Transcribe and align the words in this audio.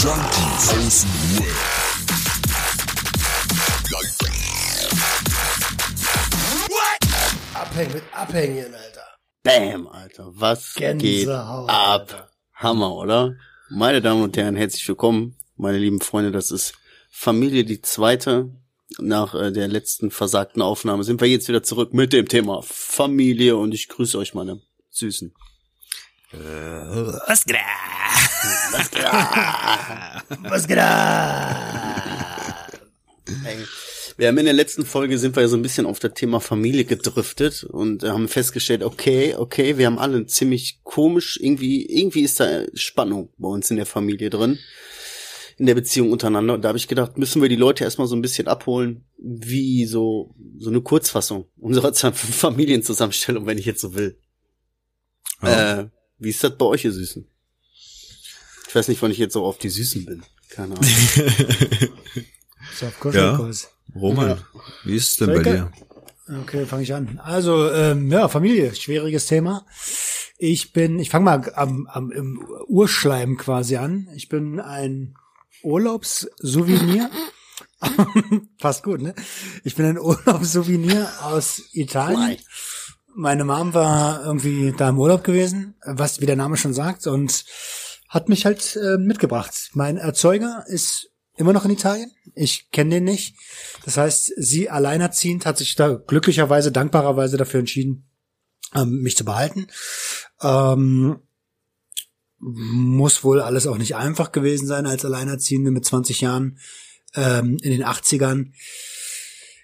Junkies 0.00 0.68
aus 0.74 1.02
dem 1.02 1.38
Web. 1.40 1.56
Abhängen 7.54 7.92
mit 7.94 8.02
Abhängen, 8.12 8.74
Alter. 8.74 9.02
Bam, 9.42 9.88
Alter. 9.88 10.30
Was 10.34 10.74
Gänsehaut, 10.74 11.00
geht 11.00 11.28
ab? 11.28 11.68
Alter. 11.68 12.30
Hammer, 12.54 12.94
oder? 12.94 13.34
Meine 13.70 14.00
Damen 14.00 14.22
und 14.22 14.36
Herren, 14.36 14.54
herzlich 14.54 14.86
willkommen, 14.86 15.34
meine 15.56 15.78
lieben 15.78 16.00
Freunde. 16.00 16.30
Das 16.30 16.52
ist 16.52 16.74
Familie 17.10 17.64
die 17.64 17.82
zweite. 17.82 18.54
Nach 19.00 19.34
äh, 19.34 19.50
der 19.50 19.66
letzten 19.66 20.12
versagten 20.12 20.62
Aufnahme 20.62 21.02
sind 21.02 21.20
wir 21.20 21.28
jetzt 21.28 21.48
wieder 21.48 21.64
zurück 21.64 21.92
mit 21.92 22.12
dem 22.12 22.28
Thema 22.28 22.62
Familie 22.62 23.56
und 23.56 23.74
ich 23.74 23.88
grüße 23.88 24.16
euch, 24.16 24.32
meine 24.32 24.62
Süßen. 24.90 25.34
Was 26.30 27.44
geht 27.46 27.56
ab? 27.56 27.62
Was 28.72 28.90
geht 28.90 29.04
ab? 29.04 30.24
Was 30.42 30.68
geht 30.68 30.78
ab? 30.78 31.56
Ey, 33.44 33.64
Wir 34.18 34.28
haben 34.28 34.36
in 34.36 34.44
der 34.44 34.52
letzten 34.52 34.84
Folge 34.84 35.16
sind 35.16 35.36
wir 35.36 35.42
ja 35.42 35.48
so 35.48 35.56
ein 35.56 35.62
bisschen 35.62 35.86
auf 35.86 36.00
das 36.00 36.12
Thema 36.12 36.40
Familie 36.40 36.84
gedriftet 36.84 37.64
und 37.64 38.02
haben 38.02 38.28
festgestellt, 38.28 38.82
okay, 38.82 39.36
okay, 39.36 39.78
wir 39.78 39.86
haben 39.86 39.98
alle 39.98 40.26
ziemlich 40.26 40.80
komisch, 40.82 41.38
irgendwie, 41.40 41.86
irgendwie 41.86 42.22
ist 42.22 42.40
da 42.40 42.64
Spannung 42.74 43.30
bei 43.38 43.48
uns 43.48 43.70
in 43.70 43.76
der 43.76 43.86
Familie 43.86 44.28
drin, 44.28 44.58
in 45.56 45.64
der 45.64 45.74
Beziehung 45.74 46.12
untereinander. 46.12 46.54
Und 46.54 46.62
da 46.62 46.68
habe 46.68 46.78
ich 46.78 46.88
gedacht, 46.88 47.16
müssen 47.16 47.40
wir 47.40 47.48
die 47.48 47.56
Leute 47.56 47.84
erstmal 47.84 48.06
so 48.06 48.16
ein 48.16 48.22
bisschen 48.22 48.48
abholen, 48.48 49.06
wie 49.16 49.86
so, 49.86 50.34
so 50.58 50.68
eine 50.68 50.82
Kurzfassung 50.82 51.46
unserer 51.56 51.94
Familienzusammenstellung, 52.12 53.46
wenn 53.46 53.56
ich 53.56 53.64
jetzt 53.64 53.80
so 53.80 53.94
will. 53.94 54.18
Äh, 55.40 55.84
wie 56.18 56.30
ist 56.30 56.42
das 56.44 56.56
bei 56.56 56.64
euch, 56.66 56.84
ihr 56.84 56.92
Süßen? 56.92 57.26
Ich 58.68 58.74
weiß 58.74 58.88
nicht, 58.88 59.00
wann 59.02 59.10
ich 59.10 59.18
jetzt 59.18 59.32
so 59.32 59.44
auf 59.44 59.58
die 59.58 59.70
Süßen 59.70 60.04
bin. 60.04 60.22
Keine 60.50 60.74
Ahnung. 60.76 60.84
So, 62.78 62.86
of 62.86 63.00
course, 63.00 63.18
Ja. 63.18 63.36
course. 63.36 63.66
Roman, 63.94 64.42
wie 64.84 64.96
ist 64.96 65.10
es 65.10 65.16
denn 65.16 65.28
bei 65.28 65.34
Volker? 65.36 65.52
dir? 65.54 65.72
Okay, 66.42 66.66
fange 66.66 66.82
ich 66.82 66.92
an. 66.94 67.18
Also, 67.24 67.70
ähm, 67.72 68.10
ja, 68.12 68.28
Familie, 68.28 68.74
schwieriges 68.74 69.26
Thema. 69.26 69.66
Ich 70.36 70.72
bin, 70.74 70.98
ich 70.98 71.08
fange 71.10 71.24
mal 71.24 71.52
am, 71.54 71.86
am 71.86 72.10
im 72.12 72.46
Urschleim 72.66 73.38
quasi 73.38 73.76
an. 73.76 74.08
Ich 74.14 74.28
bin 74.28 74.60
ein 74.60 75.14
Urlaubssouvenir. 75.62 77.10
Passt 78.60 78.82
gut, 78.82 79.00
ne? 79.00 79.14
Ich 79.64 79.74
bin 79.74 79.86
ein 79.86 79.98
Urlaubssouvenir 79.98 81.08
aus 81.22 81.62
Italien. 81.72 82.38
Meine 83.20 83.42
Mom 83.42 83.74
war 83.74 84.24
irgendwie 84.24 84.72
da 84.76 84.90
im 84.90 84.98
Urlaub 85.00 85.24
gewesen, 85.24 85.74
was 85.84 86.20
wie 86.20 86.26
der 86.26 86.36
Name 86.36 86.56
schon 86.56 86.72
sagt, 86.72 87.08
und 87.08 87.44
hat 88.08 88.28
mich 88.28 88.46
halt 88.46 88.76
äh, 88.76 88.96
mitgebracht. 88.96 89.70
Mein 89.72 89.96
Erzeuger 89.96 90.62
ist 90.68 91.10
immer 91.34 91.52
noch 91.52 91.64
in 91.64 91.72
Italien. 91.72 92.12
Ich 92.36 92.70
kenne 92.70 92.90
den 92.90 93.02
nicht. 93.02 93.34
Das 93.84 93.96
heißt, 93.96 94.34
sie 94.36 94.70
alleinerziehend 94.70 95.46
hat 95.46 95.58
sich 95.58 95.74
da 95.74 95.94
glücklicherweise, 95.94 96.70
dankbarerweise 96.70 97.36
dafür 97.36 97.58
entschieden, 97.58 98.08
ähm, 98.76 99.02
mich 99.02 99.16
zu 99.16 99.24
behalten. 99.24 99.66
Ähm, 100.40 101.18
muss 102.38 103.24
wohl 103.24 103.40
alles 103.40 103.66
auch 103.66 103.78
nicht 103.78 103.96
einfach 103.96 104.30
gewesen 104.30 104.68
sein 104.68 104.86
als 104.86 105.04
Alleinerziehende 105.04 105.72
mit 105.72 105.84
20 105.84 106.20
Jahren 106.20 106.60
ähm, 107.16 107.56
in 107.62 107.72
den 107.72 107.84
80ern. 107.84 108.52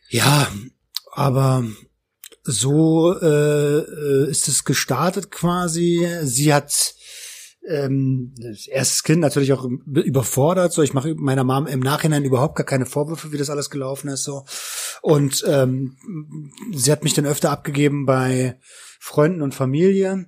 Ja, 0.09 0.49
aber 1.13 1.65
so 2.45 3.19
äh, 3.19 3.79
äh, 3.79 4.31
ist 4.31 4.49
es 4.49 4.65
gestartet 4.65 5.31
quasi. 5.31 6.07
Sie 6.23 6.53
hat 6.53 6.95
ähm, 7.67 8.35
das 8.37 8.67
erstes 8.67 9.03
Kind 9.03 9.21
natürlich 9.21 9.53
auch 9.53 9.65
überfordert. 9.65 10.73
So, 10.73 10.83
ich 10.83 10.93
mache 10.93 11.15
meiner 11.15 11.45
Mom 11.45 11.67
im 11.67 11.81
Nachhinein 11.81 12.25
überhaupt 12.25 12.57
gar 12.57 12.67
keine 12.67 12.87
Vorwürfe, 12.87 13.33
wie 13.33 13.39
das 13.39 13.51
alles 13.51 13.71
gelaufen 13.71 14.09
ist. 14.09 14.25
So 14.25 14.45
und 15.01 15.45
ähm, 15.47 15.97
sie 16.73 16.93
hat 16.93 17.05
mich 17.05 17.15
dann 17.15 17.27
öfter 17.27 17.51
abgegeben 17.51 18.07
bei 18.07 18.59
Freunden 19.01 19.43
und 19.43 19.55
Familie. 19.55 20.27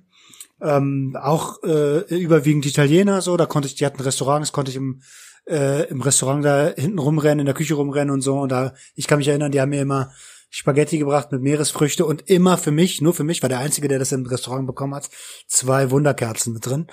Ähm, 0.59 1.15
auch 1.19 1.61
äh, 1.63 1.99
überwiegend 2.15 2.65
Italiener. 2.65 3.21
So, 3.21 3.37
da 3.37 3.45
konnte 3.45 3.67
ich, 3.67 3.75
die 3.75 3.85
hatten 3.85 4.01
Restaurants, 4.01 4.51
konnte 4.51 4.71
ich 4.71 4.77
im 4.77 5.01
äh, 5.47 5.87
im 5.89 6.01
Restaurant 6.01 6.43
da 6.43 6.73
hinten 6.75 6.99
rumrennen, 6.99 7.39
in 7.39 7.45
der 7.45 7.55
Küche 7.55 7.75
rumrennen 7.75 8.13
und 8.13 8.21
so. 8.21 8.39
Und 8.39 8.51
da, 8.51 8.73
ich 8.95 9.07
kann 9.07 9.19
mich 9.19 9.27
erinnern, 9.27 9.51
die 9.51 9.61
haben 9.61 9.69
mir 9.69 9.81
immer 9.81 10.11
Spaghetti 10.49 10.97
gebracht 10.97 11.31
mit 11.31 11.41
Meeresfrüchte 11.41 12.05
und 12.05 12.29
immer 12.29 12.57
für 12.57 12.71
mich, 12.71 13.01
nur 13.01 13.13
für 13.13 13.23
mich, 13.23 13.41
war 13.41 13.49
der 13.49 13.59
Einzige, 13.59 13.87
der 13.87 13.99
das 13.99 14.11
im 14.11 14.25
Restaurant 14.25 14.65
bekommen 14.65 14.95
hat, 14.95 15.09
zwei 15.47 15.91
Wunderkerzen 15.91 16.53
mit 16.53 16.65
drin. 16.65 16.87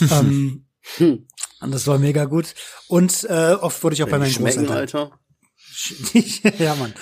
ähm, 0.10 0.66
und 0.98 1.72
das 1.72 1.86
war 1.86 1.98
mega 1.98 2.24
gut. 2.24 2.54
Und 2.88 3.24
äh, 3.28 3.52
oft 3.52 3.82
wurde 3.82 3.94
ich 3.94 4.02
auch 4.02 4.08
bei 4.08 4.20
Wenn 4.20 4.30
die 4.30 4.40
meinen 4.40 4.66
Großeltern. 4.66 4.76
Alter. 4.76 5.18
ja, 6.58 6.74
Mann. 6.74 6.94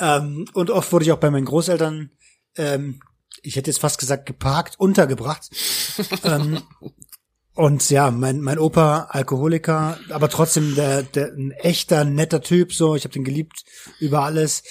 Ähm, 0.00 0.44
und 0.54 0.70
oft 0.70 0.92
wurde 0.92 1.04
ich 1.04 1.12
auch 1.12 1.18
bei 1.18 1.30
meinen 1.30 1.44
Großeltern, 1.44 2.10
ähm, 2.56 3.00
ich 3.42 3.56
hätte 3.56 3.70
jetzt 3.70 3.80
fast 3.80 3.98
gesagt, 3.98 4.26
geparkt, 4.26 4.78
untergebracht. 4.78 5.48
ähm, 6.24 6.62
und 7.54 7.90
ja, 7.90 8.10
mein, 8.10 8.40
mein 8.40 8.58
Opa, 8.58 9.08
Alkoholiker, 9.10 9.98
aber 10.10 10.28
trotzdem 10.28 10.74
der, 10.74 11.02
der 11.02 11.32
ein 11.32 11.50
echter, 11.50 12.04
netter 12.04 12.40
Typ, 12.40 12.72
so, 12.72 12.94
ich 12.94 13.04
habe 13.04 13.12
den 13.12 13.24
geliebt 13.24 13.64
über 13.98 14.22
alles. 14.22 14.62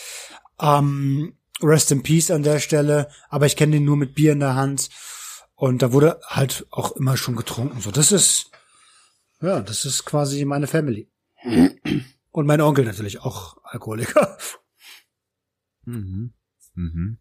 Ähm, 0.60 1.38
rest 1.62 1.92
in 1.92 2.04
Peace 2.04 2.32
an 2.32 2.44
der 2.44 2.60
Stelle, 2.60 3.10
aber 3.30 3.46
ich 3.46 3.56
kenne 3.56 3.74
den 3.74 3.86
nur 3.86 3.98
mit 3.98 4.16
Bier 4.16 4.34
in 4.34 4.40
der 4.40 4.56
Hand. 4.56 4.90
Und 5.56 5.82
da 5.82 5.92
wurde 5.92 6.20
halt 6.28 6.68
auch 6.70 6.92
immer 6.92 7.18
schon 7.18 7.36
getrunken. 7.36 7.82
So, 7.82 7.92
das 7.92 8.12
ist, 8.12 8.52
ja, 9.42 9.62
das 9.62 9.86
ist 9.86 10.06
quasi 10.06 10.46
meine 10.46 10.68
Family. 10.68 11.10
Und 12.32 12.46
mein 12.46 12.62
Onkel 12.62 12.86
natürlich 12.86 13.22
auch 13.22 13.58
Alkoholiker. 13.64 14.38
Mhm. 15.86 16.34
Mhm. 16.76 17.18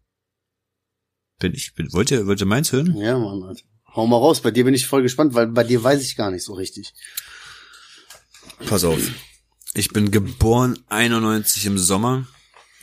Bin 1.39 1.53
ich, 1.53 1.73
bin, 1.73 1.91
wollt 1.93 2.11
ihr, 2.11 2.27
wollt 2.27 2.41
ihr 2.41 2.45
meins 2.45 2.71
hören? 2.71 2.95
Ja, 2.97 3.17
Mann, 3.17 3.41
Alter. 3.43 3.63
Hau 3.95 4.05
mal 4.05 4.17
raus, 4.17 4.41
bei 4.41 4.51
dir 4.51 4.63
bin 4.63 4.73
ich 4.75 4.85
voll 4.85 5.01
gespannt, 5.01 5.33
weil 5.33 5.47
bei 5.47 5.63
dir 5.63 5.83
weiß 5.83 6.03
ich 6.03 6.15
gar 6.15 6.29
nicht 6.29 6.43
so 6.43 6.53
richtig. 6.53 6.93
Pass 8.67 8.83
auf. 8.83 9.01
Ich 9.73 9.89
bin 9.89 10.11
geboren 10.11 10.77
91 10.87 11.65
im 11.65 11.77
Sommer, 11.77 12.27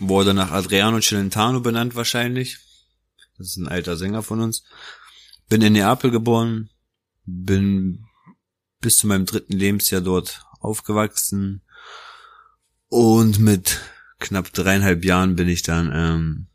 wurde 0.09 0.35
nach 0.35 0.51
Adriano 0.51 1.01
Celentano 1.01 1.61
benannt 1.61 1.95
wahrscheinlich. 1.95 2.59
Das 3.39 3.49
ist 3.49 3.57
ein 3.57 3.69
alter 3.69 3.97
Sänger 3.97 4.23
von 4.23 4.41
uns. 4.41 4.65
Bin 5.49 5.63
in 5.63 5.75
Neapel 5.75 6.11
geboren, 6.11 6.71
bin 7.25 8.07
bis 8.81 8.99
zu 8.99 9.07
meinem 9.07 9.27
dritten 9.27 9.53
Lebensjahr 9.53 10.01
dort 10.01 10.45
aufgewachsen 10.61 11.63
und 12.89 13.39
mit 13.39 13.81
knapp 14.19 14.53
dreieinhalb 14.53 15.05
Jahren 15.05 15.37
bin 15.37 15.49
ich 15.49 15.63
dann 15.63 15.91
ähm, 15.93 16.47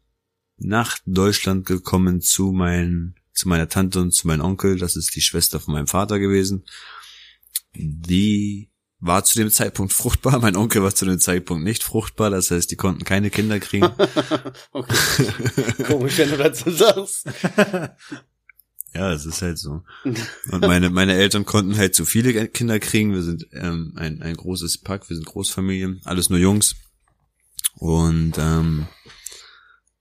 nach 0.58 0.98
Deutschland 1.06 1.66
gekommen 1.66 2.22
zu 2.22 2.52
mein, 2.52 3.16
zu 3.34 3.48
meiner 3.48 3.70
Tante 3.70 4.00
und 4.02 4.12
zu 4.12 4.28
meinem 4.28 4.42
Onkel. 4.42 4.78
Das 4.78 4.96
ist 4.96 5.16
die 5.16 5.22
Schwester 5.22 5.60
von 5.60 5.74
meinem 5.74 5.88
Vater 5.88 6.20
gewesen. 6.20 6.66
Die 7.74 8.70
war 9.00 9.24
zu 9.24 9.38
dem 9.40 9.50
Zeitpunkt 9.50 9.94
fruchtbar. 9.94 10.40
Mein 10.40 10.56
Onkel 10.56 10.84
war 10.84 10.94
zu 10.94 11.06
dem 11.06 11.20
Zeitpunkt 11.20 11.64
nicht 11.64 11.84
fruchtbar. 11.84 12.30
Das 12.30 12.52
heißt, 12.52 12.70
die 12.70 12.76
konnten 12.76 13.04
keine 13.04 13.30
Kinder 13.30 13.60
kriegen. 13.60 13.90
Okay. 14.72 14.94
Komisch, 15.88 16.18
wenn 16.18 16.30
du 16.30 16.38
dazu 16.38 16.70
sagst. 16.72 17.28
Ja, 18.94 19.14
es 19.14 19.24
ist 19.24 19.44
halt 19.44 19.60
so. 19.60 19.84
Und 20.04 20.62
meine, 20.62 20.90
meine 20.90 21.14
Eltern 21.14 21.46
konnten 21.46 21.78
halt 21.78 21.94
zu 21.94 22.06
viele 22.06 22.48
Kinder 22.48 22.80
kriegen. 22.80 23.14
Wir 23.14 23.22
sind 23.22 23.48
ähm, 23.54 23.94
ein, 23.96 24.24
ein 24.24 24.36
großes 24.36 24.80
Pack, 24.80 25.08
wir 25.10 25.16
sind 25.16 25.28
Großfamilie, 25.28 26.00
alles 26.06 26.32
nur 26.32 26.40
Jungs. 26.40 26.76
Und 27.76 28.34
ähm, 28.40 28.88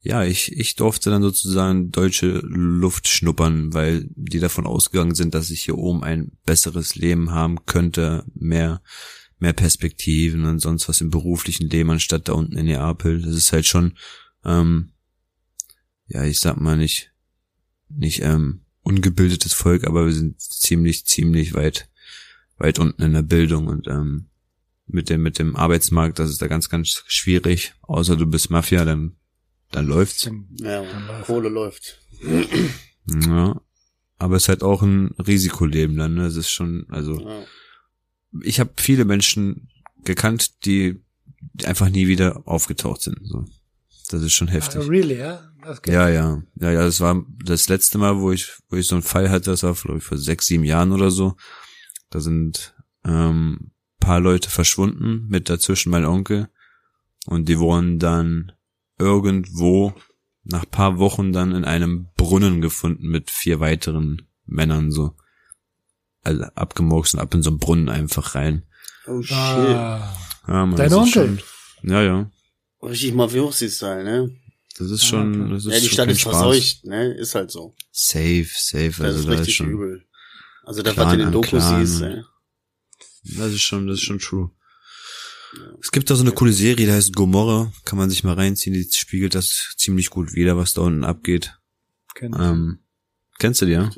ja, 0.01 0.25
ich, 0.25 0.53
ich 0.53 0.77
durfte 0.77 1.11
dann 1.11 1.23
sozusagen 1.23 1.91
deutsche 1.91 2.39
Luft 2.45 3.09
schnuppern, 3.09 3.75
weil 3.75 4.09
die 4.15 4.39
davon 4.39 4.67
ausgegangen 4.67 5.15
sind, 5.15 5.35
dass 5.35 5.51
ich 5.51 5.63
hier 5.63 5.77
oben 5.77 6.05
ein 6.05 6.33
besseres 6.47 6.95
Leben 6.95 7.33
haben 7.33 7.67
könnte, 7.67 8.25
mehr, 8.35 8.81
mehr 9.39 9.53
Perspektiven 9.53 10.45
und 10.45 10.61
sonst 10.61 10.89
was 10.89 11.01
im 11.01 11.11
beruflichen 11.11 11.69
Leben, 11.69 11.91
anstatt 11.91 12.29
da 12.29 12.35
unten 12.35 12.57
in 12.57 12.67
Neapel. 12.67 13.21
Das 13.23 13.35
ist 13.35 13.53
halt 13.53 13.67
schon, 13.67 13.99
ähm, 14.45 14.93
ja, 16.07 16.25
ich 16.25 16.39
sag 16.39 16.61
mal 16.61 16.77
nicht, 16.77 17.13
nicht 17.89 18.23
ähm, 18.23 18.63
ungebildetes 18.83 19.53
Volk, 19.53 19.85
aber 19.85 20.07
wir 20.07 20.13
sind 20.13 20.41
ziemlich, 20.41 21.07
ziemlich 21.07 21.55
weit, 21.55 21.91
weit 22.57 22.79
unten 22.79 23.03
in 23.03 23.13
der 23.15 23.23
Bildung 23.23 23.67
und 23.67 23.89
ähm, 23.89 24.29
mit 24.87 25.11
dem, 25.11 25.23
mit 25.23 25.39
dem 25.39 25.57
Arbeitsmarkt, 25.57 26.19
das 26.19 26.31
ist 26.31 26.41
da 26.41 26.47
ganz, 26.47 26.69
ganz 26.71 27.05
schwierig. 27.07 27.75
Außer 27.83 28.17
du 28.17 28.27
bist 28.27 28.51
Mafia, 28.51 28.85
dann, 28.85 29.17
dann 29.71 29.87
läuft's. 29.87 30.31
Ja, 30.61 30.85
Kohle 31.25 31.49
läuft. 31.49 32.01
Ja. 33.27 33.61
Aber 34.19 34.37
es 34.37 34.45
ist 34.45 34.49
halt 34.49 34.63
auch 34.63 34.83
ein 34.83 35.15
Risikoleben 35.19 35.97
dann, 35.97 36.15
ne? 36.15 36.27
Es 36.27 36.37
ist 36.37 36.51
schon, 36.51 36.87
also 36.89 37.21
Ja. 37.21 37.45
ich 38.43 38.59
habe 38.61 38.73
viele 38.77 39.05
Menschen 39.05 39.69
gekannt, 40.05 40.65
die, 40.65 41.01
die 41.55 41.67
einfach 41.67 41.89
nie 41.89 42.09
wieder 42.09 42.43
aufgetaucht 42.47 43.03
sind. 43.03 43.19
So. 43.23 43.45
Das 44.11 44.23
ist 44.23 44.33
schon 44.33 44.49
heftig. 44.49 44.77
Also 44.77 44.89
really, 44.91 45.19
ja? 45.19 45.45
Ja, 45.87 46.09
ja. 46.09 46.43
Ja, 46.55 46.71
ja, 46.73 46.83
das 46.83 47.01
war 47.01 47.25
das 47.45 47.69
letzte 47.69 47.99
Mal, 47.99 48.19
wo 48.19 48.33
ich, 48.33 48.51
wo 48.71 48.77
ich 48.77 48.87
so 48.87 48.95
einen 48.95 49.03
Fall 49.03 49.29
hatte, 49.31 49.51
das 49.51 49.63
war, 49.63 49.75
glaube 49.75 49.99
ich, 49.99 50.05
vor 50.05 50.17
sechs, 50.19 50.47
sieben 50.47 50.65
Jahren 50.65 50.93
oder 50.93 51.11
so. 51.11 51.37
Da 52.11 52.21
sind 52.21 52.75
ähm, 53.05 53.73
paar 54.01 54.21
Leute 54.21 54.49
verschwunden, 54.51 55.27
mit 55.29 55.51
dazwischen 55.51 55.91
mein 55.91 56.07
Onkel. 56.07 56.49
Und 57.27 57.49
die 57.49 57.59
wurden 57.59 57.99
dann 57.99 58.53
irgendwo 58.99 59.93
nach 60.45 60.69
paar 60.71 60.99
Wochen 60.99 61.33
dann 61.33 61.53
in 61.53 61.65
einem 61.65 62.09
Brunnen 62.17 62.61
gefunden 62.61 63.09
mit 63.09 63.31
vier 63.31 63.61
weiteren 63.61 64.23
Männern 64.47 64.91
so. 64.91 65.15
Also 66.25 66.45
abgemurkst 66.55 67.15
und 67.15 67.21
ab 67.21 67.35
in 67.35 67.43
so 67.43 67.51
einen 67.51 67.59
Brunnen 67.59 67.89
einfach 67.89 68.35
rein. 68.35 68.65
Oh 69.07 69.23
shit. 69.23 69.37
Ah, 69.37 70.17
Ja, 70.47 70.67
man, 70.67 70.77
Dein 70.77 70.93
Onkel? 70.93 71.39
Schon, 71.39 71.91
ja, 71.91 72.03
ja. 72.03 72.31
Richtig 72.83 73.15
Mafiosi-Style, 73.15 74.05
ne? 74.05 74.37
Das 74.79 74.91
ist 74.91 75.05
schon, 75.05 75.51
das 75.51 75.65
ist 75.67 75.73
Ja, 75.73 75.81
die 75.81 75.89
Stadt 75.89 76.09
ist 76.09 76.21
Spaß. 76.21 76.37
verseucht, 76.37 76.85
ne? 76.85 77.13
Ist 77.15 77.35
halt 77.35 77.51
so. 77.51 77.75
Safe, 77.91 78.47
safe. 78.55 78.89
Das 78.99 79.01
Also 79.01 79.19
ist 79.21 79.27
da 79.29 79.33
ist 79.33 79.41
richtig 79.41 79.57
schon, 79.57 79.71
übel. 79.71 80.05
Also 80.65 80.83
das, 80.83 80.95
Clan 80.95 81.07
was 81.07 81.13
du 81.15 81.19
in 81.19 81.27
den 81.27 81.33
Dokus 81.33 81.49
Clan. 81.51 81.87
siehst, 81.87 82.01
ne? 82.01 82.25
das 83.37 83.53
ist 83.53 83.63
schon, 83.63 83.87
das 83.87 83.97
ist 83.99 84.05
schon 84.05 84.19
true. 84.19 84.51
Es 85.81 85.93
gibt 85.93 86.11
da 86.11 86.15
so 86.15 86.23
eine 86.23 86.33
coole 86.33 86.53
Serie, 86.53 86.87
die 86.87 86.93
heißt 86.93 87.15
Gomorra, 87.15 87.73
kann 87.85 87.99
man 87.99 88.11
sich 88.11 88.25
mal 88.25 88.35
reinziehen, 88.35 88.75
die 88.75 88.89
spiegelt 88.93 89.35
das 89.35 89.75
ziemlich 89.77 90.11
gut 90.11 90.35
wider, 90.35 90.57
was 90.57 90.75
da 90.75 90.83
unten 90.83 91.05
abgeht. 91.05 91.59
kenn 92.15 92.33
ich. 92.33 92.41
Ähm, 92.41 92.79
kennst 93.39 93.63
du 93.63 93.67
die, 93.67 93.73
ja? 93.73 93.91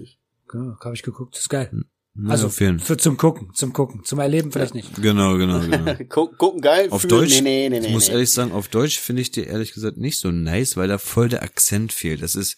Ja, 0.53 0.77
hab 0.81 0.95
ich 0.95 1.03
geguckt, 1.03 1.37
ist 1.37 1.49
geil. 1.49 1.71
Na, 2.15 2.33
Also 2.33 2.49
für 2.49 2.97
zum 2.99 3.17
Gucken, 3.17 3.51
zum 3.55 3.73
Gucken, 3.73 4.05
zum 4.05 4.19
Erleben 4.19 4.51
vielleicht 4.51 4.75
nicht. 4.75 5.01
Genau, 5.01 5.37
genau, 5.37 5.61
genau. 5.69 5.95
Guck, 6.09 6.39
gucken 6.39 6.61
geil, 6.61 6.89
Auf 6.91 7.03
fühlen, 7.03 7.11
Deutsch, 7.11 7.41
nee, 7.41 7.69
nee, 7.69 7.71
nee, 7.71 7.79
ich 7.79 7.87
nee, 7.87 7.93
muss 7.93 8.09
nee. 8.09 8.15
ehrlich 8.15 8.31
sagen, 8.31 8.53
auf 8.53 8.69
Deutsch 8.69 8.99
finde 8.99 9.23
ich 9.23 9.31
die 9.31 9.45
ehrlich 9.45 9.73
gesagt 9.73 9.97
nicht 9.97 10.19
so 10.19 10.31
nice, 10.31 10.77
weil 10.77 10.89
da 10.89 10.99
voll 10.99 11.29
der 11.29 11.43
Akzent 11.43 11.93
fehlt. 11.93 12.23
Das 12.23 12.35
ist, 12.35 12.57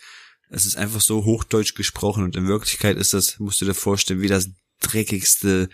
es 0.48 0.64
ist 0.64 0.76
einfach 0.76 1.00
so 1.00 1.24
hochdeutsch 1.24 1.74
gesprochen 1.74 2.24
und 2.24 2.34
in 2.36 2.46
Wirklichkeit 2.48 2.96
ist 2.96 3.12
das, 3.14 3.38
musst 3.38 3.60
du 3.60 3.66
dir 3.66 3.74
vorstellen, 3.74 4.22
wie 4.22 4.28
das 4.28 4.48
dreckigste 4.80 5.68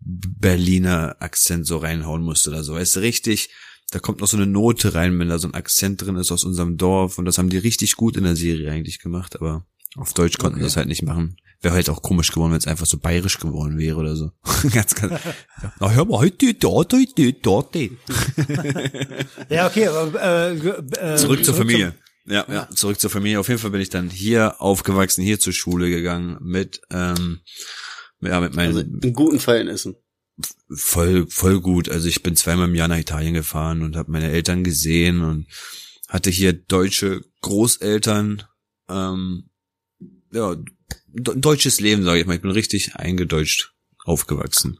Berliner 0.00 1.16
Akzent 1.20 1.66
so 1.66 1.76
reinhauen 1.78 2.22
musste 2.22 2.50
oder 2.50 2.62
so. 2.64 2.74
Weißt 2.74 2.96
du, 2.96 3.00
richtig, 3.00 3.50
da 3.90 3.98
kommt 3.98 4.20
noch 4.20 4.28
so 4.28 4.36
eine 4.36 4.46
Note 4.46 4.94
rein, 4.94 5.18
wenn 5.18 5.28
da 5.28 5.38
so 5.38 5.48
ein 5.48 5.54
Akzent 5.54 6.00
drin 6.02 6.16
ist 6.16 6.32
aus 6.32 6.44
unserem 6.44 6.76
Dorf 6.76 7.18
und 7.18 7.24
das 7.24 7.38
haben 7.38 7.50
die 7.50 7.58
richtig 7.58 7.96
gut 7.96 8.16
in 8.16 8.24
der 8.24 8.36
Serie 8.36 8.70
eigentlich 8.70 8.98
gemacht, 9.00 9.36
aber 9.36 9.66
auf 9.96 10.14
Deutsch 10.14 10.38
konnten 10.38 10.56
Okay. 10.58 10.64
das 10.64 10.76
halt 10.76 10.88
nicht 10.88 11.02
machen. 11.02 11.36
Wäre 11.62 11.74
halt 11.74 11.90
auch 11.90 12.00
komisch 12.00 12.30
geworden, 12.32 12.52
wenn 12.52 12.58
es 12.58 12.66
einfach 12.66 12.86
so 12.86 12.96
bayerisch 12.98 13.38
geworden 13.38 13.76
wäre 13.76 13.96
oder 13.98 14.16
so. 14.16 14.30
ganz, 14.72 14.94
ganz. 14.94 15.20
Na, 15.80 15.90
hör 15.90 16.04
mal, 16.06 16.18
heute, 16.18 16.54
dort, 16.54 16.92
heute, 16.94 17.32
dort. 17.34 17.76
Ja, 19.48 19.66
okay, 19.66 19.86
aber 19.88 20.22
äh, 20.22 20.54
äh, 20.54 21.16
Zurück 21.16 21.44
zur 21.44 21.54
zum- 21.54 21.66
Familie. 21.66 21.94
Ja, 22.26 22.44
ja, 22.48 22.68
zurück 22.70 23.00
zur 23.00 23.10
Familie. 23.10 23.40
Auf 23.40 23.48
jeden 23.48 23.60
Fall 23.60 23.70
bin 23.70 23.80
ich 23.80 23.88
dann 23.90 24.08
hier 24.08 24.60
aufgewachsen, 24.60 25.22
hier 25.24 25.40
zur 25.40 25.52
Schule 25.52 25.90
gegangen 25.90 26.38
mit, 26.40 26.80
ähm, 26.90 27.40
ja, 28.20 28.40
mit 28.40 28.54
meinen 28.54 28.76
Also 28.76 28.80
in 28.80 29.12
guten 29.12 29.40
Verhältnissen. 29.40 29.96
voll, 30.70 31.26
voll 31.28 31.60
gut. 31.60 31.88
Also 31.88 32.08
ich 32.08 32.22
bin 32.22 32.36
zweimal 32.36 32.68
im 32.68 32.74
Jahr 32.74 32.88
nach 32.88 32.98
Italien 32.98 33.34
gefahren 33.34 33.82
und 33.82 33.96
habe 33.96 34.10
meine 34.10 34.30
Eltern 34.30 34.64
gesehen 34.64 35.22
und 35.22 35.46
hatte 36.08 36.30
hier 36.30 36.52
deutsche 36.52 37.22
Großeltern. 37.42 38.42
Ähm, 38.88 39.50
ja, 40.32 40.56
de- 41.08 41.34
deutsches 41.38 41.80
Leben, 41.80 42.02
sage 42.04 42.20
ich 42.20 42.26
mal. 42.26 42.34
Ich 42.36 42.42
bin 42.42 42.50
richtig 42.50 42.96
eingedeutscht 42.96 43.72
aufgewachsen. 44.04 44.78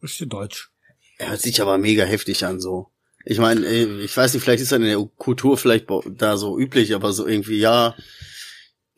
Ist 0.00 0.20
ja 0.20 0.26
Deutsch. 0.26 0.70
Hört 1.18 1.40
sich 1.40 1.60
aber 1.60 1.78
mega 1.78 2.04
heftig 2.04 2.44
an, 2.44 2.60
so. 2.60 2.88
Ich 3.24 3.38
meine, 3.38 3.66
äh, 3.66 4.00
ich 4.02 4.16
weiß 4.16 4.32
nicht, 4.34 4.42
vielleicht 4.42 4.62
ist 4.62 4.72
das 4.72 4.76
in 4.78 4.84
der 4.84 4.98
Kultur 5.16 5.58
vielleicht 5.58 5.86
da 6.16 6.36
so 6.36 6.58
üblich, 6.58 6.94
aber 6.94 7.12
so 7.12 7.26
irgendwie, 7.26 7.58
ja, 7.58 7.94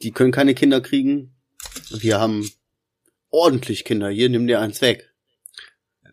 die 0.03 0.13
können 0.13 0.31
keine 0.33 0.55
Kinder 0.55 0.81
kriegen. 0.81 1.35
Wir 1.91 2.21
haben 2.21 2.49
ordentlich 3.31 3.85
Kinder. 3.85 4.09
Hier, 4.11 4.29
nimm 4.29 4.47
dir 4.47 4.61
eins 4.61 4.81
weg. 4.81 5.09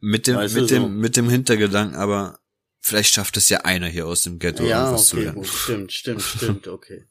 Mit 0.02 0.28
dem, 0.28 0.36
Weißt 0.36 0.56
mit 0.56 0.70
dem, 0.70 0.84
so. 0.84 0.90
mit 0.90 1.18
dem 1.18 1.30
Hintergedanken, 1.30 1.96
aber 1.98 2.40
vielleicht 2.82 3.14
schafft 3.14 3.36
es 3.38 3.50
ja 3.50 3.62
einer 3.62 3.88
hier 3.88 4.06
aus 4.08 4.22
dem 4.22 4.38
Ghetto 4.40 4.64
ja, 4.64 4.84
irgendwas 4.84 5.08
zu 5.08 5.16
okay, 5.16 5.24
lernen. 5.26 5.38
gut, 5.40 5.48
stimmt, 5.48 5.92
stimmt, 5.92 6.22
stimmt, 6.38 6.68
okay. 6.68 7.06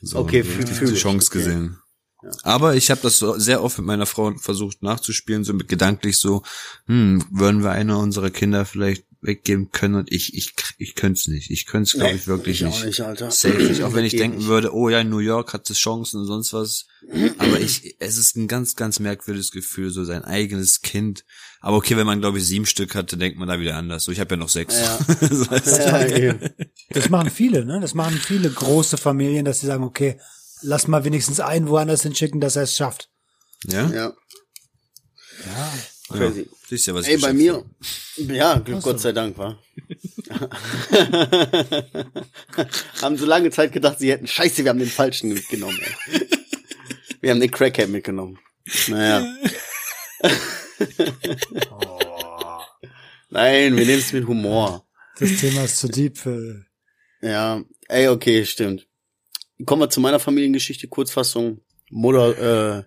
So, 0.00 0.18
Okay, 0.20 0.42
fühl- 0.42 0.64
die 0.64 0.94
Chance 0.94 1.28
okay. 1.30 1.38
gesehen. 1.38 1.78
Ja. 2.22 2.30
Aber 2.42 2.74
ich 2.74 2.90
habe 2.90 3.00
das 3.02 3.18
so 3.18 3.38
sehr 3.38 3.62
oft 3.62 3.78
mit 3.78 3.86
meiner 3.86 4.06
Frau 4.06 4.34
versucht 4.36 4.82
nachzuspielen, 4.82 5.44
so 5.44 5.52
mit 5.54 5.68
gedanklich 5.68 6.18
so, 6.18 6.42
hm, 6.86 7.24
würden 7.30 7.62
wir 7.62 7.70
einer 7.72 7.98
unserer 7.98 8.30
Kinder 8.30 8.64
vielleicht 8.66 9.04
weggeben 9.22 9.70
können 9.70 9.96
und 9.96 10.10
ich, 10.10 10.34
ich, 10.34 10.54
ich 10.78 10.94
könnte 10.94 11.18
es 11.18 11.28
nicht. 11.28 11.50
Ich 11.50 11.66
könnte 11.66 11.88
es, 11.88 11.92
glaube 11.92 12.14
ich, 12.14 12.26
wirklich 12.26 12.62
ich 12.62 12.66
nicht. 12.66 12.80
Auch 12.80 12.84
nicht, 12.84 13.00
Alter. 13.00 13.30
Safe 13.30 13.62
nicht. 13.62 13.82
Auch 13.82 13.94
wenn 13.94 14.04
ich 14.04 14.16
denken 14.16 14.38
nicht. 14.38 14.46
würde, 14.46 14.74
oh 14.74 14.88
ja, 14.88 15.04
New 15.04 15.18
York 15.18 15.52
hat 15.52 15.68
es 15.68 15.78
Chancen 15.78 16.20
und 16.20 16.26
sonst 16.26 16.52
was. 16.52 16.86
Aber 17.38 17.60
ich, 17.60 17.96
es 17.98 18.16
ist 18.16 18.36
ein 18.36 18.48
ganz, 18.48 18.76
ganz 18.76 18.98
merkwürdiges 18.98 19.50
Gefühl, 19.50 19.90
so 19.90 20.04
sein 20.04 20.24
eigenes 20.24 20.80
Kind. 20.80 21.24
Aber 21.60 21.76
okay, 21.76 21.96
wenn 21.96 22.06
man, 22.06 22.20
glaube 22.20 22.38
ich, 22.38 22.46
sieben 22.46 22.66
Stück 22.66 22.94
hatte, 22.94 23.18
denkt 23.18 23.38
man 23.38 23.48
da 23.48 23.60
wieder 23.60 23.76
anders. 23.76 24.04
So, 24.04 24.12
ich 24.12 24.20
habe 24.20 24.34
ja 24.34 24.36
noch 24.38 24.48
sechs. 24.48 24.80
Ja. 24.80 24.98
du? 25.20 25.44
Ja, 25.50 26.06
eben. 26.06 26.50
Das 26.88 27.10
machen 27.10 27.30
viele, 27.30 27.64
ne? 27.66 27.78
Das 27.80 27.94
machen 27.94 28.16
viele 28.16 28.50
große 28.50 28.96
Familien, 28.96 29.44
dass 29.44 29.60
sie 29.60 29.66
sagen, 29.66 29.84
okay, 29.84 30.18
lass 30.62 30.88
mal 30.88 31.04
wenigstens 31.04 31.40
einen 31.40 31.68
woanders 31.68 32.02
hinschicken, 32.02 32.40
dass 32.40 32.56
er 32.56 32.62
es 32.62 32.76
schafft. 32.76 33.10
ja? 33.66 33.90
ja. 33.90 34.14
Ja. 35.46 35.72
Crazy. 36.10 36.48
Siehst 36.68 36.86
ja, 36.86 36.94
was 36.94 37.06
Ey, 37.06 37.18
bei 37.18 37.32
mir, 37.32 37.64
ja, 38.16 38.58
Glück, 38.58 38.78
Ach 38.78 38.82
so. 38.82 38.90
Gott 38.90 39.00
sei 39.00 39.12
Dank, 39.12 39.38
war. 39.38 39.58
haben 43.02 43.16
so 43.16 43.26
lange 43.26 43.50
Zeit 43.50 43.72
gedacht, 43.72 43.98
sie 43.98 44.10
hätten, 44.10 44.26
scheiße, 44.26 44.64
wir 44.64 44.70
haben 44.70 44.78
den 44.78 44.88
falschen 44.88 45.32
mitgenommen, 45.32 45.78
ey. 45.80 46.28
Wir 47.20 47.30
haben 47.30 47.40
den 47.40 47.50
Crackhead 47.50 47.88
mitgenommen. 47.88 48.38
Naja. 48.88 49.26
Nein, 53.30 53.76
wir 53.76 53.86
nehmen 53.86 53.98
es 53.98 54.12
mit 54.12 54.26
Humor. 54.26 54.86
Das 55.18 55.36
Thema 55.36 55.64
ist 55.64 55.78
zu 55.78 55.88
deep 55.88 56.18
für. 56.18 56.64
Ja, 57.20 57.62
ey, 57.88 58.08
okay, 58.08 58.44
stimmt. 58.46 58.86
Kommen 59.66 59.82
wir 59.82 59.90
zu 59.90 60.00
meiner 60.00 60.18
Familiengeschichte, 60.18 60.88
Kurzfassung. 60.88 61.60
Mutter, 61.90 62.78
äh, 62.78 62.84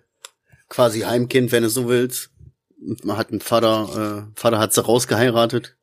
quasi 0.68 1.00
Heimkind, 1.00 1.52
wenn 1.52 1.62
du 1.62 1.70
so 1.70 1.88
willst. 1.88 2.30
Man 2.78 3.16
hat 3.16 3.30
einen 3.30 3.40
Vater, 3.40 4.28
äh, 4.34 4.40
Vater 4.40 4.58
hat 4.58 4.72
sie 4.72 4.84
rausgeheiratet, 4.84 5.76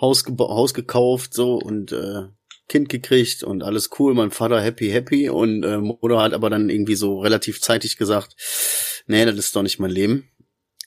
Haus, 0.00 0.24
Haus 0.26 0.74
gekauft, 0.74 1.34
so, 1.34 1.54
und, 1.56 1.92
äh, 1.92 2.28
Kind 2.68 2.90
gekriegt 2.90 3.42
und 3.42 3.62
alles 3.62 3.88
cool, 3.98 4.14
mein 4.14 4.30
Vater 4.30 4.60
happy, 4.60 4.90
happy 4.90 5.30
und 5.30 5.64
äh, 5.64 5.78
Mutter 5.78 6.20
hat 6.20 6.34
aber 6.34 6.50
dann 6.50 6.68
irgendwie 6.68 6.96
so 6.96 7.20
relativ 7.20 7.62
zeitig 7.62 7.96
gesagt, 7.96 8.36
nee, 9.06 9.24
das 9.24 9.36
ist 9.36 9.56
doch 9.56 9.62
nicht 9.62 9.78
mein 9.78 9.90
Leben. 9.90 10.30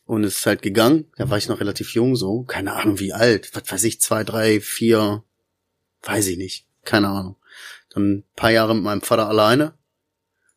Und 0.05 0.23
es 0.23 0.37
ist 0.39 0.45
halt 0.45 0.61
gegangen, 0.61 1.11
da 1.17 1.29
war 1.29 1.37
ich 1.37 1.47
noch 1.47 1.59
relativ 1.59 1.93
jung, 1.93 2.15
so, 2.15 2.43
keine 2.43 2.73
Ahnung 2.73 2.99
wie 2.99 3.13
alt, 3.13 3.49
was 3.55 3.71
weiß 3.71 3.83
ich, 3.85 3.99
zwei, 3.99 4.23
drei, 4.23 4.59
vier, 4.59 5.23
weiß 6.03 6.27
ich 6.27 6.37
nicht, 6.37 6.67
keine 6.83 7.07
Ahnung. 7.07 7.37
Dann 7.89 8.11
ein 8.11 8.23
paar 8.35 8.51
Jahre 8.51 8.75
mit 8.75 8.83
meinem 8.83 9.01
Vater 9.01 9.27
alleine, 9.27 9.73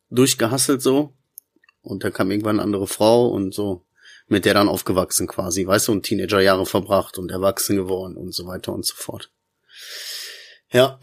durchgehasselt 0.09 0.81
so, 0.81 1.13
und 1.81 2.03
dann 2.03 2.13
kam 2.13 2.31
irgendwann 2.31 2.57
eine 2.57 2.63
andere 2.63 2.87
Frau 2.87 3.27
und 3.27 3.53
so, 3.53 3.85
mit 4.27 4.45
der 4.45 4.53
dann 4.53 4.69
aufgewachsen 4.69 5.27
quasi, 5.27 5.65
weißt 5.67 5.87
du, 5.87 5.91
und 5.91 6.03
Teenagerjahre 6.03 6.65
verbracht 6.65 7.17
und 7.17 7.31
erwachsen 7.31 7.75
geworden 7.75 8.17
und 8.17 8.33
so 8.33 8.47
weiter 8.47 8.73
und 8.73 8.85
so 8.85 8.95
fort. 8.95 9.31
Ja. 10.71 10.99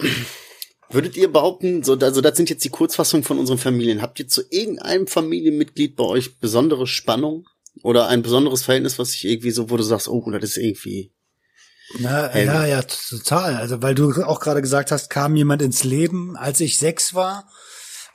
Würdet 0.90 1.16
ihr 1.16 1.32
behaupten, 1.32 1.82
so, 1.82 1.96
also 1.96 2.20
das 2.20 2.36
sind 2.36 2.50
jetzt 2.50 2.64
die 2.64 2.70
Kurzfassungen 2.70 3.24
von 3.24 3.38
unseren 3.38 3.58
Familien. 3.58 4.02
Habt 4.02 4.18
ihr 4.20 4.28
zu 4.28 4.42
irgendeinem 4.50 5.06
Familienmitglied 5.06 5.96
bei 5.96 6.04
euch 6.04 6.38
besondere 6.38 6.86
Spannung? 6.86 7.46
Oder 7.82 8.08
ein 8.08 8.20
besonderes 8.22 8.62
Verhältnis, 8.62 8.98
was 8.98 9.12
sich 9.12 9.24
irgendwie 9.24 9.50
so, 9.50 9.70
wo 9.70 9.78
du 9.78 9.82
sagst, 9.82 10.06
oh, 10.08 10.30
das 10.30 10.42
ist 10.42 10.56
irgendwie. 10.58 11.10
Na, 11.98 12.28
Hey. 12.28 12.44
ja, 12.44 12.66
ja, 12.66 12.82
total. 12.82 13.56
Also, 13.56 13.80
weil 13.80 13.94
du 13.94 14.12
auch 14.24 14.40
gerade 14.40 14.60
gesagt 14.60 14.90
hast, 14.90 15.08
kam 15.08 15.36
jemand 15.36 15.62
ins 15.62 15.82
Leben, 15.82 16.36
als 16.36 16.60
ich 16.60 16.78
sechs 16.78 17.14
war, 17.14 17.48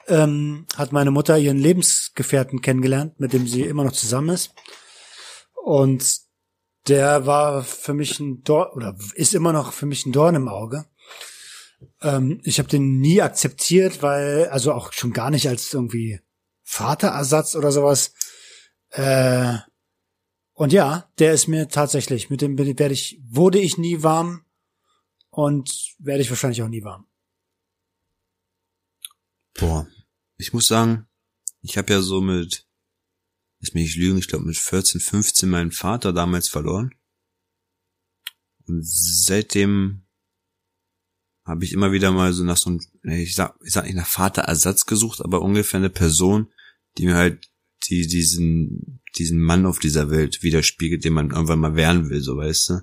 ähm, 0.07 0.67
hat 0.75 0.91
meine 0.91 1.11
Mutter 1.11 1.37
ihren 1.37 1.57
Lebensgefährten 1.57 2.61
kennengelernt, 2.61 3.19
mit 3.19 3.33
dem 3.33 3.47
sie 3.47 3.63
immer 3.63 3.83
noch 3.83 3.93
zusammen 3.93 4.29
ist. 4.29 4.51
Und 5.67 6.21
der 6.87 7.25
war 7.25 7.61
für 7.61 7.93
mich 7.93 8.21
ein 8.21 8.41
Dorn, 8.45 8.71
oder 8.71 8.97
ist 9.15 9.35
immer 9.35 9.51
noch 9.51 9.73
für 9.73 9.85
mich 9.85 10.05
ein 10.05 10.13
Dorn 10.13 10.35
im 10.35 10.47
Auge. 10.47 10.85
Ähm, 12.01 12.39
ich 12.45 12.59
habe 12.59 12.69
den 12.69 12.99
nie 12.99 13.21
akzeptiert, 13.21 14.01
weil, 14.01 14.47
also 14.47 14.71
auch 14.71 14.93
schon 14.93 15.11
gar 15.11 15.29
nicht 15.29 15.49
als 15.49 15.73
irgendwie 15.73 16.21
Vaterersatz 16.63 17.53
oder 17.53 17.73
sowas. 17.73 18.13
Äh, 18.91 19.57
und 20.53 20.71
ja, 20.71 21.11
der 21.19 21.33
ist 21.33 21.47
mir 21.47 21.67
tatsächlich, 21.67 22.29
mit 22.29 22.39
dem 22.39 22.57
werde 22.57 22.93
ich, 22.93 23.19
wurde 23.27 23.59
ich 23.59 23.77
nie 23.77 24.03
warm 24.03 24.45
und 25.31 25.95
werde 25.99 26.21
ich 26.21 26.29
wahrscheinlich 26.29 26.63
auch 26.63 26.69
nie 26.69 26.85
warm. 26.85 27.07
Boah, 29.53 29.85
ich 30.37 30.53
muss 30.53 30.69
sagen, 30.69 31.09
ich 31.61 31.77
habe 31.77 31.91
ja 31.91 31.99
so 31.99 32.21
mit, 32.21 32.66
lass 33.59 33.73
mich 33.73 33.83
nicht 33.83 33.97
lügen, 33.97 34.17
ich 34.17 34.27
glaube 34.27 34.45
mit 34.45 34.57
14, 34.57 35.01
15 35.01 35.49
meinen 35.49 35.71
Vater 35.71 36.13
damals 36.13 36.47
verloren. 36.47 36.93
Und 38.65 38.85
seitdem 38.85 40.03
habe 41.45 41.63
ich 41.63 41.71
immer 41.71 41.91
wieder 41.91 42.11
mal 42.11 42.33
so 42.33 42.43
nach 42.43 42.57
so 42.57 42.69
einem, 42.69 42.81
ich 43.03 43.35
sag, 43.35 43.55
ich 43.63 43.71
sag 43.71 43.85
nicht 43.85 43.95
nach 43.95 44.07
Vaterersatz 44.07 44.85
gesucht, 44.85 45.21
aber 45.21 45.41
ungefähr 45.41 45.79
eine 45.79 45.89
Person, 45.89 46.47
die 46.97 47.05
mir 47.05 47.15
halt 47.15 47.49
die 47.87 48.05
diesen, 48.07 49.01
diesen 49.17 49.39
Mann 49.39 49.65
auf 49.65 49.79
dieser 49.79 50.09
Welt 50.09 50.43
widerspiegelt, 50.43 51.05
den 51.05 51.13
man 51.13 51.31
irgendwann 51.31 51.59
mal 51.59 51.75
werden 51.75 52.09
will, 52.09 52.21
so 52.21 52.35
weißt 52.35 52.69
du. 52.69 52.81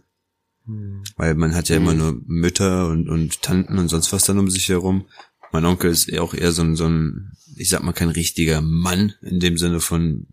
Weil 1.17 1.35
man 1.35 1.55
hat 1.55 1.69
ja 1.69 1.77
immer 1.77 1.93
nur 1.93 2.23
Mütter 2.25 2.89
und, 2.89 3.09
und 3.11 3.43
Tanten 3.43 3.79
und 3.79 3.89
sonst 3.89 4.13
was 4.13 4.25
dann 4.25 4.39
um 4.39 4.49
sich 4.49 4.71
herum. 4.71 5.07
Mein 5.53 5.67
Onkel 5.67 5.91
ist 5.91 6.13
auch 6.19 6.33
eher 6.33 6.53
so 6.53 6.63
ein, 6.63 6.75
so 6.75 6.89
ein, 6.89 7.33
ich 7.57 7.69
sag 7.69 7.83
mal, 7.83 7.93
kein 7.93 8.09
richtiger 8.09 8.63
Mann 8.63 9.13
in 9.21 9.41
dem 9.41 9.59
Sinne 9.59 9.81
von, 9.81 10.27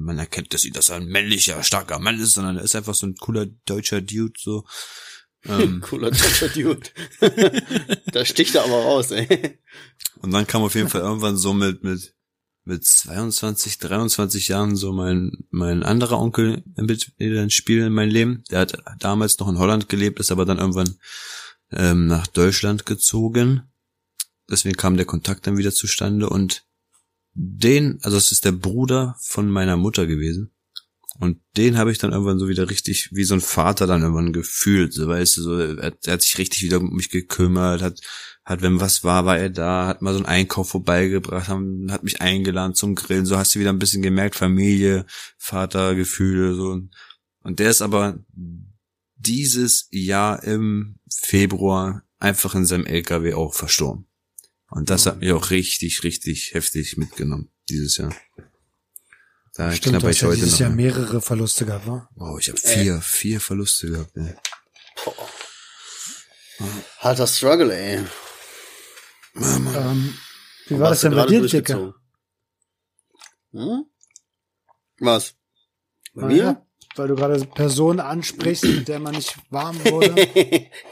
man 0.00 0.18
erkennt, 0.18 0.52
dass, 0.54 0.62
sie- 0.62 0.70
dass 0.70 0.88
er 0.88 0.96
ein 0.96 1.06
männlicher, 1.06 1.62
starker 1.62 1.98
Mann 1.98 2.18
ist, 2.20 2.32
sondern 2.34 2.56
er 2.58 2.64
ist 2.64 2.76
einfach 2.76 2.94
so 2.94 3.06
ein 3.06 3.14
cooler 3.16 3.46
deutscher 3.66 4.00
Dude, 4.00 4.34
so. 4.38 4.64
Ähm, 5.46 5.80
Cooler 5.88 6.10
deutscher 6.10 6.48
Dude. 6.48 6.90
da 8.12 8.24
sticht 8.24 8.54
er 8.54 8.64
aber 8.64 8.82
raus, 8.82 9.10
ey. 9.10 9.58
Und 10.20 10.32
dann 10.32 10.46
kam 10.46 10.62
auf 10.62 10.74
jeden 10.74 10.88
Fall 10.90 11.00
irgendwann 11.00 11.36
so 11.38 11.54
mit, 11.54 11.82
mit, 11.82 12.14
mit 12.64 12.84
22, 12.84 13.78
23 13.78 14.48
Jahren 14.48 14.76
so 14.76 14.92
mein, 14.92 15.32
mein 15.50 15.82
anderer 15.82 16.18
Onkel 16.20 16.62
mit 16.76 17.12
ins 17.16 17.54
Spiel 17.54 17.84
in 17.84 17.92
mein 17.94 18.10
Leben. 18.10 18.44
Der 18.50 18.60
hat 18.60 18.76
damals 18.98 19.38
noch 19.38 19.48
in 19.48 19.58
Holland 19.58 19.88
gelebt, 19.88 20.20
ist 20.20 20.30
aber 20.30 20.44
dann 20.44 20.58
irgendwann 20.58 20.96
ähm, 21.72 22.06
nach 22.06 22.26
Deutschland 22.26 22.84
gezogen. 22.84 23.62
Deswegen 24.50 24.76
kam 24.76 24.96
der 24.96 25.06
Kontakt 25.06 25.46
dann 25.46 25.56
wieder 25.56 25.72
zustande 25.72 26.28
und 26.28 26.64
den, 27.34 27.98
also 28.02 28.16
es 28.16 28.32
ist 28.32 28.44
der 28.44 28.52
Bruder 28.52 29.16
von 29.20 29.48
meiner 29.48 29.76
Mutter 29.76 30.06
gewesen. 30.06 30.52
Und 31.18 31.38
den 31.56 31.76
habe 31.76 31.92
ich 31.92 31.98
dann 31.98 32.12
irgendwann 32.12 32.38
so 32.38 32.48
wieder 32.48 32.70
richtig 32.70 33.10
wie 33.12 33.24
so 33.24 33.34
ein 33.34 33.42
Vater 33.42 33.86
dann 33.86 34.00
irgendwann 34.00 34.32
gefühlt, 34.32 34.94
so 34.94 35.06
weißt 35.06 35.36
du, 35.36 35.42
so 35.42 35.58
er, 35.58 35.94
er 36.04 36.12
hat 36.14 36.22
sich 36.22 36.38
richtig 36.38 36.62
wieder 36.62 36.78
um 36.80 36.94
mich 36.94 37.10
gekümmert, 37.10 37.82
hat 37.82 38.00
hat 38.42 38.62
wenn 38.62 38.80
was 38.80 39.04
war, 39.04 39.26
war 39.26 39.38
er 39.38 39.50
da, 39.50 39.86
hat 39.86 40.00
mal 40.00 40.12
so 40.12 40.18
einen 40.18 40.26
Einkauf 40.26 40.70
vorbeigebracht, 40.70 41.48
haben, 41.48 41.92
hat 41.92 42.04
mich 42.04 42.22
eingeladen 42.22 42.74
zum 42.74 42.94
Grillen, 42.94 43.26
so 43.26 43.36
hast 43.36 43.54
du 43.54 43.60
wieder 43.60 43.70
ein 43.70 43.78
bisschen 43.78 44.00
gemerkt, 44.00 44.34
Familie, 44.34 45.04
Vatergefühle 45.36 46.54
so 46.54 46.80
und 47.42 47.58
der 47.58 47.70
ist 47.70 47.82
aber 47.82 48.18
dieses 49.16 49.88
Jahr 49.90 50.42
im 50.42 50.96
Februar 51.12 52.02
einfach 52.18 52.54
in 52.54 52.64
seinem 52.64 52.86
LKW 52.86 53.34
auch 53.34 53.54
verstorben. 53.54 54.06
Und 54.70 54.90
das 54.90 55.06
hat 55.06 55.18
mich 55.18 55.32
auch 55.32 55.50
richtig, 55.50 56.04
richtig 56.04 56.54
heftig 56.54 56.96
mitgenommen 56.96 57.50
dieses 57.68 57.96
Jahr. 57.96 58.14
Da 59.54 59.72
Stimmt, 59.72 59.86
du 59.86 59.90
knapper 59.90 60.08
hast 60.08 60.16
ich 60.16 60.22
ja 60.22 60.28
heute 60.28 60.36
dieses 60.36 60.52
noch. 60.52 60.60
Jahr 60.60 60.70
mehrere 60.70 61.20
Verluste 61.20 61.66
gehabt, 61.66 61.86
wa? 61.86 62.08
Oh, 62.16 62.38
ich 62.38 62.48
habe 62.48 62.58
vier, 62.58 63.00
vier 63.00 63.40
Verluste 63.40 63.90
gehabt. 63.90 64.16
Ey. 64.16 64.34
Harter 66.98 67.26
Struggle, 67.26 67.74
ey. 67.74 68.04
Ähm, 69.34 70.14
wie 70.66 70.78
war 70.78 70.90
das 70.90 71.00
denn 71.00 71.14
bei 71.14 71.26
dir, 71.26 71.40
Dicke? 71.40 71.74
durchgezogen? 71.74 71.94
Hm? 73.52 73.84
Was? 74.98 75.34
Bei 76.14 76.26
mir? 76.26 76.66
weil 76.96 77.08
du 77.08 77.14
gerade 77.14 77.44
Personen 77.46 78.00
ansprichst, 78.00 78.64
mit 78.64 78.88
der 78.88 78.98
man 78.98 79.14
nicht 79.14 79.36
warm 79.50 79.82
wurde. 79.84 80.26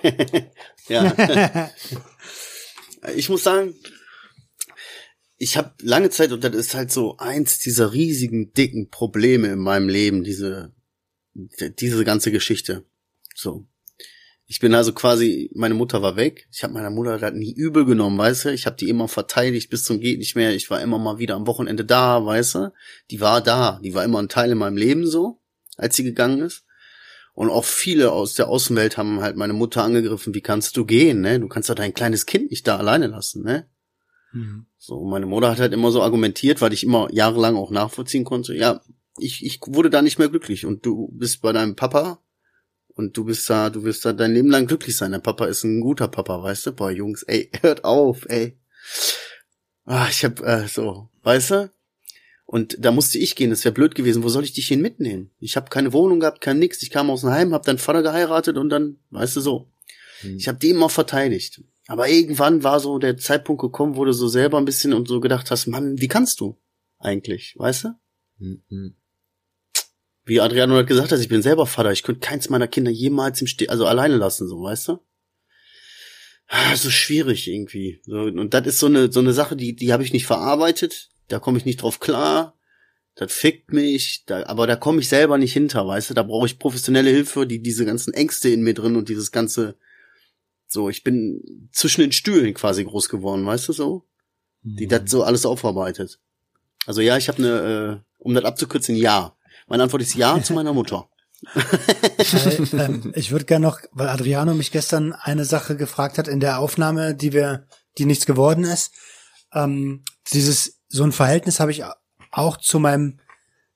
ja. 0.88 1.70
ich 3.14 3.28
muss 3.28 3.44
sagen, 3.44 3.74
ich 5.36 5.56
habe 5.56 5.72
lange 5.82 6.10
Zeit, 6.10 6.32
und 6.32 6.42
das 6.42 6.54
ist 6.54 6.74
halt 6.74 6.90
so 6.90 7.16
eins 7.18 7.60
dieser 7.60 7.92
riesigen, 7.92 8.52
dicken 8.52 8.90
Probleme 8.90 9.48
in 9.48 9.60
meinem 9.60 9.88
Leben, 9.88 10.24
diese, 10.24 10.74
diese 11.34 12.04
ganze 12.04 12.32
Geschichte. 12.32 12.84
So. 13.34 13.66
Ich 14.50 14.60
bin 14.60 14.74
also 14.74 14.94
quasi, 14.94 15.50
meine 15.54 15.74
Mutter 15.74 16.00
war 16.00 16.16
weg. 16.16 16.48
Ich 16.50 16.64
habe 16.64 16.72
meiner 16.72 16.90
Mutter 16.90 17.18
das 17.18 17.34
nie 17.34 17.52
übel 17.52 17.84
genommen, 17.84 18.16
weißt 18.16 18.46
du. 18.46 18.52
Ich 18.52 18.64
habe 18.64 18.76
die 18.76 18.88
immer 18.88 19.06
verteidigt 19.06 19.68
bis 19.68 19.84
zum 19.84 20.00
geht 20.00 20.18
nicht 20.18 20.36
mehr. 20.36 20.54
Ich 20.54 20.70
war 20.70 20.80
immer 20.80 20.98
mal 20.98 21.18
wieder 21.18 21.34
am 21.34 21.46
Wochenende 21.46 21.84
da, 21.84 22.24
weißt 22.24 22.54
du. 22.54 22.72
Die 23.10 23.20
war 23.20 23.42
da. 23.42 23.78
Die 23.84 23.92
war 23.92 24.04
immer 24.04 24.20
ein 24.20 24.30
Teil 24.30 24.50
in 24.50 24.58
meinem 24.58 24.78
Leben 24.78 25.06
so, 25.06 25.42
als 25.76 25.96
sie 25.96 26.02
gegangen 26.02 26.40
ist. 26.40 26.64
Und 27.38 27.50
auch 27.50 27.64
viele 27.64 28.10
aus 28.10 28.34
der 28.34 28.48
Außenwelt 28.48 28.96
haben 28.96 29.20
halt 29.20 29.36
meine 29.36 29.52
Mutter 29.52 29.84
angegriffen, 29.84 30.34
wie 30.34 30.40
kannst 30.40 30.76
du 30.76 30.84
gehen, 30.84 31.20
ne? 31.20 31.38
Du 31.38 31.46
kannst 31.46 31.70
doch 31.70 31.76
dein 31.76 31.94
kleines 31.94 32.26
Kind 32.26 32.50
nicht 32.50 32.66
da 32.66 32.78
alleine 32.78 33.06
lassen, 33.06 33.44
ne? 33.44 33.68
Mhm. 34.32 34.66
So, 34.76 35.04
meine 35.04 35.26
Mutter 35.26 35.48
hat 35.48 35.60
halt 35.60 35.72
immer 35.72 35.92
so 35.92 36.02
argumentiert, 36.02 36.60
weil 36.60 36.72
ich 36.72 36.82
immer 36.82 37.06
jahrelang 37.12 37.54
auch 37.54 37.70
nachvollziehen 37.70 38.24
konnte. 38.24 38.56
Ja, 38.56 38.80
ich, 39.20 39.46
ich 39.46 39.60
wurde 39.64 39.88
da 39.88 40.02
nicht 40.02 40.18
mehr 40.18 40.28
glücklich 40.28 40.66
und 40.66 40.84
du 40.84 41.12
bist 41.12 41.40
bei 41.40 41.52
deinem 41.52 41.76
Papa 41.76 42.20
und 42.88 43.16
du 43.16 43.24
bist 43.24 43.48
da, 43.48 43.70
du 43.70 43.84
wirst 43.84 44.04
da 44.04 44.12
dein 44.12 44.34
Leben 44.34 44.50
lang 44.50 44.66
glücklich 44.66 44.96
sein. 44.96 45.12
Dein 45.12 45.22
Papa 45.22 45.46
ist 45.46 45.62
ein 45.62 45.80
guter 45.80 46.08
Papa, 46.08 46.42
weißt 46.42 46.66
du? 46.66 46.72
Boah, 46.72 46.90
Jungs, 46.90 47.22
ey, 47.22 47.52
hört 47.60 47.84
auf, 47.84 48.28
ey. 48.28 48.58
Ah, 49.84 50.08
ich 50.10 50.24
hab, 50.24 50.40
äh, 50.40 50.66
so, 50.66 51.08
weißt 51.22 51.50
du? 51.52 51.70
Und 52.50 52.76
da 52.82 52.92
musste 52.92 53.18
ich 53.18 53.36
gehen, 53.36 53.50
das 53.50 53.62
wäre 53.66 53.74
blöd 53.74 53.94
gewesen. 53.94 54.22
Wo 54.22 54.30
soll 54.30 54.42
ich 54.42 54.54
dich 54.54 54.66
hin 54.68 54.80
mitnehmen? 54.80 55.30
Ich 55.38 55.54
habe 55.54 55.68
keine 55.68 55.92
Wohnung 55.92 56.18
gehabt, 56.18 56.40
kein 56.40 56.58
nix. 56.58 56.82
Ich 56.82 56.88
kam 56.88 57.10
aus 57.10 57.20
dem 57.20 57.28
Heim, 57.28 57.52
hab 57.52 57.64
deinen 57.64 57.76
Vater 57.76 58.02
geheiratet 58.02 58.56
und 58.56 58.70
dann, 58.70 58.96
weißt 59.10 59.36
du 59.36 59.42
so. 59.42 59.70
Ich 60.38 60.48
habe 60.48 60.58
die 60.58 60.70
immer 60.70 60.88
verteidigt. 60.88 61.62
Aber 61.88 62.08
irgendwann 62.08 62.64
war 62.64 62.80
so 62.80 62.98
der 62.98 63.18
Zeitpunkt 63.18 63.60
gekommen, 63.60 63.96
wo 63.96 64.04
du 64.06 64.14
so 64.14 64.28
selber 64.28 64.56
ein 64.56 64.64
bisschen 64.64 64.94
und 64.94 65.08
so 65.08 65.20
gedacht 65.20 65.50
hast, 65.50 65.66
Mann, 65.66 66.00
wie 66.00 66.08
kannst 66.08 66.40
du 66.40 66.58
eigentlich, 66.98 67.54
weißt 67.58 67.84
du? 67.84 67.88
Mhm. 68.38 68.96
Wie 70.24 70.40
Adriano 70.40 70.74
hat 70.76 70.86
gesagt 70.86 71.12
hat, 71.12 71.20
ich 71.20 71.28
bin 71.28 71.42
selber 71.42 71.66
Vater, 71.66 71.92
ich 71.92 72.02
könnte 72.02 72.20
keins 72.20 72.48
meiner 72.48 72.66
Kinder 72.66 72.90
jemals 72.90 73.42
im 73.42 73.46
Ste 73.46 73.68
also 73.68 73.84
alleine 73.84 74.16
lassen, 74.16 74.48
so, 74.48 74.62
weißt 74.62 74.88
du? 74.88 74.98
Ah, 76.46 76.76
So 76.76 76.88
schwierig 76.88 77.46
irgendwie. 77.46 78.00
So, 78.06 78.20
und 78.20 78.54
das 78.54 78.66
ist 78.66 78.78
so 78.78 78.86
eine, 78.86 79.12
so 79.12 79.20
eine 79.20 79.34
Sache, 79.34 79.54
die, 79.54 79.76
die 79.76 79.92
habe 79.92 80.02
ich 80.02 80.14
nicht 80.14 80.24
verarbeitet, 80.26 81.10
da 81.28 81.38
komme 81.38 81.58
ich 81.58 81.64
nicht 81.64 81.82
drauf 81.82 82.00
klar. 82.00 82.54
Das 83.14 83.32
fickt 83.32 83.72
mich, 83.72 84.24
da, 84.26 84.46
aber 84.46 84.66
da 84.66 84.76
komme 84.76 85.00
ich 85.00 85.08
selber 85.08 85.38
nicht 85.38 85.52
hinter, 85.52 85.86
weißt 85.86 86.10
du? 86.10 86.14
Da 86.14 86.22
brauche 86.22 86.46
ich 86.46 86.58
professionelle 86.58 87.10
Hilfe, 87.10 87.46
die 87.46 87.60
diese 87.60 87.84
ganzen 87.84 88.14
Ängste 88.14 88.48
in 88.48 88.62
mir 88.62 88.74
drin 88.74 88.94
und 88.96 89.08
dieses 89.08 89.32
ganze, 89.32 89.76
so, 90.68 90.88
ich 90.88 91.02
bin 91.02 91.68
zwischen 91.72 92.02
den 92.02 92.12
Stühlen 92.12 92.54
quasi 92.54 92.84
groß 92.84 93.08
geworden, 93.08 93.44
weißt 93.44 93.68
du 93.68 93.72
so? 93.72 94.04
Die 94.62 94.86
das 94.86 95.10
so 95.10 95.24
alles 95.24 95.46
aufarbeitet. 95.46 96.20
Also 96.86 97.00
ja, 97.00 97.16
ich 97.16 97.28
habe 97.28 97.38
eine, 97.38 98.02
äh, 98.02 98.12
um 98.18 98.34
das 98.34 98.44
abzukürzen, 98.44 98.94
ja. 98.94 99.36
Meine 99.66 99.82
Antwort 99.82 100.02
ist 100.02 100.14
ja 100.14 100.40
zu 100.42 100.52
meiner 100.52 100.72
Mutter. 100.72 101.08
Weil, 101.52 102.68
ähm, 102.80 103.12
ich 103.14 103.30
würde 103.30 103.44
gerne 103.44 103.66
noch, 103.66 103.80
weil 103.92 104.08
Adriano 104.08 104.54
mich 104.54 104.70
gestern 104.70 105.12
eine 105.12 105.44
Sache 105.44 105.76
gefragt 105.76 106.18
hat 106.18 106.28
in 106.28 106.40
der 106.40 106.58
Aufnahme, 106.58 107.14
die 107.14 107.32
wir, 107.32 107.66
die 107.98 108.04
nichts 108.04 108.26
geworden 108.26 108.64
ist. 108.64 108.92
Ähm, 109.52 110.04
dieses, 110.32 110.77
so 110.88 111.04
ein 111.04 111.12
Verhältnis 111.12 111.60
habe 111.60 111.70
ich 111.70 111.84
auch 112.30 112.56
zu 112.56 112.78
meinem 112.78 113.20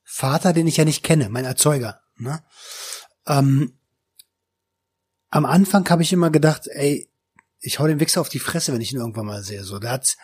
Vater, 0.02 0.52
den 0.52 0.66
ich 0.66 0.76
ja 0.76 0.85
nicht 0.85 1.02
kenne, 1.02 1.28
mein 1.28 1.45
Erzeuger. 1.45 2.00
Ne? 2.16 2.42
Ähm, 3.26 3.78
am 5.31 5.47
Anfang 5.47 5.88
habe 5.88 6.02
ich 6.02 6.12
immer 6.12 6.31
gedacht, 6.31 6.66
ey, 6.69 7.11
ich 7.61 7.78
hau 7.78 7.87
den 7.87 8.00
Wichser 8.00 8.21
auf 8.21 8.28
die 8.28 8.38
Fresse, 8.38 8.73
wenn 8.73 8.81
ich 8.81 8.92
ihn 8.92 8.99
irgendwann 8.99 9.26
mal 9.26 9.42
sehe. 9.42 9.64
So, 9.64 9.78
da 9.78 9.90
hat 9.92 10.16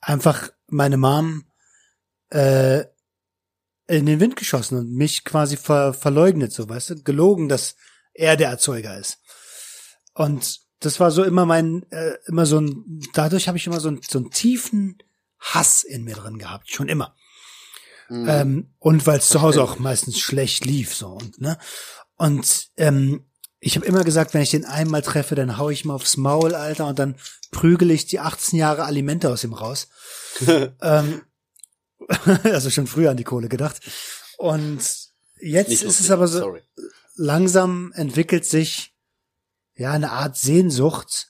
einfach 0.00 0.50
meine 0.68 0.96
Mom 0.96 1.44
äh, 2.30 2.84
in 3.86 4.06
den 4.06 4.20
Wind 4.20 4.36
geschossen 4.36 4.78
und 4.78 4.92
mich 4.92 5.24
quasi 5.24 5.56
ver 5.56 5.92
verleugnet, 5.92 6.52
so 6.52 6.68
weißt 6.68 6.90
du, 6.90 7.02
gelogen, 7.02 7.48
dass 7.48 7.74
er 8.14 8.36
der 8.36 8.50
Erzeuger 8.50 8.96
ist. 8.96 9.18
Und 10.14 10.60
das 10.78 11.00
war 11.00 11.10
so 11.10 11.24
immer 11.24 11.44
mein, 11.44 11.84
äh, 11.90 12.14
immer 12.26 12.46
so 12.46 12.60
ein, 12.60 13.02
dadurch 13.12 13.48
habe 13.48 13.58
ich 13.58 13.66
immer 13.66 13.80
so, 13.80 13.90
ein, 13.90 14.00
so 14.08 14.18
einen 14.18 14.30
tiefen 14.30 14.98
Hass 15.40 15.82
in 15.82 16.04
mir 16.04 16.14
drin 16.14 16.38
gehabt, 16.38 16.70
schon 16.70 16.88
immer. 16.88 17.14
Ähm, 18.10 18.74
und 18.80 19.06
weil 19.06 19.18
es 19.18 19.28
zu 19.28 19.40
Hause 19.40 19.62
auch 19.62 19.78
meistens 19.78 20.18
schlecht 20.18 20.64
lief, 20.64 20.94
so 20.94 21.08
und 21.08 21.40
ne. 21.40 21.58
Und 22.16 22.70
ähm, 22.76 23.24
ich 23.60 23.76
habe 23.76 23.86
immer 23.86 24.02
gesagt, 24.02 24.34
wenn 24.34 24.42
ich 24.42 24.50
den 24.50 24.64
einmal 24.64 25.02
treffe, 25.02 25.36
dann 25.36 25.58
hau 25.58 25.70
ich 25.70 25.84
mal 25.84 25.94
aufs 25.94 26.16
Maul, 26.16 26.54
Alter, 26.54 26.86
und 26.88 26.98
dann 26.98 27.14
prügel 27.52 27.90
ich 27.90 28.06
die 28.06 28.18
18 28.18 28.58
Jahre 28.58 28.84
Alimente 28.84 29.30
aus 29.30 29.44
ihm 29.44 29.52
raus. 29.52 29.88
ähm, 30.82 31.22
also 32.42 32.70
schon 32.70 32.86
früher 32.86 33.10
an 33.10 33.16
die 33.16 33.24
Kohle 33.24 33.48
gedacht. 33.48 33.80
Und 34.38 34.80
jetzt 35.40 35.68
Nicht 35.68 35.82
ist 35.82 35.82
es 35.82 35.98
lustig, 35.98 36.10
aber 36.10 36.26
so, 36.26 36.38
Sorry. 36.38 36.62
langsam 37.14 37.92
entwickelt 37.94 38.44
sich 38.44 38.94
ja 39.76 39.92
eine 39.92 40.10
Art 40.10 40.36
Sehnsucht, 40.36 41.29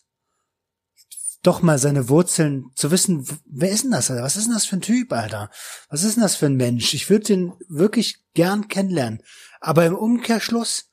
doch 1.42 1.62
mal 1.62 1.78
seine 1.78 2.09
Wurzeln 2.09 2.70
zu 2.75 2.90
wissen, 2.90 3.26
wer 3.47 3.70
ist 3.70 3.85
denn 3.85 3.90
das, 3.90 4.11
Alter? 4.11 4.23
Was 4.23 4.37
ist 4.37 4.44
denn 4.44 4.54
das 4.54 4.66
für 4.66 4.76
ein 4.76 4.82
Typ, 4.82 5.12
Alter? 5.12 5.50
Was 5.88 6.02
ist 6.02 6.16
denn 6.16 6.23
das 6.23 6.37
für 6.37 6.47
ein 6.47 6.56
Mensch? 6.56 6.92
Ich 6.92 7.09
würde 7.09 7.25
den 7.25 7.52
wirklich 7.68 8.18
gern 8.35 8.68
kennenlernen. 8.68 9.23
Aber 9.61 9.87
im 9.87 9.94
Umkehrschluss 9.94 10.90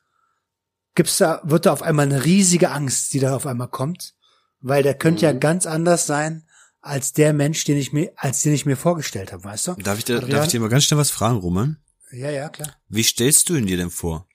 gibt's 0.95 1.17
da, 1.17 1.41
wird 1.43 1.65
da 1.65 1.73
auf 1.73 1.81
einmal 1.81 2.05
eine 2.05 2.23
riesige 2.23 2.71
Angst, 2.71 3.13
die 3.13 3.19
da 3.19 3.35
auf 3.35 3.45
einmal 3.45 3.67
kommt, 3.67 4.15
weil 4.61 4.83
der 4.83 4.93
könnte 4.93 5.25
ja 5.25 5.33
ganz 5.33 5.65
anders 5.65 6.05
sein 6.05 6.47
als 6.79 7.11
der 7.11 7.33
Mensch, 7.33 7.65
den 7.65 7.77
ich 7.77 7.91
mir, 7.91 8.13
als 8.15 8.43
den 8.43 8.53
ich 8.53 8.65
mir 8.65 8.77
vorgestellt 8.77 9.33
habe, 9.33 9.43
weißt 9.43 9.67
du? 9.67 9.73
Darf 9.75 9.97
ich, 9.97 10.05
dir, 10.05 10.17
Adrian? 10.17 10.31
darf 10.31 10.45
ich 10.45 10.51
dir 10.51 10.61
mal 10.61 10.69
ganz 10.69 10.85
schnell 10.85 10.99
was 10.99 11.11
fragen, 11.11 11.37
Roman? 11.37 11.77
Ja, 12.11 12.29
ja, 12.29 12.47
klar. 12.47 12.73
Wie 12.87 13.03
stellst 13.03 13.49
du 13.49 13.55
ihn 13.55 13.65
dir 13.65 13.75
denn 13.75 13.89
vor? 13.89 14.27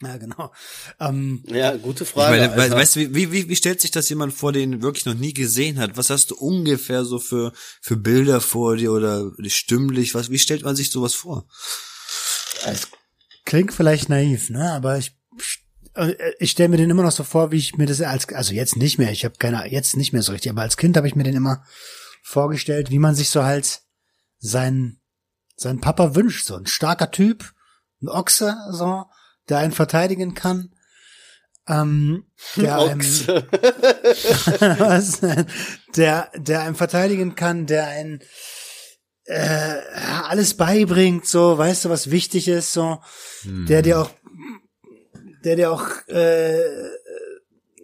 Ja, 0.06 0.16
genau. 0.16 0.50
Ähm, 0.98 1.44
Ja, 1.46 1.76
gute 1.76 2.04
Ich 2.04 2.10
Frage. 2.10 2.30
meine, 2.30 2.52
Alter. 2.52 2.74
weißt 2.74 2.96
du, 2.96 3.00
wie, 3.14 3.32
wie, 3.32 3.48
wie 3.50 3.56
stellt 3.56 3.80
sich 3.82 3.90
das 3.90 4.08
jemand 4.08 4.32
vor, 4.32 4.52
den 4.52 4.80
wirklich 4.82 5.04
noch 5.04 5.14
nie 5.14 5.34
gesehen 5.34 5.78
hat? 5.78 5.96
Was 5.98 6.08
hast 6.08 6.30
du 6.30 6.36
ungefähr 6.36 7.04
so 7.04 7.18
für, 7.18 7.52
für 7.82 7.96
Bilder 7.98 8.40
vor 8.40 8.76
dir 8.76 8.92
oder 8.92 9.30
stimmlich? 9.46 10.14
Was, 10.14 10.30
wie 10.30 10.38
stellt 10.38 10.64
man 10.64 10.74
sich 10.76 10.90
sowas 10.90 11.14
vor? 11.14 11.46
es 12.66 12.88
klingt 13.44 13.74
vielleicht 13.74 14.08
naiv, 14.08 14.48
ne? 14.50 14.72
Aber 14.72 14.96
ich 14.98 15.16
äh, 15.94 16.14
ich 16.38 16.52
stelle 16.52 16.68
mir 16.70 16.76
den 16.76 16.90
immer 16.90 17.02
noch 17.02 17.12
so 17.12 17.24
vor, 17.24 17.52
wie 17.52 17.58
ich 17.58 17.76
mir 17.76 17.86
das 17.86 18.00
als 18.00 18.28
also 18.30 18.54
jetzt 18.54 18.76
nicht 18.76 18.98
mehr. 18.98 19.10
Ich 19.12 19.24
habe 19.24 19.36
keine 19.38 19.66
jetzt 19.70 19.96
nicht 19.96 20.12
mehr 20.12 20.22
so 20.22 20.32
richtig, 20.32 20.50
aber 20.50 20.62
als 20.62 20.76
Kind 20.76 20.96
habe 20.96 21.08
ich 21.08 21.14
mir 21.14 21.24
den 21.24 21.36
immer 21.36 21.64
vorgestellt, 22.22 22.90
wie 22.90 22.98
man 22.98 23.14
sich 23.14 23.30
so 23.30 23.44
halt 23.44 23.80
sein 24.38 25.00
sein 25.56 25.80
Papa 25.80 26.14
wünscht, 26.14 26.46
so 26.46 26.54
ein 26.56 26.66
starker 26.66 27.10
Typ, 27.10 27.52
ein 28.02 28.08
Ochse, 28.08 28.56
so, 28.70 29.04
der 29.50 29.58
einen 29.58 29.72
verteidigen 29.72 30.34
kann. 30.34 30.72
Ähm, 31.68 32.24
der 32.56 32.78
einem, 32.78 33.00
was, 34.78 35.20
der, 35.94 36.30
der 36.34 36.62
einem 36.62 36.76
verteidigen 36.76 37.34
kann, 37.34 37.66
der 37.66 37.88
einen 37.88 38.22
äh, 39.24 39.82
alles 40.24 40.54
beibringt, 40.56 41.26
so, 41.26 41.58
weißt 41.58 41.84
du, 41.84 41.90
was 41.90 42.10
wichtig 42.10 42.48
ist, 42.48 42.72
so, 42.72 43.00
der 43.44 43.82
dir 43.82 44.00
auch, 44.00 44.10
der 45.44 45.56
dir 45.56 45.70
auch, 45.70 45.86
äh, 46.08 46.64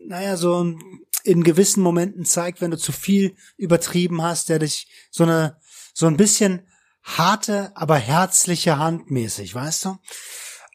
naja, 0.06 0.36
so 0.36 0.74
in 1.22 1.44
gewissen 1.44 1.82
Momenten 1.82 2.24
zeigt, 2.24 2.60
wenn 2.60 2.70
du 2.70 2.78
zu 2.78 2.92
viel 2.92 3.36
übertrieben 3.56 4.22
hast, 4.22 4.48
der 4.48 4.60
dich 4.60 4.88
so 5.10 5.24
eine, 5.24 5.58
so 5.92 6.06
ein 6.06 6.16
bisschen 6.16 6.66
harte, 7.02 7.72
aber 7.76 7.96
herzliche 7.96 8.78
Hand 8.78 9.10
mäßig, 9.10 9.54
weißt 9.54 9.84
du? 9.86 9.98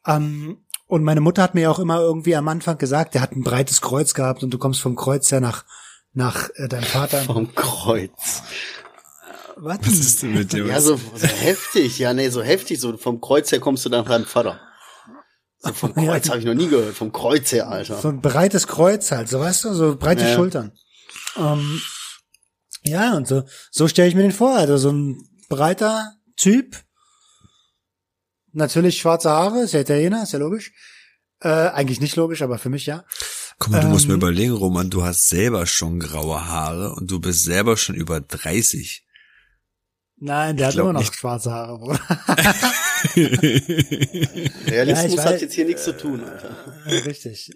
Ähm, 0.05 0.65
und 0.91 1.05
meine 1.05 1.21
Mutter 1.21 1.41
hat 1.41 1.55
mir 1.55 1.71
auch 1.71 1.79
immer 1.79 2.01
irgendwie 2.01 2.35
am 2.35 2.49
Anfang 2.49 2.77
gesagt, 2.77 3.13
der 3.13 3.21
hat 3.21 3.31
ein 3.31 3.43
breites 3.43 3.79
Kreuz 3.79 4.13
gehabt 4.13 4.43
und 4.43 4.49
du 4.53 4.57
kommst 4.57 4.81
vom 4.81 4.97
Kreuz 4.97 5.31
her 5.31 5.39
nach 5.39 5.63
nach 6.13 6.49
äh, 6.55 6.67
deinem 6.67 6.83
Vater. 6.83 7.21
Vom 7.21 7.55
Kreuz. 7.55 8.43
Was? 9.55 9.79
Was 9.79 9.87
ist 9.87 10.21
denn 10.21 10.33
mit 10.33 10.51
dir? 10.51 10.65
Ja, 10.65 10.81
so, 10.81 10.97
so 10.97 11.27
heftig. 11.27 11.97
Ja, 11.97 12.13
nee, 12.13 12.27
so 12.27 12.41
heftig. 12.43 12.81
So 12.81 12.97
vom 12.97 13.21
Kreuz 13.21 13.49
her 13.53 13.61
kommst 13.61 13.85
du 13.85 13.89
dann 13.89 14.01
nach 14.01 14.09
deinem 14.11 14.25
Vater. 14.25 14.59
So 15.59 15.71
vom 15.71 15.93
Ja. 15.95 16.11
Kreuz 16.11 16.27
habe 16.27 16.39
ich 16.39 16.45
noch 16.45 16.55
nie 16.55 16.67
gehört. 16.67 16.93
Vom 16.93 17.13
Kreuz 17.13 17.53
her, 17.53 17.69
Alter. 17.69 17.97
So 18.01 18.09
ein 18.09 18.19
breites 18.19 18.67
Kreuz 18.67 19.11
halt, 19.11 19.29
so 19.29 19.39
weißt 19.39 19.63
du, 19.63 19.73
so 19.73 19.95
breite 19.95 20.23
Ja. 20.25 20.35
Schultern. 20.35 20.73
Ähm, 21.37 21.81
ja, 22.83 23.15
und 23.15 23.29
so, 23.29 23.43
so 23.71 23.87
stelle 23.87 24.09
ich 24.09 24.15
mir 24.15 24.23
den 24.23 24.33
vor. 24.33 24.55
Also 24.55 24.75
so 24.75 24.91
ein 24.91 25.25
breiter 25.47 26.11
Typ. 26.35 26.75
Natürlich 28.53 28.99
schwarze 28.99 29.29
Haare, 29.29 29.61
ist 29.63 29.73
ja 29.73 29.79
Italiener, 29.81 30.23
ist 30.23 30.33
ja 30.33 30.39
logisch. 30.39 30.71
Äh, 31.41 31.49
eigentlich 31.49 31.99
nicht 32.01 32.15
logisch, 32.15 32.41
aber 32.41 32.57
für 32.57 32.69
mich 32.69 32.85
ja. 32.85 33.03
Guck 33.57 33.71
mal, 33.71 33.81
du 33.81 33.87
musst 33.87 34.07
mir 34.07 34.13
Ähm, 34.13 34.19
überlegen, 34.19 34.53
Roman, 34.53 34.89
du 34.89 35.03
hast 35.03 35.29
selber 35.29 35.65
schon 35.65 35.99
graue 35.99 36.47
Haare 36.47 36.93
und 36.93 37.09
du 37.09 37.19
bist 37.19 37.43
selber 37.43 37.77
schon 37.77 37.95
über 37.95 38.21
30. 38.21 39.05
Nein, 40.17 40.55
der 40.55 40.67
hat 40.67 40.73
glaub 40.73 40.85
immer 40.85 40.93
noch 40.93 40.99
nicht. 40.99 41.15
schwarze 41.15 41.51
Haare, 41.51 41.79
Bruder. 41.79 41.99
Realismus 44.67 45.15
Ja, 45.15 45.23
ich 45.23 45.33
hat 45.33 45.41
jetzt 45.41 45.53
hier 45.53 45.65
nichts 45.65 45.83
zu 45.83 45.97
tun, 45.97 46.23
Alter. 46.23 46.55
Richtig. 47.05 47.51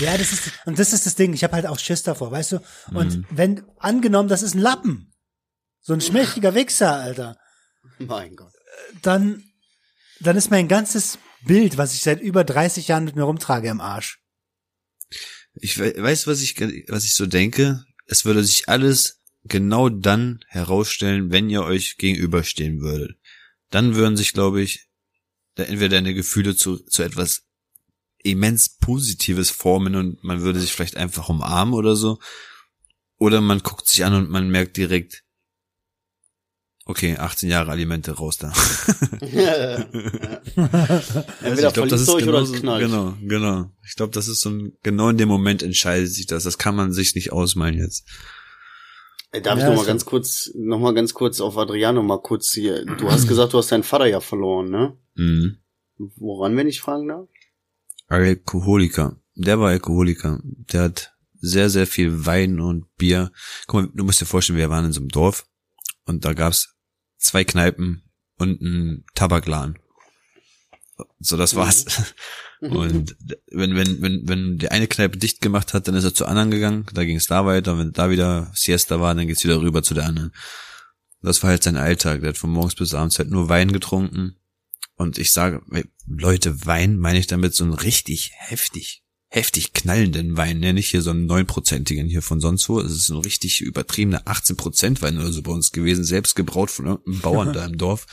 Ja, 0.00 0.16
das 0.16 0.32
ist, 0.32 0.52
und 0.64 0.78
das 0.78 0.94
ist 0.94 1.04
das 1.04 1.14
Ding. 1.16 1.34
Ich 1.34 1.44
habe 1.44 1.54
halt 1.54 1.66
auch 1.66 1.78
Schiss 1.78 2.02
davor, 2.02 2.30
weißt 2.30 2.52
du? 2.52 2.60
Und 2.94 3.24
wenn, 3.30 3.64
angenommen, 3.78 4.28
das 4.30 4.42
ist 4.42 4.54
ein 4.54 4.60
Lappen. 4.60 5.12
So 5.80 5.92
ein 5.92 6.00
schmächtiger 6.00 6.54
Wichser, 6.54 6.94
Alter. 6.94 7.36
Mein 7.98 8.36
Gott. 8.36 8.52
Dann, 9.02 9.44
dann 10.20 10.36
ist 10.36 10.50
mein 10.50 10.68
ganzes 10.68 11.18
Bild, 11.44 11.76
was 11.78 11.94
ich 11.94 12.00
seit 12.02 12.20
über 12.20 12.44
30 12.44 12.88
Jahren 12.88 13.04
mit 13.04 13.16
mir 13.16 13.22
rumtrage, 13.22 13.68
im 13.68 13.80
Arsch. 13.80 14.20
Ich 15.54 15.78
we- 15.78 15.94
weiß, 15.96 16.26
was 16.26 16.40
ich, 16.42 16.58
was 16.88 17.04
ich 17.04 17.14
so 17.14 17.26
denke. 17.26 17.84
Es 18.06 18.24
würde 18.24 18.44
sich 18.44 18.68
alles 18.68 19.20
genau 19.44 19.88
dann 19.88 20.40
herausstellen, 20.48 21.30
wenn 21.30 21.50
ihr 21.50 21.62
euch 21.62 21.96
gegenüberstehen 21.96 22.80
würdet. 22.80 23.18
Dann 23.70 23.94
würden 23.94 24.16
sich, 24.16 24.32
glaube 24.32 24.62
ich, 24.62 24.88
da 25.54 25.64
entweder 25.64 25.96
deine 25.96 26.14
Gefühle 26.14 26.56
zu, 26.56 26.78
zu 26.78 27.02
etwas 27.02 27.42
immens 28.18 28.76
Positives 28.78 29.50
formen 29.50 29.94
und 29.94 30.22
man 30.24 30.42
würde 30.42 30.60
sich 30.60 30.72
vielleicht 30.72 30.96
einfach 30.96 31.28
umarmen 31.28 31.74
oder 31.74 31.96
so. 31.96 32.18
Oder 33.16 33.40
man 33.40 33.60
guckt 33.60 33.88
sich 33.88 34.04
an 34.04 34.14
und 34.14 34.30
man 34.30 34.48
merkt 34.48 34.76
direkt, 34.76 35.24
okay, 36.88 37.16
18 37.16 37.48
Jahre 37.48 37.70
Alimente 37.70 38.10
raus 38.12 38.36
da. 38.38 38.52
Entweder 41.42 41.68
ich 41.68 41.74
glaube, 41.74 41.88
das 41.88 42.00
ist 42.00 42.08
euch 42.08 42.26
oder 42.26 42.40
es 42.40 42.48
genauso, 42.52 42.60
knallt. 42.60 42.84
genau, 42.86 43.14
genau. 43.22 43.70
Ich 43.86 43.94
glaube, 43.96 44.12
das 44.12 44.28
ist 44.28 44.40
so 44.40 44.50
ein, 44.50 44.72
genau 44.82 45.08
in 45.10 45.16
dem 45.18 45.28
Moment 45.28 45.62
entscheidet 45.62 46.10
sich 46.12 46.26
das. 46.26 46.42
Das 46.44 46.58
kann 46.58 46.74
man 46.74 46.92
sich 46.92 47.14
nicht 47.14 47.32
ausmalen 47.32 47.74
jetzt. 47.78 48.06
Ey, 49.30 49.42
Darf 49.42 49.58
Ja, 49.58 49.64
ich 49.64 49.68
noch 49.70 49.76
mal 49.76 49.82
ist- 49.82 49.86
ganz 49.88 50.04
kurz, 50.04 50.50
noch 50.56 50.78
mal 50.78 50.94
ganz 50.94 51.14
kurz 51.14 51.40
auf 51.40 51.56
Adriano 51.58 52.02
mal 52.02 52.20
kurz 52.22 52.52
hier. 52.52 52.84
Du 52.84 53.10
hast 53.10 53.28
gesagt, 53.28 53.52
du 53.52 53.58
hast 53.58 53.70
deinen 53.70 53.82
Vater 53.82 54.06
ja 54.06 54.20
verloren, 54.20 54.70
ne? 54.70 54.96
Mhm. 55.16 55.58
Woran, 56.16 56.56
wenn 56.56 56.68
ich 56.68 56.80
fragen 56.80 57.08
darf? 57.08 57.28
Alkoholiker. 58.08 59.16
Der 59.34 59.60
war 59.60 59.68
Alkoholiker. 59.70 60.40
Der 60.72 60.82
hat 60.84 61.12
sehr, 61.40 61.70
sehr 61.70 61.86
viel 61.86 62.24
Wein 62.26 62.58
und 62.60 62.86
Bier. 62.96 63.30
Guck 63.66 63.74
mal, 63.82 63.90
du 63.94 64.04
musst 64.04 64.20
dir 64.20 64.26
vorstellen, 64.26 64.58
wir 64.58 64.70
waren 64.70 64.86
in 64.86 64.92
so 64.92 65.00
einem 65.00 65.08
Dorf 65.10 65.46
und 66.06 66.24
da 66.24 66.32
gab's 66.32 66.74
zwei 67.18 67.44
Kneipen 67.44 68.02
und 68.38 68.60
einen 68.60 69.04
Tabakladen. 69.14 69.78
So, 71.20 71.36
das 71.36 71.54
war's. 71.54 72.14
Und 72.60 73.16
wenn, 73.52 73.76
wenn, 73.76 74.02
wenn, 74.02 74.28
wenn 74.28 74.58
die 74.58 74.70
eine 74.70 74.88
Kneipe 74.88 75.16
dicht 75.16 75.40
gemacht 75.40 75.74
hat, 75.74 75.86
dann 75.86 75.94
ist 75.94 76.04
er 76.04 76.14
zur 76.14 76.28
anderen 76.28 76.50
gegangen, 76.50 76.86
da 76.92 77.04
ging 77.04 77.16
es 77.16 77.26
da 77.26 77.46
weiter, 77.46 77.78
wenn 77.78 77.92
da 77.92 78.10
wieder 78.10 78.50
Siesta 78.54 79.00
war, 79.00 79.14
dann 79.14 79.28
geht's 79.28 79.44
wieder 79.44 79.60
rüber 79.60 79.82
zu 79.82 79.94
der 79.94 80.06
anderen. 80.06 80.32
Das 81.22 81.42
war 81.42 81.50
halt 81.50 81.62
sein 81.62 81.76
Alltag, 81.76 82.20
der 82.20 82.30
hat 82.30 82.38
von 82.38 82.50
morgens 82.50 82.74
bis 82.74 82.94
abends 82.94 83.18
halt 83.18 83.30
nur 83.30 83.48
Wein 83.48 83.72
getrunken. 83.72 84.36
Und 84.96 85.18
ich 85.18 85.32
sage, 85.32 85.62
Leute, 86.06 86.66
Wein 86.66 86.98
meine 86.98 87.18
ich 87.20 87.28
damit 87.28 87.54
so 87.54 87.62
einen 87.62 87.74
richtig 87.74 88.32
heftig, 88.34 89.04
heftig 89.30 89.74
knallenden 89.74 90.36
Wein, 90.38 90.58
ne? 90.58 90.72
nicht 90.72 90.88
hier 90.88 91.02
so 91.02 91.10
einen 91.10 91.26
neunprozentigen 91.26 92.08
hier 92.08 92.22
von 92.22 92.40
sonst 92.40 92.68
wo. 92.68 92.80
Es 92.80 92.92
ist 92.92 93.10
ein 93.10 93.18
richtig 93.18 93.60
übertriebener 93.60 94.22
18% 94.22 95.02
Wein 95.02 95.18
oder 95.18 95.30
so 95.32 95.42
bei 95.42 95.52
uns 95.52 95.70
gewesen, 95.70 96.02
selbst 96.02 96.34
gebraut 96.34 96.70
von 96.70 96.86
irgendeinem 96.86 97.20
Bauern 97.20 97.52
da 97.52 97.66
im 97.66 97.76
Dorf. 97.76 98.06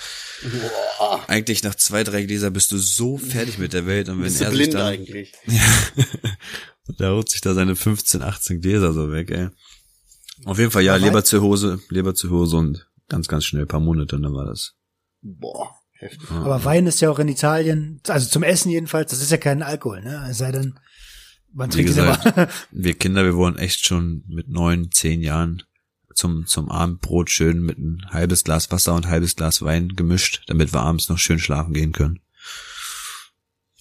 Eigentlich 1.28 1.64
nach 1.64 1.76
zwei, 1.76 2.04
drei 2.04 2.24
Gläser 2.24 2.52
bist 2.52 2.72
du 2.72 2.78
so 2.78 3.18
fertig 3.18 3.58
mit 3.58 3.72
der 3.72 3.86
Welt 3.86 4.10
und 4.10 4.18
wenn 4.18 4.26
Bist 4.26 4.42
du 4.42 4.46
er 4.46 4.52
sich 4.52 4.60
blind 4.60 4.74
da, 4.74 4.88
eigentlich? 4.88 5.34
da 6.98 7.12
holt 7.12 7.30
sich 7.30 7.42
da 7.42 7.54
seine 7.54 7.78
15, 7.78 8.22
18 8.22 8.60
Gläser 8.60 8.92
so 8.92 9.12
weg, 9.12 9.32
ey. 9.32 9.50
Auf 10.44 10.60
jeden 10.60 10.72
Fall, 10.72 10.84
ja, 10.84 10.96
Aber 10.96 11.06
Leberzirrhose, 11.06 11.80
Leberzirrhose 11.90 12.58
und 12.58 12.90
ganz, 13.08 13.30
ganz 13.30 13.46
schnell, 13.46 13.66
paar 13.66 13.80
Monate, 13.80 14.18
und 14.18 14.24
dann 14.24 14.34
war 14.34 14.46
das. 14.46 14.74
Boah, 15.22 15.72
heftig. 15.94 16.30
Aber 16.30 16.66
Wein 16.66 16.88
ist 16.88 17.00
ja 17.00 17.10
auch 17.10 17.20
in 17.20 17.30
Italien, 17.30 18.02
also 18.08 18.28
zum 18.28 18.44
Essen 18.44 18.70
jedenfalls, 18.70 19.12
das 19.12 19.22
ist 19.22 19.32
ja 19.32 19.38
kein 19.38 19.64
Alkohol, 19.64 20.02
ne? 20.02 20.28
Es 20.30 20.40
sei 20.40 20.52
denn, 20.52 20.78
man 21.56 21.70
Wie 21.70 21.76
trinkt 21.76 21.92
ihn 21.92 21.96
gesagt, 21.96 22.26
aber. 22.28 22.50
wir 22.72 22.94
Kinder, 22.94 23.24
wir 23.24 23.36
wurden 23.36 23.58
echt 23.58 23.86
schon 23.86 24.24
mit 24.28 24.50
neun, 24.50 24.92
zehn 24.92 25.22
Jahren 25.22 25.64
zum, 26.14 26.46
zum 26.46 26.70
Abendbrot 26.70 27.30
schön 27.30 27.62
mit 27.62 27.78
ein 27.78 28.06
halbes 28.10 28.44
Glas 28.44 28.72
Wasser 28.72 28.94
und 28.94 29.06
ein 29.06 29.12
halbes 29.12 29.36
Glas 29.36 29.62
Wein 29.62 29.90
gemischt, 29.96 30.44
damit 30.48 30.74
wir 30.74 30.82
abends 30.82 31.10
noch 31.10 31.18
schön 31.18 31.40
schlafen 31.40 31.74
gehen 31.74 31.92
können. 31.92 32.20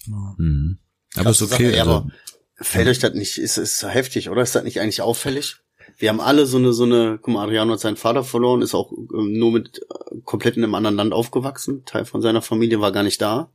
Mhm. 0.07 0.79
Aber 1.15 1.29
ist 1.29 1.39
Krasse 1.39 1.53
okay. 1.53 1.71
Sache, 1.71 1.79
also, 1.81 1.91
aber 1.91 2.11
fällt 2.55 2.87
euch 2.87 2.99
das 2.99 3.13
nicht, 3.13 3.37
ist, 3.37 3.57
ist 3.57 3.79
so 3.79 3.87
heftig, 3.87 4.29
oder? 4.29 4.41
Ist 4.41 4.55
das 4.55 4.63
nicht 4.63 4.79
eigentlich 4.79 5.01
auffällig? 5.01 5.57
Wir 5.97 6.09
haben 6.09 6.19
alle 6.19 6.45
so 6.45 6.57
eine, 6.57 6.73
so 6.73 6.83
eine, 6.83 7.19
guck 7.21 7.33
mal, 7.33 7.43
Adriano 7.43 7.73
hat 7.73 7.79
seinen 7.79 7.95
Vater 7.95 8.23
verloren, 8.23 8.61
ist 8.61 8.75
auch 8.75 8.91
ähm, 8.91 9.37
nur 9.37 9.51
mit 9.51 9.79
äh, 9.79 10.21
komplett 10.23 10.57
in 10.57 10.63
einem 10.63 10.75
anderen 10.75 10.97
Land 10.97 11.13
aufgewachsen. 11.13 11.85
Teil 11.85 12.05
von 12.05 12.21
seiner 12.21 12.41
Familie 12.41 12.81
war 12.81 12.91
gar 12.91 13.03
nicht 13.03 13.21
da. 13.21 13.51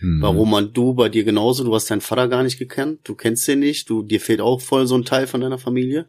Mhm. 0.00 0.20
Bei 0.20 0.28
Roman, 0.28 0.72
du, 0.72 0.94
bei 0.94 1.08
dir 1.08 1.24
genauso, 1.24 1.64
du 1.64 1.74
hast 1.74 1.90
deinen 1.90 2.00
Vater 2.00 2.28
gar 2.28 2.42
nicht 2.42 2.58
gekannt, 2.58 3.00
du 3.04 3.14
kennst 3.14 3.46
den 3.48 3.60
nicht, 3.60 3.88
du, 3.90 4.02
dir 4.02 4.20
fehlt 4.20 4.40
auch 4.40 4.60
voll 4.60 4.86
so 4.86 4.96
ein 4.96 5.04
Teil 5.04 5.26
von 5.26 5.40
deiner 5.40 5.58
Familie. 5.58 6.08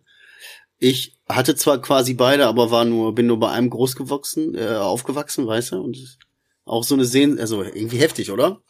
Ich 0.80 1.18
hatte 1.30 1.56
zwar 1.56 1.80
quasi 1.82 2.14
beide, 2.16 2.48
aber 2.48 2.72
war 2.72 2.86
nur, 2.86 3.14
bin 3.14 3.28
nur 3.28 3.40
bei 3.40 3.52
einem 3.52 3.70
groß 3.70 3.96
gewachsen, 3.96 4.56
äh, 4.56 4.68
aufgewachsen, 4.76 5.46
weißt 5.46 5.74
du, 5.74 5.82
und 5.82 6.18
auch 6.66 6.84
so 6.84 6.96
eine 6.96 7.06
Sehen, 7.06 7.40
also 7.40 7.64
irgendwie 7.64 7.98
heftig, 8.00 8.32
oder? 8.32 8.62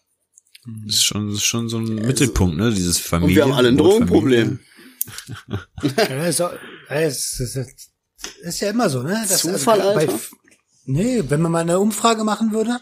Das 0.86 0.96
ist 0.96 1.04
schon, 1.04 1.28
das 1.28 1.38
ist 1.38 1.44
schon 1.46 1.70
so 1.70 1.78
ein 1.78 1.96
Mittelpunkt, 1.96 2.58
ne? 2.58 2.72
Dieses 2.72 2.98
Und 2.98 3.06
Familie. 3.06 3.36
wir 3.38 3.44
haben 3.44 3.54
alle 3.54 3.70
ein 3.70 3.78
Drogenproblem. 3.78 4.60
Ja, 5.98 6.26
ist, 6.28 6.42
auch- 6.42 6.52
ja, 6.90 6.96
es 7.02 7.40
ist, 7.40 7.56
ist, 7.56 7.90
ist 8.44 8.60
ja 8.60 8.70
immer 8.70 8.90
so, 8.90 9.02
ne? 9.02 9.26
Das- 9.28 9.42
Zufall, 9.42 9.80
bei- 9.80 10.02
Alter? 10.08 10.20
nee, 10.86 11.24
wenn 11.28 11.42
man 11.42 11.52
mal 11.52 11.60
eine 11.62 11.80
Umfrage 11.80 12.24
machen 12.24 12.52
würde, 12.52 12.80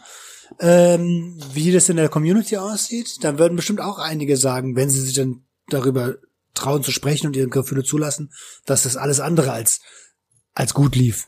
ähm, 0.59 1.39
wie 1.53 1.71
das 1.71 1.89
in 1.89 1.97
der 1.97 2.09
Community 2.09 2.57
aussieht, 2.57 3.23
dann 3.23 3.37
würden 3.37 3.55
bestimmt 3.55 3.81
auch 3.81 3.99
einige 3.99 4.37
sagen, 4.37 4.75
wenn 4.75 4.89
sie 4.89 5.01
sich 5.01 5.13
dann 5.13 5.43
darüber 5.67 6.15
trauen 6.53 6.83
zu 6.83 6.91
sprechen 6.91 7.27
und 7.27 7.35
ihre 7.35 7.47
Gefühle 7.47 7.83
zulassen, 7.83 8.31
dass 8.65 8.83
das 8.83 8.97
alles 8.97 9.19
andere 9.19 9.51
als 9.51 9.81
als 10.53 10.73
gut 10.73 10.95
lief. 10.95 11.27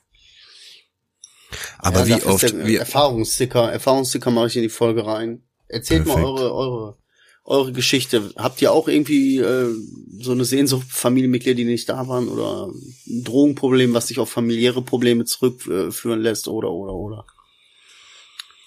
Aber 1.77 2.05
Ja, 2.05 2.17
wie 2.17 2.23
oft, 2.25 2.65
wie, 2.65 2.75
Erfahrungssticker, 2.75 3.71
Erfahrungssticker 3.71 4.31
mache 4.31 4.47
ich 4.47 4.55
in 4.57 4.63
die 4.63 4.69
Folge 4.69 5.05
rein. 5.05 5.43
Erzählt 5.67 6.05
mal 6.05 6.15
Perfekt. 6.15 6.39
eure, 6.39 6.53
eure, 6.53 6.97
eure 7.43 7.71
Geschichte? 7.71 8.31
Habt 8.36 8.62
ihr 8.62 8.71
auch 8.71 8.88
irgendwie 8.88 9.38
äh, 9.38 9.73
so 10.19 10.31
eine 10.31 10.45
Sehnsucht, 10.45 10.88
Familienmitglieder, 10.89 11.55
die 11.55 11.65
nicht 11.65 11.89
da 11.89 12.07
waren 12.07 12.27
oder 12.27 12.67
ein 13.07 13.23
Drogenproblem, 13.23 13.93
was 13.93 14.07
sich 14.07 14.19
auf 14.19 14.29
familiäre 14.29 14.81
Probleme 14.81 15.25
zurückführen 15.25 16.21
lässt 16.21 16.47
oder 16.47 16.71
oder 16.71 16.93
oder? 16.93 17.25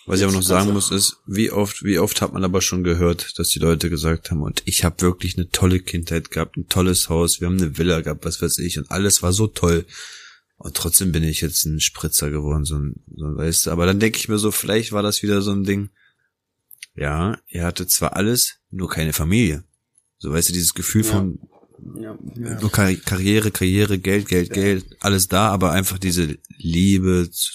Was 0.06 0.18
ich 0.20 0.24
aber 0.24 0.32
noch 0.34 0.42
sagen 0.42 0.70
kannst 0.70 0.90
muss, 0.90 0.98
ist, 0.98 1.16
wie 1.26 1.50
oft, 1.50 1.82
wie 1.82 1.98
oft 1.98 2.20
hat 2.20 2.32
man 2.34 2.44
aber 2.44 2.60
schon 2.60 2.84
gehört, 2.84 3.38
dass 3.38 3.48
die 3.48 3.58
Leute 3.58 3.88
gesagt 3.88 4.30
haben, 4.30 4.42
und 4.42 4.62
ich 4.66 4.84
habe 4.84 5.00
wirklich 5.00 5.36
eine 5.38 5.48
tolle 5.48 5.80
Kindheit 5.80 6.30
gehabt, 6.30 6.56
ein 6.56 6.68
tolles 6.68 7.08
Haus, 7.08 7.40
wir 7.40 7.46
haben 7.48 7.56
eine 7.58 7.78
Villa 7.78 8.00
gehabt, 8.02 8.24
was 8.26 8.42
weiß 8.42 8.58
ich, 8.58 8.76
und 8.78 8.90
alles 8.90 9.22
war 9.22 9.32
so 9.32 9.46
toll. 9.46 9.86
Und 10.56 10.76
trotzdem 10.76 11.10
bin 11.12 11.22
ich 11.24 11.40
jetzt 11.40 11.64
ein 11.64 11.80
Spritzer 11.80 12.30
geworden, 12.30 12.64
so 12.64 12.76
ein, 12.78 12.96
so 13.16 13.24
ein 13.26 13.36
weißt 13.36 13.66
du. 13.66 13.70
Aber 13.70 13.86
dann 13.86 13.98
denke 13.98 14.18
ich 14.18 14.28
mir 14.28 14.38
so, 14.38 14.50
vielleicht 14.50 14.92
war 14.92 15.02
das 15.02 15.22
wieder 15.22 15.40
so 15.42 15.52
ein 15.52 15.64
Ding. 15.64 15.88
Ja, 16.94 17.38
er 17.48 17.64
hatte 17.66 17.86
zwar 17.86 18.14
alles, 18.16 18.56
nur 18.70 18.88
keine 18.88 19.12
Familie. 19.12 19.64
So 20.18 20.30
weißt 20.30 20.50
du, 20.50 20.52
dieses 20.52 20.74
Gefühl 20.74 21.04
Ja. 21.04 21.10
von 21.12 21.38
Ja. 21.96 22.14
nur 22.60 22.70
Karri- 22.70 23.00
Karriere, 23.04 23.50
Karriere, 23.50 23.98
Geld, 23.98 24.28
Geld, 24.28 24.52
Geld, 24.52 24.84
alles 25.00 25.28
da, 25.28 25.48
aber 25.48 25.72
einfach 25.72 25.98
diese 25.98 26.38
Liebe, 26.56 27.28
zu- 27.30 27.54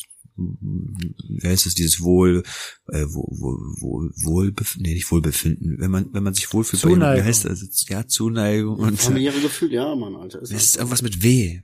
wie 0.62 1.48
heißt 1.48 1.66
es, 1.66 1.76
dieses 1.76 2.02
Wohl, 2.02 2.44
äh, 2.88 3.04
wohl, 3.06 3.28
wohl, 3.40 3.58
wohl, 3.82 4.12
Wohlbefinden, 4.24 4.84
nee, 4.88 4.94
nicht 4.96 5.12
Wohlbefinden, 5.12 5.76
wenn 5.80 5.92
man, 5.92 6.14
wenn 6.14 6.24
man 6.24 6.34
sich 6.34 6.52
wohlfühlt, 6.54 6.82
bei 6.82 6.90
jemandem, 6.90 7.18
wie 7.18 7.22
Zuneigung. 7.22 7.28
heißt 7.28 7.46
das? 7.46 7.86
Ja, 7.90 8.08
Zuneigung 8.08 8.80
und 8.80 9.00
Familiäre 9.00 9.40
Gefühl, 9.42 9.72
ja, 9.74 9.94
Mann, 9.96 10.16
Alter. 10.16 10.42
Ist 10.42 10.52
es 10.52 10.62
ist 10.64 10.70
das 10.70 10.76
irgendwas 10.78 11.02
mit 11.02 11.22
W. 11.24 11.62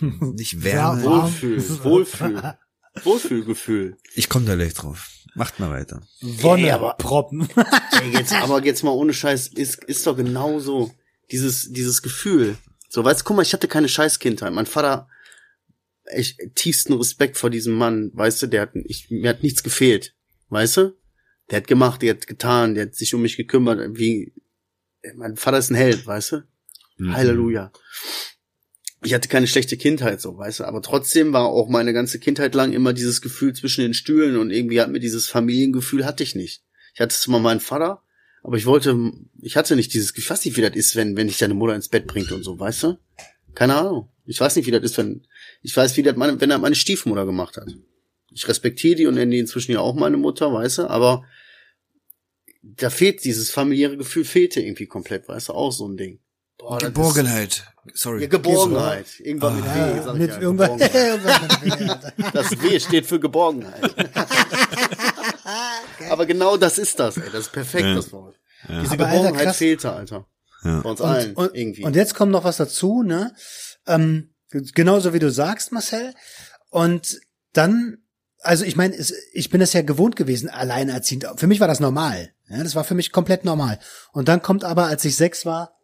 Nicht 0.34 0.62
Wärme. 0.62 1.02
Ja, 1.02 1.10
Wohlfühl, 1.22 1.84
Wohlfühl, 1.84 2.54
Wohlfühlgefühl. 3.04 3.96
Ich 4.14 4.28
komme 4.28 4.46
da 4.46 4.54
gleich 4.54 4.74
drauf. 4.74 5.08
Macht 5.34 5.58
mal 5.60 5.70
weiter. 5.70 6.02
Wonne, 6.20 6.64
Ey, 6.64 6.70
aber- 6.72 6.94
Proppen. 6.98 7.48
Ey, 8.02 8.12
jetzt, 8.12 8.34
aber 8.34 8.62
jetzt 8.64 8.82
mal 8.84 8.90
ohne 8.90 9.14
Scheiß, 9.14 9.48
ist, 9.48 9.82
ist 9.84 10.06
doch 10.06 10.16
genau 10.16 10.58
so. 10.60 10.90
Dieses, 11.30 11.70
dieses 11.72 12.02
Gefühl. 12.02 12.56
So, 12.90 13.02
weißt 13.02 13.20
du, 13.20 13.24
guck 13.24 13.36
mal, 13.36 13.42
ich 13.42 13.54
hatte 13.54 13.66
keine 13.68 13.88
Scheißkindheit. 13.88 14.52
Mein 14.52 14.66
Vater, 14.66 15.08
ich, 16.16 16.36
tiefsten 16.54 16.92
Respekt 16.94 17.36
vor 17.36 17.50
diesem 17.50 17.74
Mann, 17.74 18.10
weißt 18.14 18.42
du, 18.42 18.46
der 18.46 18.62
hat, 18.62 18.70
ich, 18.74 19.10
mir 19.10 19.30
hat 19.30 19.42
nichts 19.42 19.62
gefehlt. 19.62 20.14
Weißt 20.48 20.76
du? 20.76 20.96
Der 21.50 21.58
hat 21.58 21.66
gemacht, 21.66 22.02
der 22.02 22.14
hat 22.14 22.26
getan, 22.26 22.74
der 22.74 22.86
hat 22.86 22.94
sich 22.94 23.14
um 23.14 23.22
mich 23.22 23.36
gekümmert, 23.36 23.98
wie, 23.98 24.32
mein 25.14 25.36
Vater 25.36 25.58
ist 25.58 25.70
ein 25.70 25.76
Held, 25.76 26.06
weißt 26.06 26.32
du? 26.32 26.42
Mhm. 26.98 27.14
Halleluja. 27.14 27.72
Ich 29.04 29.14
hatte 29.14 29.28
keine 29.28 29.48
schlechte 29.48 29.76
Kindheit, 29.76 30.20
so, 30.20 30.38
weißt 30.38 30.60
du, 30.60 30.64
aber 30.64 30.80
trotzdem 30.80 31.32
war 31.32 31.46
auch 31.46 31.68
meine 31.68 31.92
ganze 31.92 32.20
Kindheit 32.20 32.54
lang 32.54 32.72
immer 32.72 32.92
dieses 32.92 33.20
Gefühl 33.20 33.52
zwischen 33.52 33.82
den 33.82 33.94
Stühlen 33.94 34.36
und 34.36 34.50
irgendwie 34.50 34.80
hat 34.80 34.90
mir 34.90 35.00
dieses 35.00 35.28
Familiengefühl 35.28 36.04
hatte 36.04 36.22
ich 36.22 36.36
nicht. 36.36 36.62
Ich 36.94 37.00
hatte 37.00 37.14
zwar 37.14 37.40
meinen 37.40 37.60
Vater, 37.60 38.02
aber 38.44 38.56
ich 38.56 38.66
wollte, 38.66 39.12
ich 39.40 39.56
hatte 39.56 39.74
nicht 39.74 39.92
dieses 39.92 40.12
Gefühl, 40.12 40.24
ich 40.24 40.30
weiß 40.30 40.44
nicht, 40.44 40.56
wie 40.56 40.62
das 40.62 40.76
ist, 40.76 40.94
wenn, 40.94 41.16
wenn 41.16 41.26
dich 41.26 41.38
deine 41.38 41.54
Mutter 41.54 41.74
ins 41.74 41.88
Bett 41.88 42.06
bringt 42.06 42.30
und 42.30 42.44
so, 42.44 42.58
weißt 42.58 42.84
du? 42.84 42.98
Keine 43.54 43.76
Ahnung. 43.76 44.08
Ich 44.24 44.40
weiß 44.40 44.54
nicht, 44.54 44.66
wie 44.66 44.70
das 44.70 44.82
ist, 44.82 44.98
wenn, 44.98 45.26
ich 45.62 45.76
weiß, 45.76 45.96
wie 45.96 46.02
das 46.02 46.16
meine, 46.16 46.40
wenn 46.40 46.48
das 46.50 46.60
meine 46.60 46.74
Stiefmutter 46.74 47.24
gemacht 47.26 47.56
hat. 47.56 47.68
Ich 48.30 48.46
respektiere 48.48 48.96
die 48.96 49.06
und 49.06 49.14
nenne 49.14 49.30
die 49.30 49.38
inzwischen 49.38 49.72
ja 49.72 49.80
auch 49.80 49.94
meine 49.94 50.16
Mutter, 50.16 50.52
weißt 50.52 50.78
du, 50.78 50.86
aber 50.88 51.24
da 52.62 52.90
fehlt 52.90 53.24
dieses 53.24 53.50
familiäre 53.50 53.96
Gefühl, 53.96 54.24
fehlte 54.24 54.60
irgendwie 54.60 54.86
komplett, 54.86 55.28
weißt 55.28 55.48
du, 55.48 55.52
auch 55.52 55.70
so 55.72 55.86
ein 55.88 55.96
Ding. 55.96 56.20
Boah, 56.58 56.78
das 56.78 56.88
ist- 56.90 56.94
Geborgenheit. 56.94 57.64
Sorry. 57.94 58.22
ja, 58.22 58.28
Geborgenheit. 58.28 59.06
Irgendwann 59.18 59.56
mit 59.56 59.64
W. 59.64 59.68
Ja, 59.78 60.02
sag 60.02 60.14
ich 60.14 60.20
mit 60.20 60.30
ja, 60.30 60.40
irgendwas. 60.40 60.68
Geborgenheit. 60.78 62.12
Das 62.32 62.50
W 62.62 62.80
steht 62.80 63.06
für 63.06 63.18
Geborgenheit. 63.18 63.94
Aber 66.10 66.26
genau 66.26 66.56
das 66.56 66.78
ist 66.78 66.98
das, 66.98 67.16
ey. 67.16 67.24
Das 67.32 67.46
ist 67.46 67.52
perfekt, 67.52 67.84
Ja. 67.84 67.94
das 67.94 68.12
Wort. 68.12 68.38
Diese 68.68 68.92
Aber, 68.92 69.06
Alter, 69.06 69.06
Geborgenheit 69.16 69.44
krass. 69.46 69.56
fehlte, 69.56 69.92
Alter. 69.92 70.26
Ja. 70.64 70.80
Bei 70.80 70.90
uns 70.90 71.00
Und, 71.00 71.06
allen, 71.08 71.34
und, 71.34 71.54
irgendwie. 71.56 71.84
und 71.84 71.96
jetzt 71.96 72.14
kommt 72.14 72.30
noch 72.32 72.44
was 72.44 72.58
dazu, 72.58 73.02
ne? 73.02 73.34
Ähm, 73.86 74.31
genauso 74.74 75.12
wie 75.12 75.18
du 75.18 75.30
sagst, 75.30 75.72
Marcel. 75.72 76.14
Und 76.70 77.20
dann, 77.52 77.98
also 78.40 78.64
ich 78.64 78.76
meine, 78.76 78.96
ich 79.32 79.50
bin 79.50 79.60
das 79.60 79.72
ja 79.72 79.82
gewohnt 79.82 80.16
gewesen, 80.16 80.48
alleinerziehend. 80.48 81.26
Für 81.36 81.46
mich 81.46 81.60
war 81.60 81.68
das 81.68 81.80
normal. 81.80 82.32
Ja, 82.48 82.62
das 82.62 82.74
war 82.74 82.84
für 82.84 82.94
mich 82.94 83.12
komplett 83.12 83.44
normal. 83.44 83.78
Und 84.12 84.28
dann 84.28 84.42
kommt 84.42 84.64
aber, 84.64 84.86
als 84.86 85.04
ich 85.04 85.16
sechs 85.16 85.46
war, 85.46 85.78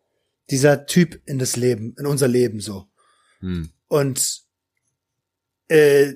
dieser 0.50 0.86
Typ 0.86 1.20
in 1.26 1.38
das 1.38 1.56
Leben, 1.56 1.94
in 1.98 2.06
unser 2.06 2.28
Leben 2.28 2.60
so. 2.60 2.88
Hm. 3.40 3.70
Und 3.86 4.42
äh, 5.68 6.14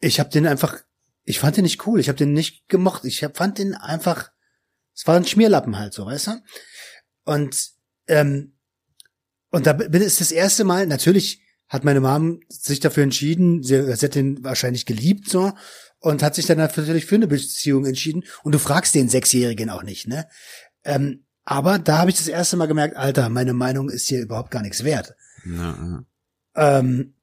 ich 0.00 0.20
habe 0.20 0.30
den 0.30 0.46
einfach, 0.46 0.78
ich 1.24 1.38
fand 1.38 1.56
den 1.56 1.64
nicht 1.64 1.86
cool, 1.86 2.00
ich 2.00 2.08
habe 2.08 2.18
den 2.18 2.32
nicht 2.32 2.68
gemocht, 2.68 3.04
ich 3.04 3.22
hab, 3.24 3.36
fand 3.36 3.58
den 3.58 3.74
einfach, 3.74 4.30
es 4.94 5.06
war 5.06 5.16
ein 5.16 5.26
Schmierlappen 5.26 5.78
halt 5.78 5.94
so, 5.94 6.06
weißt 6.06 6.28
du? 6.28 6.42
Und 7.24 7.70
ähm, 8.08 8.56
und 9.50 9.66
da 9.66 9.72
bin 9.72 10.02
ist 10.02 10.20
das 10.20 10.32
erste 10.32 10.64
Mal, 10.64 10.86
natürlich 10.86 11.40
hat 11.68 11.84
meine 11.84 12.00
Mom 12.00 12.40
sich 12.48 12.80
dafür 12.80 13.02
entschieden, 13.02 13.62
sie, 13.62 13.94
sie 13.96 14.06
hat 14.06 14.14
den 14.14 14.42
wahrscheinlich 14.44 14.86
geliebt 14.86 15.28
so 15.28 15.52
und 15.98 16.22
hat 16.22 16.34
sich 16.34 16.46
dann 16.46 16.58
natürlich 16.58 17.06
für 17.06 17.16
eine 17.16 17.26
Beziehung 17.26 17.86
entschieden. 17.86 18.24
Und 18.42 18.52
du 18.52 18.58
fragst 18.58 18.94
den 18.94 19.08
Sechsjährigen 19.08 19.70
auch 19.70 19.82
nicht, 19.82 20.06
ne? 20.06 20.28
Ähm, 20.84 21.24
aber 21.44 21.78
da 21.78 21.98
habe 21.98 22.10
ich 22.10 22.16
das 22.16 22.28
erste 22.28 22.56
Mal 22.56 22.66
gemerkt, 22.66 22.96
Alter, 22.96 23.28
meine 23.28 23.52
Meinung 23.52 23.88
ist 23.88 24.08
hier 24.08 24.20
überhaupt 24.20 24.50
gar 24.50 24.62
nichts 24.62 24.84
wert. 24.84 25.14
Ja, 25.44 26.04
ja. 26.56 26.78
Ähm, 26.78 27.14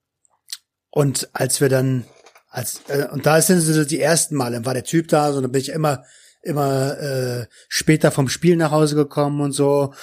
und 0.89 1.29
als 1.34 1.60
wir 1.60 1.69
dann, 1.69 2.06
als 2.49 2.82
äh, 2.88 3.08
und 3.12 3.25
da 3.25 3.41
sind 3.41 3.60
so 3.60 3.84
die 3.84 3.99
ersten 3.99 4.36
Male, 4.36 4.56
dann 4.56 4.65
war 4.65 4.73
der 4.73 4.84
Typ 4.84 5.08
da, 5.08 5.34
so 5.34 5.41
dann 5.41 5.51
bin 5.51 5.62
ich 5.62 5.69
immer 5.69 6.03
immer 6.41 6.99
äh, 6.99 7.47
später 7.69 8.12
vom 8.12 8.27
Spiel 8.27 8.58
nach 8.58 8.71
Hause 8.71 8.95
gekommen 8.95 9.39
und 9.39 9.53
so 9.53 9.93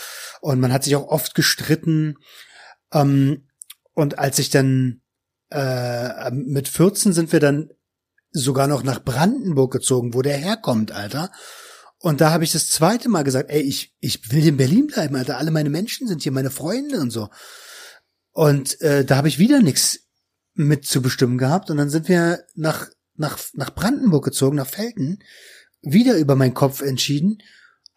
und 0.40 0.58
man 0.58 0.72
hat 0.72 0.84
sich 0.84 0.96
auch 0.96 1.06
oft 1.06 1.34
gestritten 1.34 2.16
ähm, 2.92 3.46
und 4.00 4.18
als 4.18 4.38
ich 4.38 4.48
dann 4.48 5.02
äh, 5.50 6.30
mit 6.30 6.68
14 6.68 7.12
sind 7.12 7.32
wir 7.32 7.40
dann 7.40 7.70
sogar 8.30 8.66
noch 8.66 8.82
nach 8.82 9.04
Brandenburg 9.04 9.72
gezogen, 9.72 10.14
wo 10.14 10.22
der 10.22 10.38
herkommt, 10.38 10.90
Alter. 10.92 11.30
Und 11.98 12.22
da 12.22 12.30
habe 12.30 12.44
ich 12.44 12.52
das 12.52 12.70
zweite 12.70 13.10
Mal 13.10 13.24
gesagt, 13.24 13.50
ey, 13.50 13.60
ich, 13.60 13.94
ich 14.00 14.32
will 14.32 14.46
in 14.46 14.56
Berlin 14.56 14.86
bleiben, 14.86 15.16
Alter. 15.16 15.36
Alle 15.36 15.50
meine 15.50 15.68
Menschen 15.68 16.08
sind 16.08 16.22
hier, 16.22 16.32
meine 16.32 16.50
Freunde 16.50 16.98
und 16.98 17.10
so. 17.10 17.28
Und 18.30 18.80
äh, 18.80 19.04
da 19.04 19.16
habe 19.16 19.28
ich 19.28 19.38
wieder 19.38 19.60
nichts 19.60 20.06
mit 20.54 20.86
zu 20.86 21.02
bestimmen 21.02 21.36
gehabt. 21.36 21.70
Und 21.70 21.76
dann 21.76 21.90
sind 21.90 22.08
wir 22.08 22.44
nach, 22.54 22.88
nach, 23.16 23.38
nach 23.52 23.74
Brandenburg 23.74 24.24
gezogen, 24.24 24.56
nach 24.56 24.66
Felten, 24.66 25.18
wieder 25.82 26.16
über 26.16 26.36
meinen 26.36 26.54
Kopf 26.54 26.80
entschieden. 26.80 27.42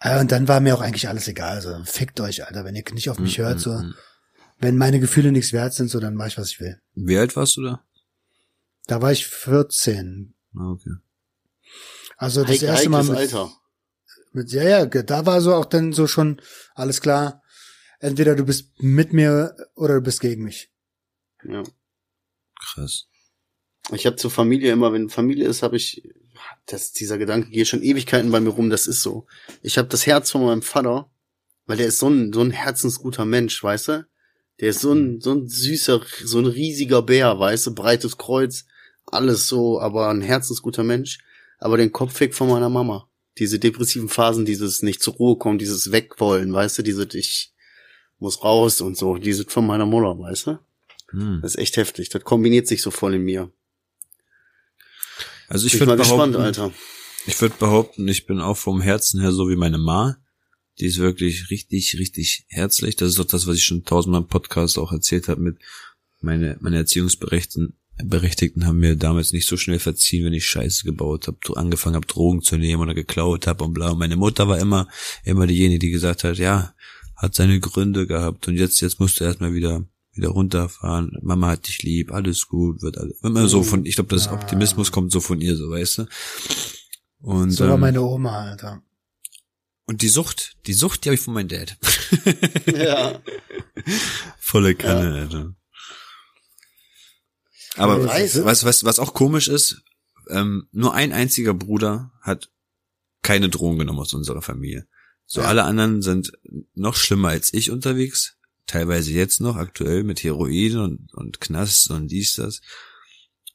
Äh, 0.02 0.20
und 0.20 0.34
dann 0.34 0.50
war 0.50 0.60
mir 0.60 0.76
auch 0.76 0.82
eigentlich 0.82 1.08
alles 1.08 1.30
egal. 1.30 1.62
So, 1.62 1.82
fickt 1.86 2.20
euch, 2.20 2.46
Alter, 2.46 2.66
wenn 2.66 2.76
ihr 2.76 2.84
nicht 2.92 3.10
auf 3.10 3.20
mich 3.20 3.38
Mhm, 3.38 3.44
hört. 3.44 3.60
So, 3.62 3.72
mhm. 3.72 3.94
Wenn 4.64 4.78
meine 4.78 5.00
Gefühle 5.00 5.32
nichts 5.32 5.54
wert 5.54 5.74
sind, 5.74 5.90
so 5.90 6.00
dann 6.00 6.16
mach 6.16 6.28
ich, 6.28 6.38
was 6.38 6.50
ich 6.52 6.60
will. 6.60 6.82
Wie 6.96 7.18
alt 7.18 7.36
warst 7.36 7.58
du 7.58 7.62
da? 7.64 7.84
Da 8.88 9.02
war 9.02 9.12
ich 9.12 9.28
14. 9.28 10.34
Ah, 10.56 10.72
okay. 10.72 10.92
Also 12.18 12.42
das 12.42 12.52
Heik- 12.52 12.64
erste 12.64 12.90
Mal 12.90 13.04
mit, 13.04 13.16
Alter. 13.18 13.52
mit, 14.32 14.52
ja, 14.52 14.64
ja, 14.64 14.86
da 14.86 15.26
war 15.26 15.42
so 15.42 15.54
auch 15.54 15.66
dann 15.66 15.94
so 15.94 16.08
schon 16.08 16.42
alles 16.76 17.02
klar. 17.02 17.42
Entweder 18.00 18.36
du 18.36 18.44
bist 18.46 18.72
mit 18.82 19.14
mir 19.14 19.56
oder 19.76 19.96
du 19.96 20.02
bist 20.02 20.20
gegen 20.22 20.44
mich. 20.44 20.70
Ja. 21.44 21.64
Krass. 22.60 23.08
Ich 23.92 24.06
habe 24.06 24.16
zur 24.16 24.32
Familie 24.32 24.72
immer, 24.72 24.94
wenn 24.94 25.10
Familie 25.10 25.48
ist, 25.48 25.64
habe 25.64 25.76
ich, 25.76 26.04
das, 26.68 26.92
dieser 26.94 27.18
Gedanke 27.18 27.50
geht 27.50 27.68
schon 27.68 27.82
Ewigkeiten 27.84 28.32
bei 28.32 28.40
mir 28.40 28.50
rum, 28.50 28.70
das 28.70 28.88
ist 28.88 29.02
so. 29.02 29.28
Ich 29.62 29.78
habe 29.78 29.88
das 29.90 30.06
Herz 30.06 30.32
von 30.32 30.46
meinem 30.46 30.62
Vater, 30.62 31.10
weil 31.66 31.78
der 31.78 31.88
ist 31.88 32.00
so 32.00 32.10
ein, 32.10 32.32
so 32.34 32.42
ein 32.42 32.52
herzensguter 32.52 33.26
Mensch, 33.26 33.62
weißt 33.62 33.88
du? 33.90 34.08
Der 34.64 34.70
ist 34.70 34.80
so 34.80 34.94
ein, 34.94 35.20
so 35.20 35.34
ein 35.34 35.50
süßer, 35.50 36.00
so 36.24 36.40
ein 36.40 36.46
riesiger 36.46 37.02
Bär, 37.02 37.38
weißt 37.38 37.68
du? 37.68 37.76
Breites 37.76 38.18
Kreuz, 38.18 38.64
alles 39.06 39.46
so, 39.50 39.82
aber 39.82 40.08
ein 40.08 40.22
herzensguter 40.22 40.86
Mensch. 40.86 41.18
Aber 41.60 41.76
den 41.76 41.92
Kopf 41.92 42.18
weg 42.22 42.34
von 42.34 42.48
meiner 42.48 42.70
Mama. 42.70 43.10
Diese 43.38 43.60
depressiven 43.60 44.08
Phasen, 44.08 44.46
dieses 44.46 44.82
nicht 44.82 45.04
zur 45.04 45.16
Ruhe 45.16 45.38
kommen, 45.38 45.58
dieses 45.58 45.92
Wegwollen, 45.92 46.54
weißt 46.54 46.78
du? 46.78 46.82
Diese, 46.82 47.06
ich 47.12 47.52
muss 48.20 48.42
raus 48.46 48.80
und 48.80 48.98
so, 48.98 49.18
diese 49.18 49.44
von 49.44 49.68
meiner 49.68 49.86
Mutter, 49.86 50.18
weißt 50.18 50.48
du? 50.48 50.60
Hm. 51.10 51.40
Das 51.42 51.56
ist 51.56 51.60
echt 51.60 51.76
heftig. 51.76 52.08
Das 52.08 52.24
kombiniert 52.24 52.66
sich 52.66 52.82
so 52.82 52.90
voll 52.90 53.16
in 53.16 53.24
mir. 53.24 53.52
Also 55.50 55.68
ich 55.68 55.74
Bin 55.74 55.82
würde 55.82 55.92
mal 55.92 55.98
gespannt, 55.98 56.38
Alter. 56.38 56.72
ich 57.26 57.42
würde 57.42 57.56
behaupten, 57.60 58.08
ich 58.08 58.26
bin 58.26 58.40
auch 58.40 58.56
vom 58.56 58.80
Herzen 58.80 59.20
her 59.20 59.34
so 59.34 59.50
wie 59.50 59.58
meine 59.58 59.78
Ma. 59.78 60.23
Die 60.80 60.86
ist 60.86 60.98
wirklich 60.98 61.50
richtig, 61.50 61.98
richtig 62.00 62.46
herzlich. 62.48 62.96
Das 62.96 63.10
ist 63.10 63.20
doch 63.20 63.26
das, 63.26 63.48
was 63.48 63.58
ich 63.58 63.66
schon 63.66 63.84
tausendmal 63.84 64.22
im 64.22 64.28
Podcast 64.28 64.78
auch 64.78 64.92
erzählt 64.92 65.28
habe 65.28 65.42
mit 65.42 65.58
meine, 66.20 66.58
meine 66.62 66.78
Erziehungsberechtigten 66.78 67.76
Berechtigten 67.98 68.66
haben 68.66 68.80
mir 68.80 68.96
damals 68.96 69.34
nicht 69.34 69.48
so 69.48 69.56
schnell 69.56 69.78
verziehen, 69.78 70.26
wenn 70.26 70.34
ich 70.34 70.48
Scheiße 70.48 70.84
gebaut 70.84 71.28
habe, 71.28 71.38
angefangen 71.56 71.96
habe, 71.96 72.08
Drogen 72.08 72.42
zu 72.42 72.58
nehmen 72.58 72.82
oder 72.82 72.96
geklaut 72.96 73.46
habe 73.46 73.64
und 73.64 73.74
bla. 73.74 73.92
Und 73.92 74.00
meine 74.00 74.16
Mutter 74.16 74.48
war 74.48 74.58
immer, 74.58 74.88
immer 75.24 75.46
diejenige, 75.46 75.80
die 75.80 75.92
gesagt 75.92 76.24
hat, 76.24 76.38
ja, 76.38 76.74
hat 77.16 77.36
seine 77.36 77.60
Gründe 77.60 78.08
gehabt 78.08 78.48
und 78.48 78.56
jetzt, 78.56 78.82
jetzt 78.82 79.00
musst 79.00 79.20
du 79.20 79.26
erstmal 79.26 79.54
wieder, 79.54 79.86
wieder 80.14 80.30
runterfahren. 80.30 81.18
Mama 81.22 81.50
hat 81.50 81.68
dich 81.68 81.84
lieb, 81.84 82.12
alles 82.12 82.48
gut, 82.48 82.82
wird 82.82 82.98
alles. 82.98 83.22
Immer 83.22 83.48
so 83.48 83.62
von, 83.62 83.86
ich 83.86 83.96
glaube, 83.96 84.14
das. 84.14 84.28
Optimismus 84.28 84.92
kommt 84.92 85.12
so 85.12 85.20
von 85.20 85.40
ihr, 85.40 85.56
so 85.56 85.70
weißt 85.70 86.00
du. 86.00 86.06
Und 87.22 87.52
So 87.52 87.66
war 87.68 87.76
ähm, 87.76 87.80
meine 87.80 88.02
Oma, 88.02 88.50
Alter. 88.50 88.82
Und 89.86 90.02
die 90.02 90.08
Sucht, 90.10 90.56
die 90.66 90.74
Sucht, 90.74 91.04
die 91.04 91.10
habe 91.10 91.16
ich 91.16 91.22
von 91.22 91.34
meinem 91.34 91.50
Dad. 91.50 91.78
Ja. 92.68 93.22
Volle 94.40 94.76
Kanne, 94.76 95.14
Alter. 95.22 95.56
Aber 97.76 98.06
Weißt 98.06 98.36
du? 98.38 98.46
was, 98.46 98.64
was, 98.64 98.84
was 98.84 99.00
auch 99.00 99.14
komisch 99.14 99.48
ist, 99.48 99.82
ähm, 100.30 100.68
nur 100.72 100.94
ein 100.94 101.12
einziger 101.12 101.54
Bruder 101.54 102.12
hat 102.22 102.50
keine 103.24 103.50
Drogen 103.50 103.80
genommen 103.80 104.00
aus 104.00 104.14
unserer 104.14 104.42
Familie. 104.42 104.88
So 105.26 105.42
Ja. 105.42 105.48
alle 105.48 105.64
anderen 105.64 106.02
sind 106.02 106.32
noch 106.76 106.96
schlimmer 106.96 107.30
als 107.30 107.54
ich 107.54 107.72
unterwegs. 107.72 108.38
Teilweise 108.68 109.12
jetzt 109.12 109.42
noch 109.42 109.56
aktuell 109.58 110.04
mit 110.04 110.24
Heroin 110.24 110.78
und, 110.78 111.14
und 111.14 111.42
Knast 111.42 111.90
und 111.90 112.08
dies, 112.08 112.36
das. 112.36 112.62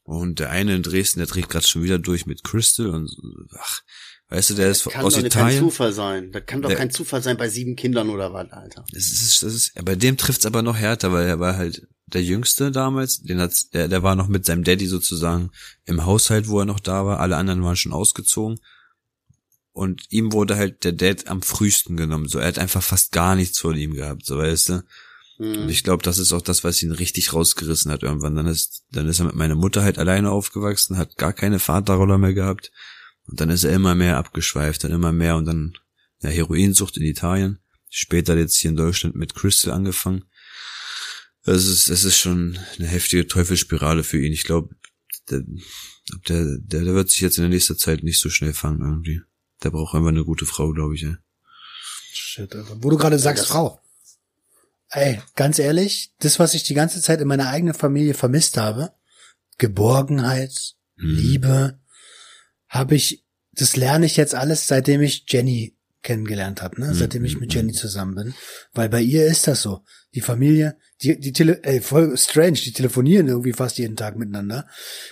Und 0.03 0.39
der 0.41 0.51
eine 0.51 0.75
in 0.75 0.83
Dresden, 0.83 1.21
der 1.21 1.27
dreht 1.29 1.49
gerade 1.49 1.67
schon 1.67 1.83
wieder 1.83 1.99
durch 1.99 2.27
mit 2.27 2.43
Crystal 2.45 2.89
und 2.89 3.11
ach, 3.59 3.83
weißt 4.29 4.51
du, 4.51 4.55
der 4.55 4.71
ist 4.71 4.85
Kann 4.91 5.05
aus 5.05 5.15
doch 5.15 5.21
kein 5.21 5.27
Italien. 5.27 5.61
Zufall 5.61 5.93
sein. 5.93 6.33
Das 6.33 6.45
kann 6.47 6.63
doch 6.63 6.69
Der- 6.69 6.79
kein 6.79 6.91
Zufall 6.91 7.23
sein 7.23 7.37
bei 7.37 7.49
sieben 7.49 7.77
Kindern 7.77 8.11
oder 8.11 8.33
was, 8.33 8.51
Alter. 8.53 8.85
Das 8.93 9.05
ist, 9.05 9.43
das 9.43 9.55
ist, 9.55 9.85
bei 9.85 9.95
dem 9.97 10.17
trifft's 10.17 10.47
aber 10.47 10.63
noch 10.63 10.77
härter, 10.77 11.13
weil 11.13 11.27
er 11.27 11.41
war 11.41 11.57
halt 11.57 11.87
der 12.07 12.23
Jüngste 12.23 12.71
damals, 12.71 13.21
den 13.23 13.39
hat's, 13.41 13.69
der, 13.71 13.89
der 13.89 14.03
war 14.03 14.15
noch 14.15 14.29
mit 14.29 14.47
seinem 14.47 14.65
Daddy 14.65 14.87
sozusagen 14.87 15.51
im 15.85 16.05
Haushalt, 16.07 16.49
wo 16.49 16.59
er 16.61 16.65
noch 16.65 16.81
da 16.81 17.05
war. 17.05 17.21
Alle 17.21 17.37
anderen 17.37 17.63
waren 17.63 17.77
schon 17.77 17.93
ausgezogen. 17.93 18.59
Und 19.73 20.03
ihm 20.11 20.33
wurde 20.33 20.57
halt 20.57 20.83
der 20.85 20.93
Dad 20.93 21.29
am 21.29 21.43
frühesten 21.43 21.97
genommen. 21.97 22.27
So, 22.29 22.39
er 22.39 22.49
hat 22.49 22.59
einfach 22.59 22.83
fast 22.83 23.13
gar 23.13 23.37
nichts 23.37 23.59
von 23.61 23.77
ihm 23.77 23.95
gehabt, 23.95 24.25
so 24.27 24.37
weißt 24.39 24.71
du. 24.71 24.83
Und 25.39 25.55
Hm. 25.55 25.69
ich 25.69 25.85
glaube, 25.85 26.03
das 26.03 26.19
ist 26.19 26.33
auch 26.33 26.43
das, 26.43 26.65
was 26.65 26.83
ihn 26.83 26.91
richtig 26.91 27.33
rausgerissen 27.33 27.93
hat 27.93 28.03
irgendwann. 28.03 28.35
Dann 28.35 28.47
ist, 28.49 28.83
dann 28.91 29.07
ist 29.07 29.21
er 29.21 29.27
mit 29.27 29.37
meiner 29.37 29.55
Mutter 29.55 29.83
halt 29.85 29.99
alleine 29.99 30.31
aufgewachsen, 30.33 30.97
hat 30.97 31.17
gar 31.17 31.33
keine 31.33 31.61
Vaterrolle 31.61 32.19
mehr 32.19 32.35
gehabt. 32.35 32.73
Und 33.29 33.41
dann 33.41 33.51
ist 33.51 33.65
er 33.65 33.73
immer 33.73 33.95
mehr 33.95 34.17
abgeschweift, 34.17 34.85
dann 34.85 34.91
immer 34.93 35.13
mehr 35.13 35.37
und 35.37 35.45
dann 35.45 35.75
ja, 36.21 36.31
Heroinsucht 36.31 36.97
in 36.97 37.05
Italien. 37.05 37.59
Später 37.91 38.37
jetzt 38.37 38.57
hier 38.57 38.71
in 38.71 38.77
Deutschland 38.77 39.15
mit 39.15 39.35
Crystal 39.35 39.73
angefangen. 39.73 40.25
Es 41.45 41.67
ist, 41.67 41.89
es 41.89 42.05
ist 42.05 42.19
schon 42.19 42.59
eine 42.79 42.87
heftige 42.89 43.27
Teufelsspirale 43.27 44.03
für 44.05 44.21
ihn. 44.21 44.33
Ich 44.33 44.45
glaube, 44.45 44.75
der, 45.31 45.43
der, 46.29 46.59
der, 46.59 46.85
der 46.85 46.95
wird 46.95 47.11
sich 47.11 47.21
jetzt 47.21 47.39
in 47.39 47.43
der 47.45 47.51
nächsten 47.51 47.79
Zeit 47.79 48.03
nicht 48.03 48.19
so 48.21 48.29
schnell 48.29 48.53
fangen 48.53 48.81
irgendwie. 48.83 49.23
Der 49.63 49.71
braucht 49.71 49.95
einfach 49.95 50.09
eine 50.09 50.25
gute 50.25 50.45
Frau, 50.47 50.73
glaube 50.73 50.95
ich. 50.95 51.05
Ey. 51.05 51.17
Shit, 52.13 52.55
Alter. 52.55 52.77
Wo 52.83 52.91
du 52.91 52.97
gerade 52.99 53.19
sagst, 53.19 53.45
Das- 53.45 53.51
Frau. 53.51 53.81
Ey, 54.91 55.21
ganz 55.37 55.59
ehrlich, 55.59 56.13
das, 56.21 56.39
was 56.39 56.55
ich 56.55 56.63
die 56.65 56.73
ganze 56.75 57.03
Zeit 57.03 57.21
in 57.21 57.29
meiner 57.29 57.49
eigenen 57.51 57.75
Familie 57.75 58.15
vermisst 58.15 58.57
habe, 58.57 58.93
Geborgenheit, 59.59 60.75
Hm. 60.97 61.15
Liebe, 61.17 61.78
habe 62.69 62.95
ich, 62.95 63.25
das 63.53 63.77
lerne 63.77 64.07
ich 64.07 64.17
jetzt 64.17 64.35
alles, 64.35 64.67
seitdem 64.67 65.03
ich 65.03 65.25
Jenny 65.29 65.77
kennengelernt 66.03 66.63
habe, 66.63 66.81
ne? 66.81 66.89
Hm, 66.89 66.95
seitdem 66.95 67.25
ich 67.25 67.35
hm, 67.35 67.41
mit 67.41 67.55
Jenny 67.55 67.73
zusammen 67.73 68.15
bin. 68.15 68.35
Weil 68.73 68.89
bei 68.89 69.01
ihr 69.01 69.27
ist 69.27 69.47
das 69.47 69.63
so. 69.63 69.83
Die 70.15 70.21
Familie, 70.21 70.77
die, 71.03 71.19
die 71.19 71.33
Tele, 71.33 71.63
ey, 71.65 71.81
voll 71.81 72.17
strange, 72.17 72.53
die 72.53 72.73
telefonieren 72.73 73.29
irgendwie 73.29 73.53
fast 73.53 73.79
jeden 73.79 73.97
Tag 73.97 74.17
miteinander. 74.17 74.67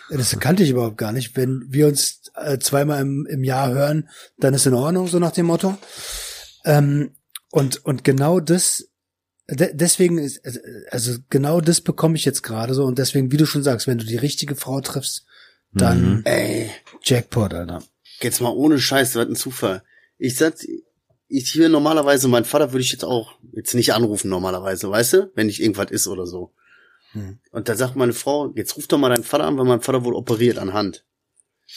Das 0.08 0.38
kannte 0.38 0.62
ich 0.62 0.70
überhaupt 0.70 0.96
gar 0.96 1.12
nicht. 1.12 1.36
Wenn 1.36 1.64
wir 1.68 1.88
uns 1.88 2.22
äh, 2.34 2.58
zweimal 2.58 3.02
im, 3.02 3.26
im 3.26 3.44
Jahr 3.44 3.72
hören, 3.72 4.08
dann 4.38 4.54
ist 4.54 4.66
in 4.66 4.74
Ordnung, 4.74 5.06
so 5.08 5.18
nach 5.18 5.32
dem 5.32 5.46
Motto. 5.46 5.76
Ähm, 6.64 7.14
und, 7.50 7.84
und 7.84 8.04
genau 8.04 8.40
das, 8.40 8.88
de 9.48 9.72
deswegen 9.74 10.18
ist, 10.18 10.40
also 10.90 11.18
genau 11.30 11.60
das 11.60 11.80
bekomme 11.80 12.16
ich 12.16 12.24
jetzt 12.24 12.42
gerade 12.42 12.74
so 12.74 12.84
und 12.84 12.98
deswegen, 12.98 13.30
wie 13.32 13.36
du 13.36 13.46
schon 13.46 13.62
sagst, 13.62 13.86
wenn 13.86 13.98
du 13.98 14.04
die 14.04 14.16
richtige 14.16 14.56
Frau 14.56 14.80
triffst, 14.80 15.26
dann 15.72 16.16
Mhm. 16.16 16.22
Ey, 16.24 16.70
Jackpot, 17.02 17.52
Alter. 17.54 17.82
jetzt 18.20 18.40
mal 18.40 18.50
ohne 18.50 18.78
Scheiß, 18.78 19.12
das 19.12 19.22
hat 19.22 19.28
ein 19.28 19.36
Zufall. 19.36 19.82
Ich 20.18 20.36
sag, 20.36 20.54
ich 21.28 21.50
hier 21.50 21.68
normalerweise, 21.68 22.28
mein 22.28 22.44
Vater 22.44 22.72
würde 22.72 22.82
ich 22.82 22.92
jetzt 22.92 23.04
auch 23.04 23.34
jetzt 23.52 23.74
nicht 23.74 23.92
anrufen 23.92 24.28
normalerweise, 24.28 24.90
weißt 24.90 25.12
du, 25.12 25.32
wenn 25.34 25.46
nicht 25.46 25.60
irgendwas 25.60 25.90
ist 25.90 26.06
oder 26.06 26.26
so. 26.26 26.52
Hm. 27.12 27.38
Und 27.50 27.68
da 27.68 27.74
sagt 27.74 27.96
meine 27.96 28.12
Frau, 28.12 28.52
jetzt 28.54 28.76
ruf 28.76 28.86
doch 28.86 28.98
mal 28.98 29.08
deinen 29.08 29.24
Vater 29.24 29.44
an, 29.44 29.58
weil 29.58 29.64
mein 29.64 29.80
Vater 29.80 30.04
wohl 30.04 30.14
operiert 30.14 30.58
an 30.58 30.72
Hand. 30.72 31.04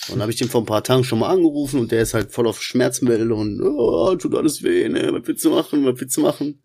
Und 0.07 0.15
dann 0.15 0.21
habe 0.21 0.31
ich 0.31 0.37
den 0.37 0.49
vor 0.49 0.61
ein 0.61 0.67
paar 0.67 0.83
Tagen 0.83 1.03
schon 1.03 1.19
mal 1.19 1.29
angerufen 1.29 1.79
und 1.79 1.91
der 1.91 2.03
ist 2.03 2.13
halt 2.13 2.31
voll 2.31 2.47
auf 2.47 2.61
Schmerzmittel 2.61 3.31
und 3.31 3.59
oh, 3.61 4.15
tut 4.15 4.35
alles 4.35 4.61
weh, 4.61 4.87
ne? 4.87 5.11
Was 5.11 5.27
willst 5.27 5.43
du 5.43 5.49
machen? 5.49 5.83
Was 5.85 5.99
willst 5.99 6.15
du 6.15 6.21
machen? 6.21 6.61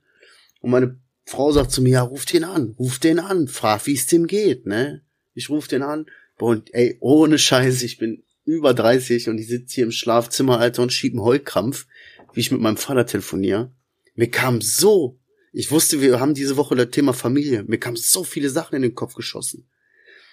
Und 0.61 0.71
meine 0.71 1.01
Frau 1.25 1.51
sagt 1.51 1.71
zu 1.71 1.81
mir, 1.81 1.91
ja, 1.91 2.03
ruf 2.03 2.27
den 2.27 2.45
an, 2.45 2.75
ruf 2.79 2.99
den 2.99 3.19
an, 3.19 3.49
frag, 3.49 3.87
wie 3.87 3.95
es 3.95 4.07
dem 4.07 4.27
geht, 4.27 4.67
ne? 4.67 5.03
Ich 5.33 5.49
ruf 5.49 5.69
den 5.69 5.83
an. 5.83 6.07
Und 6.39 6.75
ey, 6.75 6.97
ohne 7.01 7.39
Scheiß, 7.39 7.83
ich 7.83 7.99
bin 7.99 8.25
über 8.45 8.75
30 8.75 9.29
und 9.29 9.39
ich 9.39 9.49
sitze 9.49 9.75
hier 9.77 9.85
im 9.85 9.93
Schlafzimmer, 9.93 10.59
Alter, 10.59 10.83
und 10.83 10.93
schieb 10.93 11.13
einen 11.13 11.23
Heulkrampf, 11.23 11.87
wie 12.33 12.41
ich 12.41 12.51
mit 12.51 12.61
meinem 12.61 12.77
Vater 12.77 13.07
telefoniere. 13.07 13.73
Mir 14.15 14.31
kam 14.31 14.61
so, 14.61 15.19
ich 15.53 15.71
wusste, 15.71 16.01
wir 16.01 16.21
haben 16.21 16.35
diese 16.35 16.57
Woche 16.57 16.75
das 16.75 16.91
Thema 16.91 17.13
Familie, 17.13 17.65
mir 17.65 17.79
kamen 17.79 17.97
so 17.97 18.25
viele 18.25 18.51
Sachen 18.51 18.77
in 18.77 18.83
den 18.83 18.95
Kopf 18.95 19.15
geschossen. 19.15 19.69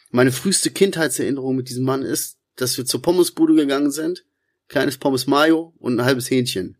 Meine 0.10 0.32
früheste 0.32 0.72
Kindheitserinnerung 0.72 1.56
mit 1.56 1.70
diesem 1.70 1.86
Mann 1.86 2.02
ist, 2.02 2.38
dass 2.56 2.78
wir 2.78 2.86
zur 2.86 3.02
Pommesbude 3.02 3.56
gegangen 3.56 3.92
sind, 3.92 4.26
kleines 4.68 4.98
Pommes 4.98 5.26
Mayo 5.28 5.74
und 5.80 6.00
ein 6.00 6.06
halbes 6.06 6.30
Hähnchen. 6.30 6.78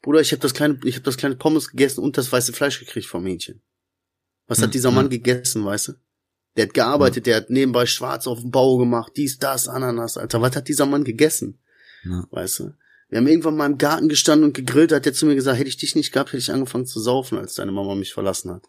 Bruder, 0.00 0.20
ich 0.20 0.32
habe 0.32 0.40
das 0.40 0.54
kleine, 0.54 0.78
ich 0.84 0.94
habe 0.94 1.04
das 1.04 1.16
kleine 1.16 1.36
Pommes 1.36 1.70
gegessen 1.70 2.00
und 2.00 2.16
das 2.16 2.30
weiße 2.30 2.52
Fleisch 2.52 2.78
gekriegt 2.78 3.06
vom 3.06 3.26
Hähnchen. 3.26 3.62
Was 4.46 4.58
hat 4.58 4.66
Hm, 4.66 4.72
dieser 4.72 4.88
hm. 4.88 4.94
Mann 4.96 5.10
gegessen, 5.10 5.64
weißt 5.64 5.88
du? 5.88 5.92
Der 6.56 6.66
hat 6.66 6.74
gearbeitet, 6.74 7.26
der 7.26 7.36
hat 7.36 7.50
nebenbei 7.50 7.86
schwarz 7.86 8.26
auf 8.26 8.40
dem 8.40 8.50
Bau 8.50 8.76
gemacht, 8.76 9.12
dies, 9.16 9.38
das, 9.38 9.68
Ananas, 9.68 10.16
Alter. 10.16 10.40
Was 10.40 10.54
hat 10.54 10.68
dieser 10.68 10.86
Mann 10.86 11.04
gegessen? 11.04 11.60
Ja. 12.04 12.24
Weißt 12.30 12.60
du? 12.60 12.74
Wir 13.08 13.18
haben 13.18 13.26
irgendwann 13.26 13.56
mal 13.56 13.66
im 13.66 13.78
Garten 13.78 14.08
gestanden 14.08 14.46
und 14.46 14.54
gegrillt, 14.54 14.92
hat 14.92 15.06
er 15.06 15.12
zu 15.12 15.26
mir 15.26 15.34
gesagt, 15.34 15.58
hätte 15.58 15.68
ich 15.68 15.76
dich 15.76 15.94
nicht 15.94 16.12
gehabt, 16.12 16.30
hätte 16.30 16.38
ich 16.38 16.50
angefangen 16.50 16.86
zu 16.86 17.00
saufen, 17.00 17.38
als 17.38 17.54
deine 17.54 17.72
Mama 17.72 17.94
mich 17.94 18.12
verlassen 18.12 18.50
hat. 18.50 18.68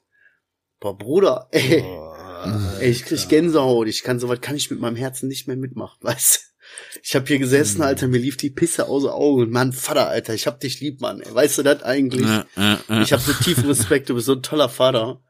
Boah, 0.79 0.97
Bruder, 0.97 1.47
ey, 1.51 1.83
ey 2.79 2.89
ich 2.89 3.05
krieg 3.05 3.29
Gänsehaut, 3.29 3.87
ich 3.87 4.03
kann 4.03 4.19
sowas 4.19 4.41
kann 4.41 4.55
ich 4.55 4.69
mit 4.69 4.79
meinem 4.79 4.95
Herzen 4.97 5.27
nicht 5.27 5.47
mehr 5.47 5.55
mitmachen, 5.55 5.97
weißt 6.01 6.35
du? 6.35 6.99
Ich 7.03 7.15
habe 7.15 7.27
hier 7.27 7.39
gesessen, 7.39 7.83
Alter, 7.83 8.07
mir 8.07 8.17
lief 8.17 8.37
die 8.37 8.49
Pisse 8.49 8.87
aus 8.87 9.03
den 9.03 9.11
Augen. 9.11 9.51
Mann, 9.51 9.71
Vater, 9.71 10.09
Alter, 10.09 10.33
ich 10.33 10.47
hab 10.47 10.59
dich 10.59 10.79
lieb, 10.79 10.99
Mann. 10.99 11.21
Ey. 11.21 11.33
Weißt 11.33 11.59
du 11.59 11.63
das 11.63 11.83
eigentlich? 11.83 12.25
Ich 12.25 13.13
habe 13.13 13.21
so 13.21 13.33
tiefen 13.33 13.67
Respekt, 13.67 14.09
du 14.09 14.15
bist 14.15 14.25
so 14.25 14.33
ein 14.33 14.41
toller 14.41 14.67
Vater. 14.67 15.21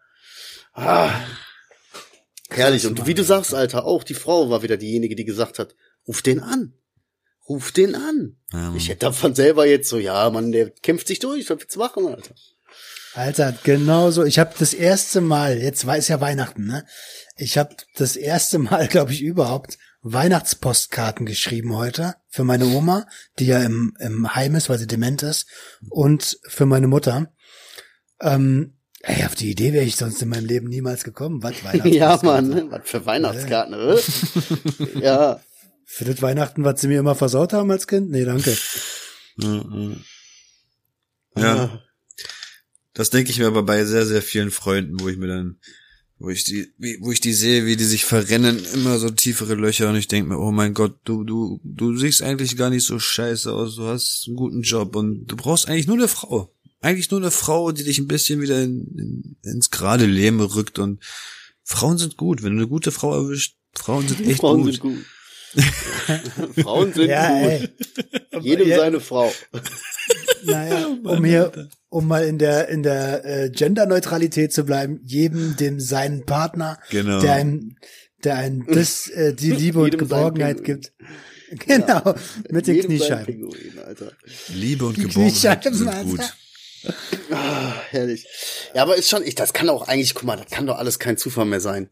Ah. 0.74 1.12
Herrlich. 2.58 2.86
Und 2.86 3.06
wie 3.06 3.13
du 3.13 3.24
sagst, 3.24 3.54
Alter, 3.54 3.86
auch 3.86 4.04
die 4.04 4.13
Frau 4.13 4.50
war 4.50 4.63
wieder 4.63 4.78
diejenige, 4.78 5.15
die 5.15 5.26
gesagt 5.26 5.60
hat, 5.60 5.76
ruf 6.08 6.22
den 6.22 6.39
an. 6.39 6.74
Ruf 7.48 7.72
den 7.72 7.96
an. 7.96 8.38
Ja, 8.52 8.60
Mann. 8.60 8.76
Ich 8.76 8.89
hätte 8.89 9.06
davon 9.06 9.36
selber 9.36 9.65
jetzt 9.65 9.89
so, 9.89 9.98
ja, 9.98 10.30
Mann, 10.30 10.52
der 10.52 10.70
kämpft 10.70 11.08
sich 11.08 11.20
durch, 11.20 11.50
was 11.50 11.60
willst 11.60 11.76
du 11.76 11.80
machen, 11.80 12.08
Alter? 12.08 12.34
Alter, 13.13 13.58
genau 13.63 14.12
so. 14.12 14.24
Ich 14.24 14.39
habe 14.39 14.54
das 14.60 14.74
erste 14.74 15.22
Mal, 15.22 15.58
jetzt 15.62 15.86
war 15.86 15.98
es 15.98 16.08
ja 16.08 16.20
Weihnachten, 16.20 16.65
ne? 16.65 16.86
Ich 17.38 17.58
habe 17.58 17.76
das 17.96 18.15
erste 18.15 18.60
Mal, 18.60 18.88
glaube 18.89 19.13
ich, 19.13 19.22
überhaupt 19.22 19.78
Weihnachtspostkarten 20.02 21.26
geschrieben 21.26 21.76
heute 21.76 22.15
für 22.30 22.44
meine 22.44 22.65
Oma, 22.68 23.08
die 23.39 23.48
ja 23.48 23.63
im, 23.63 23.96
im 24.00 24.36
Heim 24.36 24.56
ist, 24.56 24.70
weil 24.70 24.78
sie 24.78 24.88
dement 24.88 25.24
ist, 25.24 25.48
und 25.89 26.39
für 26.48 26.65
meine 26.65 26.88
Mutter. 26.88 27.32
Ähm, 28.22 28.78
ey, 29.06 29.26
auf 29.26 29.36
die 29.36 29.52
Idee 29.52 29.74
wäre 29.74 29.86
ich 29.86 29.96
sonst 29.96 30.22
in 30.22 30.30
meinem 30.30 30.46
Leben 30.46 30.68
niemals 30.68 31.04
gekommen. 31.04 31.44
Was 31.44 31.56
Ja? 31.86 32.20
Mann, 32.24 32.72
was 32.72 32.82
für 32.89 33.06
Weihnachtskarten, 33.06 33.74
äh? 33.74 35.00
Ja, 35.02 35.39
Für 35.86 36.06
das 36.06 36.22
Weihnachten, 36.22 36.63
was 36.63 36.82
sie 36.82 36.88
mir 36.88 37.00
immer 37.00 37.15
versaut 37.15 37.54
haben 37.54 37.72
als 37.72 37.88
Kind? 37.88 38.10
Nee, 38.10 38.26
danke. 38.26 38.56
Ja, 41.38 41.82
das 42.94 43.10
denke 43.10 43.30
ich 43.30 43.39
mir 43.39 43.48
aber 43.48 43.63
bei 43.63 43.84
sehr, 43.86 44.06
sehr 44.06 44.22
vielen 44.22 44.52
Freunden, 44.52 45.00
wo 45.00 45.10
ich 45.10 45.18
mir 45.18 45.28
dann, 45.28 45.60
wo 46.18 46.30
ich 46.30 46.46
die, 46.46 46.74
wo 47.02 47.12
ich 47.12 47.20
die 47.20 47.34
sehe, 47.34 47.65
wie 47.65 47.76
die 47.76 47.84
sich 47.84 48.06
verrennen, 48.06 48.63
immer 48.74 48.98
so 49.00 49.10
tiefere 49.10 49.56
Löcher 49.56 49.89
und 49.89 49.98
ich 49.98 50.08
denke 50.08 50.30
mir, 50.30 50.39
oh 50.39 50.52
mein 50.52 50.74
Gott, 50.74 50.98
du, 51.04 51.26
du, 51.26 51.60
du 51.63 51.98
siehst 51.98 52.22
eigentlich 52.22 52.56
gar 52.56 52.70
nicht 52.70 52.86
so 52.86 52.98
scheiße 52.98 53.52
aus, 53.52 53.76
du 53.76 53.84
hast 53.84 54.24
einen 54.28 54.38
guten 54.38 54.62
Job 54.62 54.96
und 54.96 55.26
du 55.26 55.36
brauchst 55.36 55.68
eigentlich 55.68 55.88
nur 55.88 55.98
eine 55.98 56.08
Frau. 56.08 56.55
Eigentlich 56.86 57.10
nur 57.10 57.19
eine 57.19 57.32
Frau, 57.32 57.71
die 57.71 57.84
dich 57.84 57.98
ein 57.98 58.08
bisschen 58.08 58.41
wieder 58.41 58.62
in, 58.62 58.86
in, 59.43 59.52
ins 59.52 59.71
gerade 59.71 60.06
Leben 60.06 60.39
rückt 60.39 60.78
und 60.78 61.04
Frauen 61.63 61.98
sind 61.98 62.15
gut, 62.15 62.43
wenn 62.43 62.52
du 62.54 62.60
eine 62.60 62.67
gute 62.67 62.91
Frau 62.91 63.15
erwischt, 63.15 63.56
Frauen 63.74 64.08
sind 64.08 64.21
echt 64.28 64.39
Frauen 64.39 64.62
gut. 64.63 64.74
sind 64.74 64.82
gut. 64.82 65.06
Frauen 66.63 66.93
sind 66.93 67.08
Ja, 67.10 67.28
gut. 67.30 67.50
ey. 67.50 67.69
Jedem 68.41 68.67
Ja. 68.67 68.78
seine 68.78 69.00
Frau. 69.00 69.34
Naja, 70.43 70.86
um 71.04 71.26
hier, 71.26 71.69
um 71.89 72.08
mal 72.08 72.24
in 72.24 72.38
der 72.38 72.67
in 72.69 72.84
der 72.84 73.26
äh, 73.26 73.50
Genderneutralität 73.50 74.54
zu 74.54 74.63
bleiben, 74.63 75.00
jedem 75.04 75.56
dem 75.56 75.80
seinen 75.80 76.24
Partner, 76.28 76.78
Genau. 76.91 77.19
der 77.19 77.34
einem, 77.34 77.76
der 78.24 78.36
einem 78.36 78.63
das, 78.67 79.08
äh, 79.08 79.34
die 79.34 79.50
Liebe 79.52 79.80
und 79.80 79.98
Geborgenheit 79.98 80.63
gibt. 80.63 80.93
Genau, 81.65 82.13
mit 82.52 82.67
den 82.67 82.76
Jedem 82.76 82.89
Kniescheiben. 82.91 83.26
Pinguin, 83.26 83.80
Alter. 83.84 84.12
Liebe 84.54 84.86
und 84.86 84.98
Die 84.98 85.02
Geborgenheit 85.02 85.62
Kniescheiben, 85.63 85.74
sind 85.74 85.88
Alter. 85.88 86.04
gut. 86.10 86.34
Ah, 87.32 87.74
herrlich. 87.89 88.26
Ja, 88.74 88.84
aber 88.84 88.95
ist 88.95 89.10
schon, 89.10 89.24
ich, 89.24 89.36
das 89.36 89.54
kann 89.54 89.69
auch 89.69 89.88
eigentlich, 89.88 90.13
guck 90.13 90.24
mal, 90.24 90.38
das 90.38 90.48
kann 90.52 90.67
doch 90.67 90.78
alles 90.78 91.00
kein 91.00 91.17
Zufall 91.17 91.45
mehr 91.45 91.60
sein. 91.62 91.89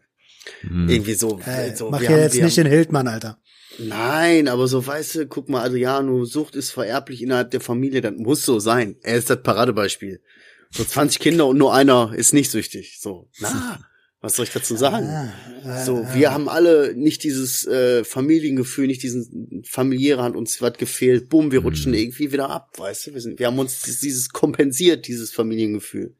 Irgendwie 0.63 1.13
so. 1.13 1.39
Hey, 1.41 1.75
so 1.75 1.89
mach 1.89 2.01
haben- 2.03 2.17
jetzt 2.17 2.35
nicht 2.39 2.57
den 2.57 2.67
Hildmann, 2.67 3.07
Alter. 3.07 3.37
Nein, 3.79 4.47
aber 4.47 4.67
so, 4.67 4.85
weißt 4.85 5.15
du, 5.15 5.27
guck 5.27 5.49
mal, 5.49 5.63
Adriano, 5.65 6.25
Sucht 6.25 6.55
ist 6.55 6.69
vererblich 6.71 7.21
innerhalb 7.21 7.49
der 7.51 7.61
Familie, 7.61 8.01
das 8.01 8.13
muss 8.15 8.43
so 8.43 8.59
sein. 8.59 8.97
Er 9.01 9.15
ist 9.15 9.29
das 9.29 9.41
Paradebeispiel. 9.41 10.21
So 10.69 10.83
20 10.83 11.19
Kinder 11.19 11.47
und 11.47 11.57
nur 11.57 11.73
einer 11.73 12.13
ist 12.15 12.33
nicht 12.33 12.51
süchtig. 12.51 12.97
So, 12.99 13.29
na, 13.39 13.79
was 14.23 14.37
soll 14.37 14.45
ich 14.45 14.53
dazu 14.53 14.75
sagen? 14.77 15.05
Ah, 15.05 15.83
So, 15.83 16.07
wir 16.13 16.33
haben 16.33 16.47
alle 16.47 16.93
nicht 16.95 17.23
dieses 17.23 17.67
äh, 17.67 18.05
Familiengefühl, 18.05 18.87
nicht 18.87 19.03
diesen 19.03 19.63
familiäre 19.67 20.23
hat 20.23 20.35
uns 20.37 20.61
was 20.61 20.77
gefehlt. 20.77 21.27
Bumm, 21.27 21.51
wir 21.51 21.59
rutschen 21.59 21.93
irgendwie 21.93 22.31
wieder 22.31 22.49
ab, 22.49 22.71
weißt 22.79 23.07
du? 23.07 23.13
Wir, 23.13 23.21
sind, 23.21 23.37
wir 23.37 23.47
haben 23.47 23.59
uns 23.59 23.81
dieses, 23.81 23.99
dieses 23.99 24.29
kompensiert, 24.29 25.07
dieses 25.07 25.31
Familiengefühl. 25.33 26.15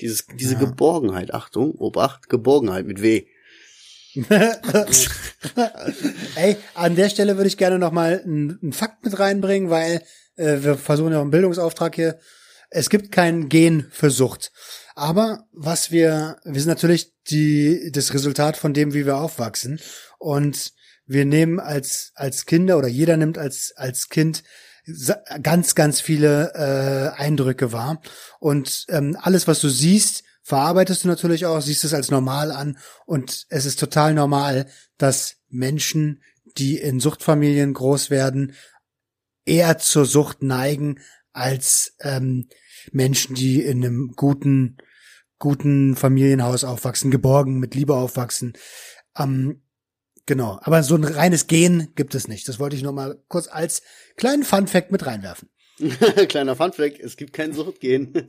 Dieses, 0.00 0.24
diese 0.38 0.54
Ja. 0.54 0.60
Geborgenheit, 0.60 1.34
Achtung, 1.34 1.72
Obacht, 1.72 2.28
Geborgenheit 2.28 2.86
mit 2.86 3.02
W. 3.02 3.24
Ey, 6.36 6.56
an 6.74 6.94
der 6.94 7.08
Stelle 7.08 7.36
würde 7.36 7.48
ich 7.48 7.56
gerne 7.56 7.78
noch 7.80 7.90
mal 7.92 8.20
einen, 8.24 8.58
einen 8.62 8.72
Fakt 8.72 9.04
mit 9.04 9.18
reinbringen, 9.18 9.68
weil 9.68 10.02
äh, 10.36 10.58
wir 10.62 10.76
versuchen 10.76 11.10
ja 11.12 11.18
auch 11.18 11.22
einen 11.22 11.30
Bildungsauftrag 11.32 11.94
hier. 11.96 12.18
Es 12.70 12.88
gibt 12.88 13.10
kein 13.10 13.48
Gen 13.48 13.86
für 13.90 14.10
Sucht. 14.10 14.52
Aber 14.94 15.46
was 15.52 15.90
wir, 15.90 16.36
wir 16.44 16.60
sind 16.60 16.68
natürlich 16.68 17.12
die, 17.30 17.90
das 17.92 18.12
Resultat 18.14 18.56
von 18.56 18.74
dem, 18.74 18.94
wie 18.94 19.06
wir 19.06 19.16
aufwachsen. 19.16 19.80
Und 20.18 20.72
wir 21.06 21.24
nehmen 21.24 21.60
als, 21.60 22.12
als 22.14 22.46
Kinder 22.46 22.78
oder 22.78 22.88
jeder 22.88 23.16
nimmt 23.16 23.38
als, 23.38 23.72
als 23.76 24.08
Kind 24.08 24.42
ganz, 25.42 25.74
ganz 25.74 26.00
viele 26.00 26.52
äh, 26.54 27.20
Eindrücke 27.20 27.72
wahr. 27.72 28.00
Und 28.40 28.86
ähm, 28.88 29.16
alles, 29.20 29.46
was 29.46 29.60
du 29.60 29.68
siehst, 29.68 30.24
verarbeitest 30.42 31.04
du 31.04 31.08
natürlich 31.08 31.46
auch, 31.46 31.60
siehst 31.60 31.84
es 31.84 31.94
als 31.94 32.10
normal 32.10 32.50
an. 32.50 32.78
Und 33.06 33.46
es 33.48 33.64
ist 33.64 33.78
total 33.78 34.14
normal, 34.14 34.66
dass 34.98 35.36
Menschen, 35.48 36.22
die 36.58 36.78
in 36.78 37.00
Suchtfamilien 37.00 37.72
groß 37.74 38.10
werden, 38.10 38.54
eher 39.44 39.78
zur 39.78 40.04
Sucht 40.04 40.42
neigen 40.42 41.00
als 41.32 41.96
ähm, 42.00 42.48
Menschen, 42.90 43.34
die 43.34 43.62
in 43.62 43.84
einem 43.84 44.12
guten, 44.16 44.78
guten 45.38 45.96
Familienhaus 45.96 46.64
aufwachsen, 46.64 47.10
geborgen, 47.10 47.58
mit 47.58 47.74
Liebe 47.74 47.94
aufwachsen. 47.94 48.54
Ähm, 49.18 49.62
genau. 50.26 50.58
Aber 50.62 50.82
so 50.82 50.94
ein 50.94 51.04
reines 51.04 51.46
Gen 51.46 51.88
gibt 51.94 52.14
es 52.14 52.28
nicht. 52.28 52.48
Das 52.48 52.58
wollte 52.58 52.76
ich 52.76 52.82
nur 52.82 52.92
mal 52.92 53.22
kurz 53.28 53.48
als 53.48 53.82
kleinen 54.16 54.44
Fun-Fact 54.44 54.92
mit 54.92 55.06
reinwerfen. 55.06 55.48
Kleiner 56.28 56.56
Funfact, 56.56 57.00
es 57.00 57.16
gibt 57.16 57.32
kein 57.32 57.52
Suchtgen. 57.52 58.12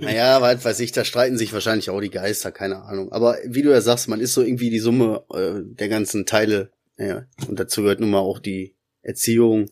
naja, 0.00 0.40
was 0.40 0.64
weiß 0.64 0.80
ich, 0.80 0.92
da 0.92 1.04
streiten 1.04 1.36
sich 1.36 1.52
wahrscheinlich 1.52 1.90
auch 1.90 2.00
die 2.00 2.10
Geister, 2.10 2.52
keine 2.52 2.82
Ahnung. 2.82 3.12
Aber 3.12 3.36
wie 3.44 3.62
du 3.62 3.70
ja 3.70 3.80
sagst, 3.80 4.08
man 4.08 4.20
ist 4.20 4.34
so 4.34 4.42
irgendwie 4.42 4.70
die 4.70 4.78
Summe 4.78 5.24
äh, 5.32 5.62
der 5.64 5.88
ganzen 5.88 6.24
Teile. 6.26 6.70
Ja, 6.98 7.26
und 7.48 7.58
dazu 7.60 7.82
gehört 7.82 8.00
nun 8.00 8.10
mal 8.10 8.20
auch 8.20 8.38
die 8.38 8.74
Erziehung, 9.02 9.68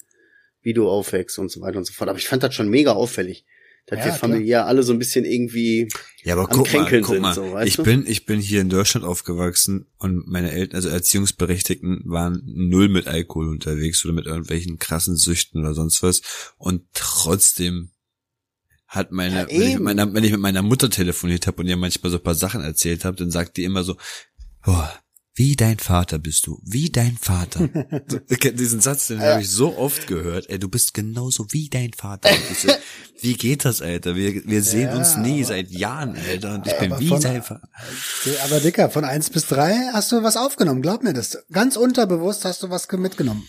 wie 0.64 0.74
du 0.74 0.88
aufwächst 0.88 1.38
und 1.38 1.50
so 1.50 1.60
weiter 1.60 1.78
und 1.78 1.84
so 1.86 1.92
fort. 1.92 2.10
Aber 2.10 2.18
ich 2.18 2.26
fand 2.26 2.42
das 2.42 2.54
schon 2.54 2.68
mega 2.68 2.92
auffällig, 2.92 3.44
dass 3.86 3.98
Ja, 3.98 4.04
wir 4.06 4.10
klar. 4.12 4.18
familiär 4.18 4.66
alle 4.66 4.82
so 4.82 4.92
ein 4.92 4.98
bisschen 4.98 5.24
irgendwie 5.24 5.88
Ja, 6.24 6.32
aber 6.34 6.50
am 6.50 6.56
guck 6.56 6.72
mal, 6.72 6.80
Kränkeln 6.80 7.02
guck 7.04 7.12
sind, 7.14 7.22
mal. 7.22 7.34
so, 7.34 7.52
weißt 7.52 7.68
ich 7.68 7.76
du? 7.76 7.82
bin, 7.84 8.04
ich 8.06 8.24
bin 8.26 8.40
hier 8.40 8.60
in 8.62 8.70
Deutschland 8.70 9.06
aufgewachsen 9.06 9.86
und 9.98 10.26
meine 10.26 10.50
Eltern, 10.50 10.76
also 10.76 10.88
Erziehungsberechtigten, 10.88 12.02
waren 12.06 12.42
null 12.46 12.88
mit 12.88 13.06
Alkohol 13.06 13.48
unterwegs 13.48 14.04
oder 14.04 14.14
mit 14.14 14.26
irgendwelchen 14.26 14.78
krassen 14.78 15.16
Süchten 15.16 15.60
oder 15.60 15.74
sonst 15.74 16.02
was. 16.02 16.22
Und 16.56 16.82
trotzdem 16.94 17.90
hat 18.86 19.10
meine, 19.12 19.42
Ja, 19.42 19.48
wenn, 19.48 19.62
ich 19.68 19.74
mit 19.74 19.82
meiner, 19.82 20.14
wenn 20.14 20.24
ich 20.24 20.30
mit 20.32 20.40
meiner 20.40 20.62
Mutter 20.62 20.88
telefoniert 20.88 21.46
habe 21.46 21.60
und 21.62 21.68
ihr 21.68 21.76
manchmal 21.76 22.10
so 22.10 22.16
ein 22.18 22.22
paar 22.22 22.34
Sachen 22.34 22.62
erzählt 22.62 23.04
habe, 23.04 23.16
dann 23.16 23.30
sagt 23.30 23.56
die 23.56 23.64
immer 23.64 23.82
so, 23.84 23.96
oh, 24.66 24.84
wie 25.36 25.56
dein 25.56 25.78
Vater 25.78 26.18
bist 26.18 26.46
du, 26.46 26.60
wie 26.64 26.90
dein 26.90 27.16
Vater. 27.20 27.68
Diesen 28.54 28.80
Satz, 28.80 29.08
den 29.08 29.20
habe 29.20 29.42
ich 29.42 29.50
so 29.50 29.76
oft 29.76 30.06
gehört. 30.06 30.48
Ey, 30.48 30.58
du 30.60 30.68
bist 30.68 30.94
genauso 30.94 31.46
wie 31.50 31.68
dein 31.68 31.92
Vater. 31.92 32.30
Wie 33.20 33.34
geht 33.34 33.64
das, 33.64 33.80
Alter? 33.80 34.16
Wir, 34.16 34.44
wir 34.46 34.62
sehen 34.62 34.88
Ja, 34.90 34.96
uns 34.98 35.16
nie 35.16 35.38
aber- 35.38 35.46
seit 35.48 35.70
Jahren, 35.70 36.14
Alter. 36.28 36.54
Und 36.56 36.66
ich 36.66 36.76
bin 36.78 36.92
aber 36.92 37.00
wie 37.00 37.08
von- 37.08 37.20
sein 37.22 37.42
Vater. 37.42 37.66
Aber 38.44 38.60
Dicker, 38.60 38.90
von 38.90 39.04
eins 39.04 39.30
bis 39.30 39.46
drei 39.46 39.72
hast 39.94 40.12
du 40.12 40.22
was 40.22 40.36
aufgenommen. 40.36 40.82
Glaub 40.82 41.02
mir 41.02 41.14
das. 41.14 41.38
Ganz 41.50 41.76
unterbewusst 41.76 42.44
hast 42.44 42.62
du 42.62 42.68
was 42.70 42.86
mitgenommen. 42.92 43.46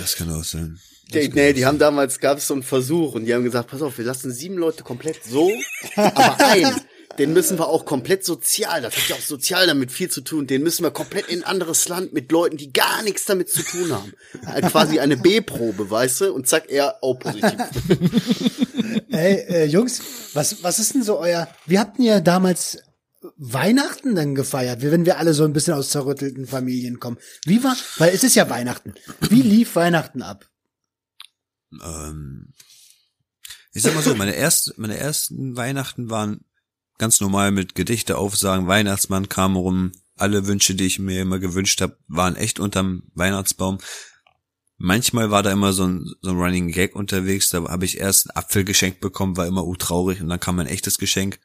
Das 0.00 0.16
kann 0.16 0.32
auch 0.32 0.42
sein. 0.42 0.80
Die, 1.14 1.28
nee, 1.28 1.52
die 1.52 1.64
haben 1.64 1.78
damals, 1.78 2.18
gab 2.18 2.38
es 2.38 2.48
so 2.48 2.54
einen 2.54 2.62
Versuch 2.64 3.14
und 3.14 3.24
die 3.26 3.34
haben 3.34 3.44
gesagt, 3.44 3.70
pass 3.70 3.82
auf, 3.82 3.96
wir 3.98 4.04
lassen 4.04 4.32
sieben 4.32 4.56
Leute 4.56 4.82
komplett 4.82 5.20
so, 5.24 5.48
aber 5.94 6.40
ein, 6.44 6.64
den 7.18 7.32
müssen 7.32 7.58
wir 7.58 7.68
auch 7.68 7.84
komplett 7.84 8.24
sozial, 8.24 8.82
das 8.82 8.96
hat 8.96 9.08
ja 9.08 9.16
auch 9.16 9.20
sozial 9.20 9.66
damit 9.66 9.90
viel 9.90 10.08
zu 10.08 10.20
tun, 10.20 10.46
den 10.46 10.62
müssen 10.62 10.84
wir 10.84 10.90
komplett 10.90 11.28
in 11.28 11.40
ein 11.40 11.44
anderes 11.44 11.88
Land 11.88 12.12
mit 12.12 12.30
Leuten, 12.30 12.56
die 12.56 12.72
gar 12.72 13.02
nichts 13.02 13.24
damit 13.24 13.50
zu 13.50 13.62
tun 13.62 13.92
haben. 13.92 14.12
Äh, 14.46 14.62
Quasi 14.68 15.00
eine 15.00 15.16
B-Probe, 15.16 15.90
weißt 15.90 16.22
du, 16.22 16.32
und 16.32 16.46
zack, 16.46 16.70
er 16.70 17.02
auch 17.02 17.18
positiv. 17.18 17.50
Ey, 19.10 19.34
äh, 19.48 19.64
Jungs, 19.64 20.00
was, 20.34 20.62
was 20.62 20.78
ist 20.78 20.94
denn 20.94 21.02
so 21.02 21.18
euer, 21.18 21.48
wie 21.66 21.78
habt 21.78 21.98
ihr 21.98 22.20
damals 22.20 22.78
Weihnachten 23.36 24.14
denn 24.14 24.34
gefeiert, 24.34 24.82
wie 24.82 24.90
wenn 24.90 25.04
wir 25.04 25.18
alle 25.18 25.34
so 25.34 25.44
ein 25.44 25.52
bisschen 25.52 25.74
aus 25.74 25.90
zerrüttelten 25.90 26.46
Familien 26.46 27.00
kommen? 27.00 27.18
Wie 27.44 27.62
war, 27.64 27.76
weil 27.98 28.14
es 28.14 28.22
ist 28.22 28.36
ja 28.36 28.48
Weihnachten. 28.48 28.94
Wie 29.28 29.42
lief 29.42 29.74
Weihnachten 29.74 30.22
ab? 30.22 30.48
Ähm, 31.82 32.52
ich 33.72 33.82
sag 33.82 33.94
mal 33.94 34.02
so, 34.02 34.14
meine 34.14 34.36
ersten, 34.36 34.80
meine 34.80 34.96
ersten 34.96 35.56
Weihnachten 35.56 36.10
waren 36.10 36.44
ganz 36.98 37.20
normal 37.20 37.52
mit 37.52 37.74
Gedichte 37.74 38.18
aufsagen, 38.18 38.66
Weihnachtsmann 38.66 39.28
kam 39.28 39.56
rum, 39.56 39.92
alle 40.16 40.46
Wünsche, 40.46 40.74
die 40.74 40.86
ich 40.86 40.98
mir 40.98 41.22
immer 41.22 41.38
gewünscht 41.38 41.80
habe, 41.80 41.96
waren 42.08 42.36
echt 42.36 42.58
unterm 42.58 43.04
Weihnachtsbaum. 43.14 43.78
Manchmal 44.76 45.30
war 45.30 45.42
da 45.42 45.50
immer 45.50 45.72
so 45.72 45.86
ein, 45.86 46.04
so 46.20 46.30
ein 46.30 46.36
Running 46.36 46.70
Gag 46.70 46.94
unterwegs, 46.94 47.50
da 47.50 47.64
habe 47.68 47.84
ich 47.84 47.98
erst 47.98 48.30
einen 48.30 48.36
Apfel 48.36 48.64
geschenkt 48.64 49.00
bekommen, 49.00 49.36
war 49.36 49.46
immer 49.46 49.64
traurig 49.78 50.20
und 50.20 50.28
dann 50.28 50.40
kam 50.40 50.58
ein 50.58 50.66
echtes 50.66 50.98
Geschenk. 50.98 51.38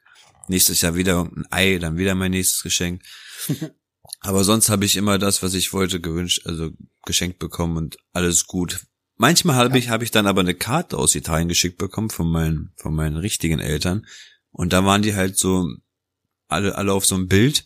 Nächstes 0.48 0.82
Jahr 0.82 0.96
wieder 0.96 1.22
ein 1.22 1.46
Ei, 1.52 1.78
dann 1.78 1.98
wieder 1.98 2.16
mein 2.16 2.32
nächstes 2.32 2.64
Geschenk. 2.64 3.02
Aber 4.20 4.44
sonst 4.44 4.70
habe 4.70 4.86
ich 4.86 4.96
immer 4.96 5.18
das, 5.18 5.44
was 5.44 5.54
ich 5.54 5.74
wollte, 5.74 6.00
gewünscht, 6.00 6.46
also 6.46 6.72
geschenkt 7.06 7.40
bekommen 7.40 7.78
und 7.78 7.98
alles 8.14 8.48
gut. 8.48 8.86
Manchmal 9.18 9.56
habe 9.56 9.78
ich, 9.78 9.90
habe 9.90 10.04
ich 10.04 10.12
dann 10.12 10.28
aber 10.28 10.42
eine 10.42 10.56
Karte 10.56 10.98
aus 10.98 11.16
Italien 11.16 11.48
geschickt 11.48 11.78
bekommen 11.78 12.10
von 12.10 12.30
meinen, 12.30 12.72
von 12.76 12.94
meinen 12.96 13.18
richtigen 13.18 13.60
Eltern. 13.60 14.06
Und 14.54 14.72
da 14.74 14.86
waren 14.86 15.02
die 15.02 15.16
halt 15.16 15.38
so 15.38 15.68
alle, 16.48 16.76
alle 16.76 16.94
auf 16.94 17.06
so 17.06 17.16
einem 17.16 17.28
Bild. 17.28 17.66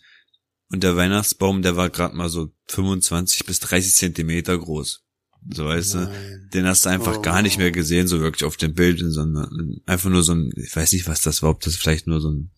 Und 0.69 0.83
der 0.83 0.97
Weihnachtsbaum, 0.97 1.61
der 1.61 1.75
war 1.77 1.89
gerade 1.89 2.15
mal 2.15 2.29
so 2.29 2.51
25 2.69 3.45
bis 3.45 3.59
30 3.61 3.93
Zentimeter 3.95 4.57
groß. 4.57 5.03
So 5.53 5.65
weißt 5.65 5.93
du, 5.93 6.49
den 6.53 6.65
hast 6.65 6.85
du 6.85 6.89
einfach 6.89 7.17
Oh. 7.17 7.21
gar 7.21 7.41
nicht 7.41 7.57
mehr 7.57 7.71
gesehen, 7.71 8.07
so 8.07 8.19
wirklich 8.19 8.43
auf 8.43 8.57
dem 8.57 8.73
Bild, 8.73 8.99
sondern 9.05 9.77
einfach 9.85 10.09
nur 10.09 10.23
so 10.23 10.33
ein, 10.33 10.51
ich 10.57 10.75
weiß 10.75 10.91
nicht, 10.93 11.07
was 11.07 11.21
das 11.21 11.41
war, 11.43 11.51
ob 11.51 11.61
das 11.61 11.75
vielleicht 11.75 12.07
nur 12.07 12.19
so 12.19 12.31
ein 12.31 12.51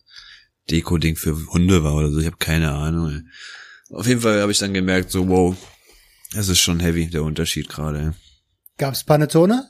Deko-Ding 0.70 1.14
für 1.16 1.36
Hunde 1.52 1.84
war 1.84 1.94
oder 1.94 2.10
so, 2.10 2.18
ich 2.18 2.26
habe 2.26 2.38
keine 2.38 2.72
Ahnung. 2.72 3.22
Auf 3.90 4.06
jeden 4.08 4.20
Fall 4.22 4.40
habe 4.40 4.50
ich 4.50 4.58
dann 4.58 4.74
gemerkt, 4.74 5.10
so 5.12 5.28
wow, 5.28 5.56
das 6.32 6.48
ist 6.48 6.58
schon 6.60 6.80
heavy, 6.80 7.08
der 7.10 7.22
Unterschied 7.22 7.68
gerade. 7.68 8.14
Gab's 8.76 9.04
Panettone? 9.04 9.68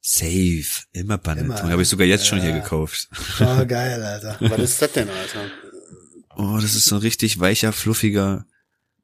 Safe, 0.00 0.64
immer 0.92 1.18
Panettone, 1.18 1.58
Immer. 1.60 1.70
habe 1.72 1.82
ich 1.82 1.88
sogar 1.88 2.06
jetzt 2.06 2.26
schon 2.26 2.40
hier 2.40 2.50
Ja. 2.50 2.58
gekauft. 2.58 3.08
Oh, 3.40 3.66
geil, 3.66 4.02
Alter. 4.02 4.36
Was 4.40 4.58
ist 4.60 4.82
das 4.82 4.92
denn, 4.92 5.08
Alter? 5.08 5.50
Oh, 6.36 6.58
das 6.60 6.74
ist 6.76 6.84
so 6.84 6.96
ein 6.96 7.00
richtig 7.02 7.40
weicher, 7.40 7.72
fluffiger 7.72 8.46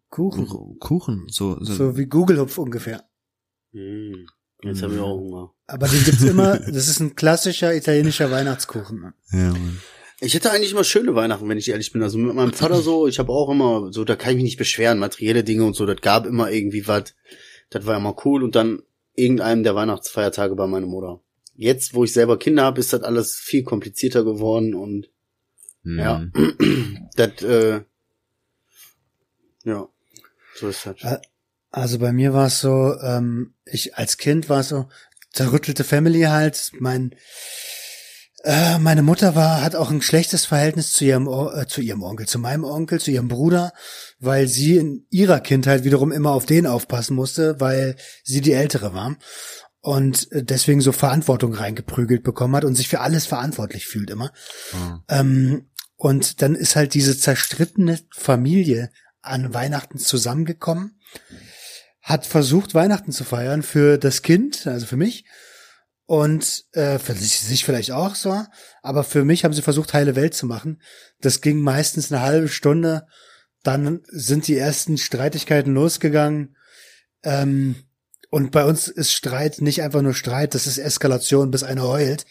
Kuchen. 0.08 0.46
Kuchen, 0.78 1.26
so, 1.28 1.58
so, 1.60 1.74
So 1.74 1.96
wie 1.96 2.06
Google-Hupf 2.06 2.56
ungefähr. 2.58 3.02
Hm, 3.72 4.26
jetzt 4.62 4.82
haben 4.82 4.94
wir 4.94 5.02
auch 5.02 5.18
Hunger. 5.18 5.50
Aber 5.66 5.88
den 5.88 6.04
gibt's 6.04 6.22
immer, 6.22 6.58
das 6.70 6.86
ist 6.88 7.00
ein 7.00 7.16
klassischer 7.16 7.74
italienischer 7.74 8.30
Weihnachtskuchen. 8.30 9.12
ja, 9.32 9.50
Mann. 9.50 9.80
Ich 10.20 10.32
hätte 10.34 10.52
eigentlich 10.52 10.70
immer 10.70 10.84
schöne 10.84 11.14
Weihnachten, 11.16 11.48
wenn 11.48 11.58
ich 11.58 11.68
ehrlich 11.68 11.92
bin. 11.92 12.02
Also 12.02 12.18
mit 12.18 12.34
meinem 12.36 12.52
Vater 12.52 12.80
so, 12.80 13.08
ich 13.08 13.18
habe 13.18 13.32
auch 13.32 13.50
immer, 13.50 13.92
so, 13.92 14.04
da 14.04 14.14
kann 14.14 14.30
ich 14.30 14.36
mich 14.36 14.44
nicht 14.44 14.56
beschweren, 14.58 15.00
materielle 15.00 15.42
Dinge 15.42 15.64
und 15.64 15.74
so, 15.74 15.84
das 15.86 16.00
gab 16.00 16.24
immer 16.24 16.50
irgendwie 16.52 16.86
was. 16.86 17.14
Das 17.70 17.84
war 17.84 17.96
immer 17.96 18.14
cool. 18.24 18.44
Und 18.44 18.54
dann 18.54 18.80
irgendeinem 19.14 19.62
der 19.62 19.74
Weihnachtsfeiertage 19.74 20.54
bei 20.54 20.66
meiner 20.66 20.86
Mutter. 20.86 21.20
Jetzt, 21.56 21.94
wo 21.94 22.04
ich 22.04 22.12
selber 22.12 22.38
Kinder 22.38 22.64
habe, 22.64 22.80
ist 22.80 22.92
das 22.92 23.02
alles 23.02 23.36
viel 23.36 23.62
komplizierter 23.62 24.24
geworden 24.24 24.74
und 24.74 25.08
Mhm. 25.86 25.98
Ja. 25.98 26.26
das, 27.16 27.42
äh, 27.42 27.82
ja, 29.64 29.86
so 30.56 30.68
ist 30.68 30.86
das. 30.86 30.96
Ä- 30.96 31.20
Also 31.70 31.98
bei 31.98 32.12
mir 32.12 32.32
war 32.32 32.46
es 32.46 32.60
so, 32.60 32.94
ähm, 33.02 33.54
ich 33.66 33.96
als 33.96 34.16
Kind 34.16 34.48
war 34.48 34.60
es 34.60 34.70
so, 34.70 34.88
zerrüttelte 35.32 35.84
Family 35.84 36.22
halt. 36.22 36.72
Mein 36.78 37.14
äh, 38.44 38.78
meine 38.78 39.02
Mutter 39.02 39.34
war 39.34 39.62
hat 39.62 39.74
auch 39.74 39.90
ein 39.90 40.02
schlechtes 40.02 40.46
Verhältnis 40.46 40.92
zu 40.92 41.04
ihrem 41.04 41.26
äh, 41.26 41.66
zu 41.66 41.80
ihrem 41.80 42.02
Onkel, 42.02 42.26
zu 42.28 42.38
meinem 42.38 42.64
Onkel, 42.64 43.00
zu 43.00 43.10
ihrem 43.10 43.28
Bruder, 43.28 43.72
weil 44.20 44.46
sie 44.46 44.76
in 44.76 45.06
ihrer 45.10 45.40
Kindheit 45.40 45.84
wiederum 45.84 46.12
immer 46.12 46.30
auf 46.30 46.46
den 46.46 46.66
aufpassen 46.66 47.16
musste, 47.16 47.58
weil 47.60 47.96
sie 48.22 48.40
die 48.40 48.52
ältere 48.52 48.94
war 48.94 49.16
und 49.80 50.30
äh, 50.32 50.44
deswegen 50.44 50.80
so 50.80 50.92
Verantwortung 50.92 51.52
reingeprügelt 51.54 52.22
bekommen 52.22 52.56
hat 52.56 52.64
und 52.64 52.74
sich 52.74 52.88
für 52.88 53.00
alles 53.00 53.26
verantwortlich 53.26 53.86
fühlt 53.86 54.10
immer. 54.10 54.32
Mhm. 54.72 55.02
Ähm, 55.08 55.70
Und 55.96 56.42
dann 56.42 56.54
ist 56.54 56.76
halt 56.76 56.92
diese 56.94 57.16
zerstrittene 57.16 57.98
Familie 58.10 58.90
an 59.22 59.54
Weihnachten 59.54 59.98
zusammengekommen, 59.98 60.98
hat 62.02 62.26
versucht, 62.26 62.74
Weihnachten 62.74 63.12
zu 63.12 63.24
feiern 63.24 63.62
für 63.62 63.96
das 63.96 64.20
Kind, 64.20 64.66
also 64.66 64.86
für 64.86 64.96
mich, 64.98 65.24
und 66.06 66.64
äh, 66.72 66.98
für 66.98 67.14
sich, 67.14 67.40
sich 67.40 67.64
vielleicht 67.64 67.92
auch 67.92 68.14
so, 68.14 68.44
aber 68.82 69.04
für 69.04 69.24
mich 69.24 69.44
haben 69.44 69.54
sie 69.54 69.62
versucht, 69.62 69.94
heile 69.94 70.16
Welt 70.16 70.34
zu 70.34 70.46
machen. 70.46 70.82
Das 71.20 71.40
ging 71.40 71.60
meistens 71.60 72.12
eine 72.12 72.22
halbe 72.22 72.48
Stunde, 72.48 73.06
dann 73.62 74.02
sind 74.08 74.46
die 74.46 74.58
ersten 74.58 74.98
Streitigkeiten 74.98 75.72
losgegangen. 75.72 76.56
Ähm, 77.22 77.76
und 78.30 78.50
bei 78.50 78.64
uns 78.64 78.88
ist 78.88 79.12
Streit 79.12 79.60
nicht 79.60 79.82
einfach 79.82 80.02
nur 80.02 80.14
Streit, 80.14 80.54
das 80.54 80.66
ist 80.66 80.78
Eskalation, 80.78 81.50
bis 81.50 81.62
einer 81.62 81.88
heult. 81.88 82.26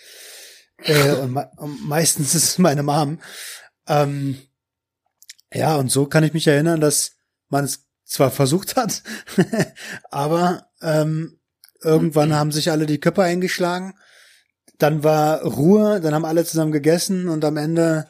Äh, 0.84 1.14
und, 1.14 1.32
me 1.32 1.50
und 1.58 1.88
meistens 1.88 2.36
ist 2.36 2.44
es 2.44 2.58
meine 2.60 2.84
Mom. 2.84 3.20
Ähm, 3.88 4.38
ja, 5.52 5.76
und 5.76 5.90
so 5.90 6.06
kann 6.06 6.24
ich 6.24 6.34
mich 6.34 6.48
erinnern, 6.48 6.82
dass 6.82 7.14
man 7.50 7.66
es 7.66 7.86
zwar 8.06 8.32
versucht 8.32 8.76
hat, 8.76 9.02
aber 10.12 10.68
ähm, 10.82 11.40
irgendwann 11.84 12.34
haben 12.34 12.52
sich 12.52 12.72
alle 12.72 12.86
die 12.86 13.00
Köpfe 13.00 13.24
eingeschlagen. 13.24 13.94
Dann 14.80 15.04
war 15.04 15.42
Ruhe, 15.44 16.02
dann 16.02 16.14
haben 16.14 16.26
alle 16.26 16.46
zusammen 16.46 16.72
gegessen 16.72 17.28
und 17.30 17.46
am 17.46 17.58
Ende 17.58 18.08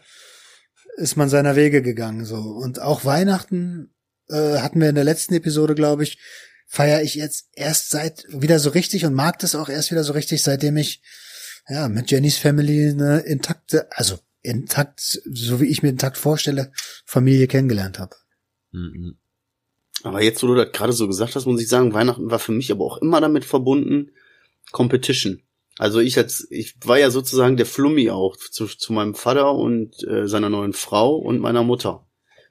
ist 0.98 1.18
man 1.18 1.30
seiner 1.30 1.56
Wege 1.56 1.82
gegangen. 1.82 2.26
So 2.26 2.38
und 2.38 2.82
auch 2.82 3.06
Weihnachten 3.06 3.94
äh, 4.30 4.60
hatten 4.60 4.80
wir 4.80 4.90
in 4.90 4.96
der 4.96 5.04
letzten 5.04 5.34
Episode, 5.34 5.76
glaube 5.76 6.04
ich, 6.04 6.20
feiere 6.68 7.02
ich 7.02 7.16
jetzt 7.16 7.50
erst 7.54 7.90
seit 7.90 8.26
wieder 8.30 8.60
so 8.60 8.70
richtig 8.70 9.06
und 9.06 9.14
mag 9.14 9.40
das 9.40 9.56
auch 9.56 9.70
erst 9.70 9.92
wieder 9.92 10.04
so 10.04 10.14
richtig, 10.14 10.42
seitdem 10.44 10.78
ich 10.78 11.04
ja 11.68 11.88
mit 11.88 12.10
Jennys 12.10 12.38
Family 12.38 12.90
eine 12.90 13.20
intakte, 13.20 13.88
also 13.92 14.20
intakt, 14.42 15.22
so 15.32 15.62
wie 15.62 15.68
ich 15.68 15.84
mir 15.84 15.90
intakt 15.90 16.18
vorstelle, 16.18 16.72
Familie 17.06 17.48
kennengelernt 17.48 18.00
habe. 18.00 18.16
Mhm. 18.72 19.18
Aber 20.04 20.22
jetzt, 20.22 20.44
wo 20.44 20.48
du 20.48 20.56
das 20.56 20.72
gerade 20.72 20.94
so 20.94 21.08
gesagt 21.08 21.36
hast, 21.36 21.46
muss 21.46 21.62
ich 21.62 21.70
sagen, 21.70 21.94
Weihnachten 21.94 22.30
war 22.30 22.40
für 22.40 22.52
mich 22.52 22.72
aber 22.72 22.84
auch 22.84 22.98
immer 22.98 23.22
damit 23.22 23.46
verbunden, 23.46 24.12
Competition. 24.72 25.42
Also 25.78 26.00
ich 26.00 26.18
als, 26.18 26.48
ich 26.52 26.76
war 26.86 27.00
ja 27.00 27.10
sozusagen 27.10 27.58
der 27.58 27.66
Flummi 27.66 28.10
auch 28.10 28.36
zu, 28.38 28.68
zu 28.68 28.94
meinem 28.94 29.16
Vater 29.16 29.54
und 29.54 30.04
äh, 30.04 30.28
seiner 30.28 30.50
neuen 30.50 30.74
Frau 30.74 31.16
und 31.16 31.40
meiner 31.40 31.64
Mutter. 31.64 32.06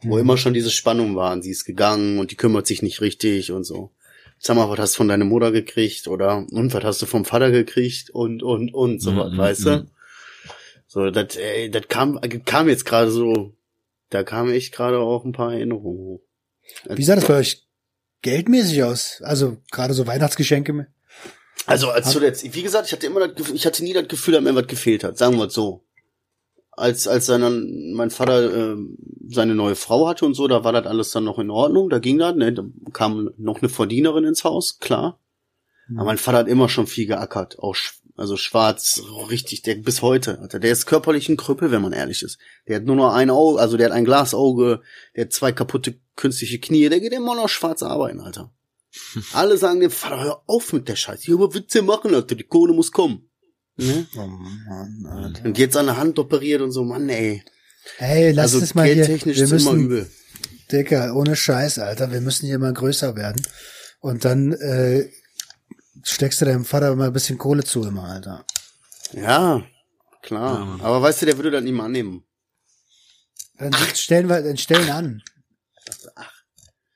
Wo 0.05 0.19
immer 0.19 0.37
schon 0.37 0.53
diese 0.53 0.73
Spannung 0.73 1.15
waren. 1.15 1.43
Sie 1.43 1.53
ist 1.53 1.65
gegangen 1.65 2.19
und 2.19 2.33
die 2.33 2.37
kümmert 2.37 2.67
sich 2.67 2.83
nicht 2.83 3.01
richtig 3.01 3.53
und 3.53 3.63
so. 3.63 3.93
Sag 4.39 4.57
mal, 4.57 4.69
was 4.69 4.81
hast 4.81 4.95
du 4.95 4.97
von 4.97 5.07
deiner 5.07 5.25
Mutter 5.25 5.53
gekriegt? 5.53 6.09
Oder, 6.09 6.45
und 6.51 6.75
was 6.75 6.83
hast 6.83 7.03
du 7.03 7.07
vom 7.07 7.25
Vater 7.25 7.53
gekriegt? 7.53 8.11
Und, 8.11 8.43
und, 8.43 8.75
und, 8.75 9.01
so 9.01 9.15
was, 9.15 9.31
Mhm, 9.31 9.39
weißt 9.39 9.61
mhm. 9.67 9.71
du? 9.71 9.87
So, 10.89 11.11
das, 11.13 11.37
ey, 11.37 11.71
das 11.71 11.87
kam, 11.87 12.21
kam 12.45 12.69
jetzt 12.69 12.85
gerade 12.85 13.13
so, 13.13 13.55
da 14.11 14.25
kam 14.25 14.51
echt 14.51 14.75
gerade 14.75 14.99
auch 14.99 15.25
ein 15.25 15.31
paar 15.31 15.53
Erinnerungen 15.53 15.99
hoch. 15.99 16.23
Wie 16.89 17.05
sah 17.05 17.17
das 17.17 17.27
bei 17.27 17.39
euch 17.39 17.67
geldmäßig 18.23 18.83
aus? 18.85 19.21
Also 19.23 19.59
gerade 19.71 19.95
so 19.95 20.07
Weihnachtsgeschenke. 20.07 20.87
Also 21.67 21.91
als 21.91 22.11
zuletzt, 22.11 22.43
wie 22.55 22.63
gesagt, 22.63 22.87
ich 22.87 22.93
hatte 22.93 23.07
immer 23.07 23.21
das 23.29 23.37
Gefühl, 23.37 23.55
ich 23.55 23.67
hatte 23.67 23.85
nie 23.85 23.93
das 23.93 24.09
Gefühl, 24.09 24.35
dass 24.35 24.43
mir 24.43 24.55
was 24.55 24.67
gefehlt 24.67 25.05
hat, 25.05 25.19
sagen 25.19 25.37
wir 25.39 25.47
es 25.47 25.55
so. 25.55 25.85
Als 26.73 27.07
als 27.07 27.27
dann 27.27 27.93
mein 27.93 28.11
Vater 28.11 28.73
äh, 28.73 28.77
seine 29.29 29.55
neue 29.55 29.77
Frau 29.77 30.09
hatte 30.09 30.25
und 30.25 30.35
so, 30.35 30.49
da 30.49 30.65
war 30.65 30.73
das 30.73 30.87
alles 30.87 31.11
dann 31.11 31.25
noch 31.25 31.39
in 31.39 31.51
Ordnung, 31.51 31.91
da 31.91 31.99
ging 31.99 32.19
das, 32.19 32.35
ne, 32.35 32.53
da 32.53 32.65
kam 32.93 33.31
noch 33.37 33.61
eine 33.61 33.69
Verdienerin 33.69 34.25
ins 34.25 34.45
Haus, 34.45 34.79
klar. 34.79 35.21
Aber 35.95 36.07
mein 36.07 36.19
Vater 36.19 36.39
hat 36.39 36.49
immer 36.49 36.69
schon 36.69 36.87
viel 36.87 37.07
geackert, 37.07 37.59
auch 37.59 37.77
also 38.17 38.37
schwarz, 38.37 39.03
richtig, 39.31 39.63
der 39.63 39.77
bis 39.77 40.03
heute, 40.03 40.39
Alter, 40.39 40.59
der 40.59 40.73
ist 40.73 40.87
körperlich 40.87 41.29
ein 41.29 41.37
Krüppel, 41.37 41.71
wenn 41.71 41.83
man 41.83 41.93
ehrlich 41.93 42.23
ist. 42.23 42.39
Der 42.69 42.77
hat 42.77 42.85
nur 42.85 42.97
noch 42.97 43.15
ein 43.15 43.31
Auge, 43.31 43.61
also 43.61 43.77
der 43.77 43.87
hat 43.87 43.93
ein 43.93 44.05
Glasauge, 44.05 44.83
der 45.17 45.25
hat 45.25 45.33
zwei 45.33 45.53
kaputte 45.53 45.99
künstliche 46.17 46.59
Knie, 46.59 46.89
der 46.89 47.01
geht 47.01 47.13
immer 47.13 47.35
noch 47.35 47.49
schwarz 47.49 47.83
arbeiten, 47.83 48.21
Alter. 48.21 48.53
Alle 49.33 49.57
sagen 49.57 49.81
dem 49.81 49.91
Vater, 49.91 50.23
hör 50.23 50.43
auf 50.47 50.73
mit 50.73 50.89
der 50.89 50.97
Scheiße, 50.97 51.25
hier 51.25 51.35
aber 51.37 51.55
Witze 51.55 51.83
machen, 51.83 52.15
Alter, 52.15 52.35
die 52.35 52.45
Kohle 52.45 52.75
muss 52.75 52.93
kommen. 52.93 53.29
Ne? 53.77 54.07
Oh 54.17 54.27
Mann, 54.27 55.07
Alter. 55.07 55.45
Und 55.45 55.59
jetzt 55.59 55.77
an 55.77 55.87
der 55.87 55.97
Hand 55.97 56.19
operiert 56.19 56.61
und 56.61 56.73
so, 56.73 56.85
Mann, 56.85 57.09
ey. 57.09 57.43
Hey, 57.97 58.33
lass 58.33 58.55
also 58.55 58.65
es 58.65 58.75
mal 58.75 58.87
hier. 58.87 58.97
geldtechnisch 58.97 59.39
Wir 59.39 59.45
ist 59.45 59.53
immer 59.53 59.73
müssen, 59.73 59.85
übel. 59.87 60.11
Dicker, 60.71 61.17
ohne 61.17 61.37
Scheiß, 61.37 61.79
Alter. 61.79 62.13
Wir 62.13 62.21
müssen 62.21 62.47
hier 62.47 62.59
mal 62.59 62.73
größer 62.73 63.17
werden. 63.17 63.43
Und 64.01 64.25
dann 64.25 64.53
äh, 64.53 65.09
steckst 66.03 66.41
du 66.41 66.45
deinem 66.45 66.65
Vater 66.65 66.95
mal 66.97 67.09
ein 67.09 67.13
bisschen 67.13 67.39
Kohle 67.39 67.65
zu 67.65 67.83
immer, 67.85 68.05
Alter. 68.05 68.45
Ja, 69.13 69.63
klar. 70.23 70.79
Aber 70.83 71.03
weißt 71.03 71.23
du, 71.23 71.27
der 71.27 71.37
würde 71.37 71.51
das 71.51 71.63
nicht 71.63 71.75
mal 71.75 71.87
annehmen. 71.87 72.25
Dann 73.59 73.73
stellen 73.95 74.29
wir, 74.29 74.43
dann 74.43 74.57
stellen 74.57 74.91
an. 74.91 75.23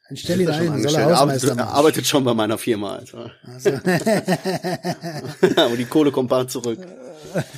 Dann 0.09 0.17
stell 0.17 0.41
ihn 0.41 0.49
er 0.49 0.55
ein, 0.55 0.83
soll 0.83 0.95
er 0.95 1.01
Er 1.01 1.17
Hausmeister 1.17 1.51
arbeitet, 1.53 1.75
arbeitet 1.75 2.07
schon 2.07 2.23
bei 2.25 2.33
meiner 2.33 2.59
Firma, 2.59 2.95
Alter. 2.97 3.33
Also, 3.45 3.71
Aber 5.57 5.77
die 5.77 5.85
Kohle 5.85 6.13
kommt 6.13 6.29
bald 6.29 6.51
zurück. 6.51 6.79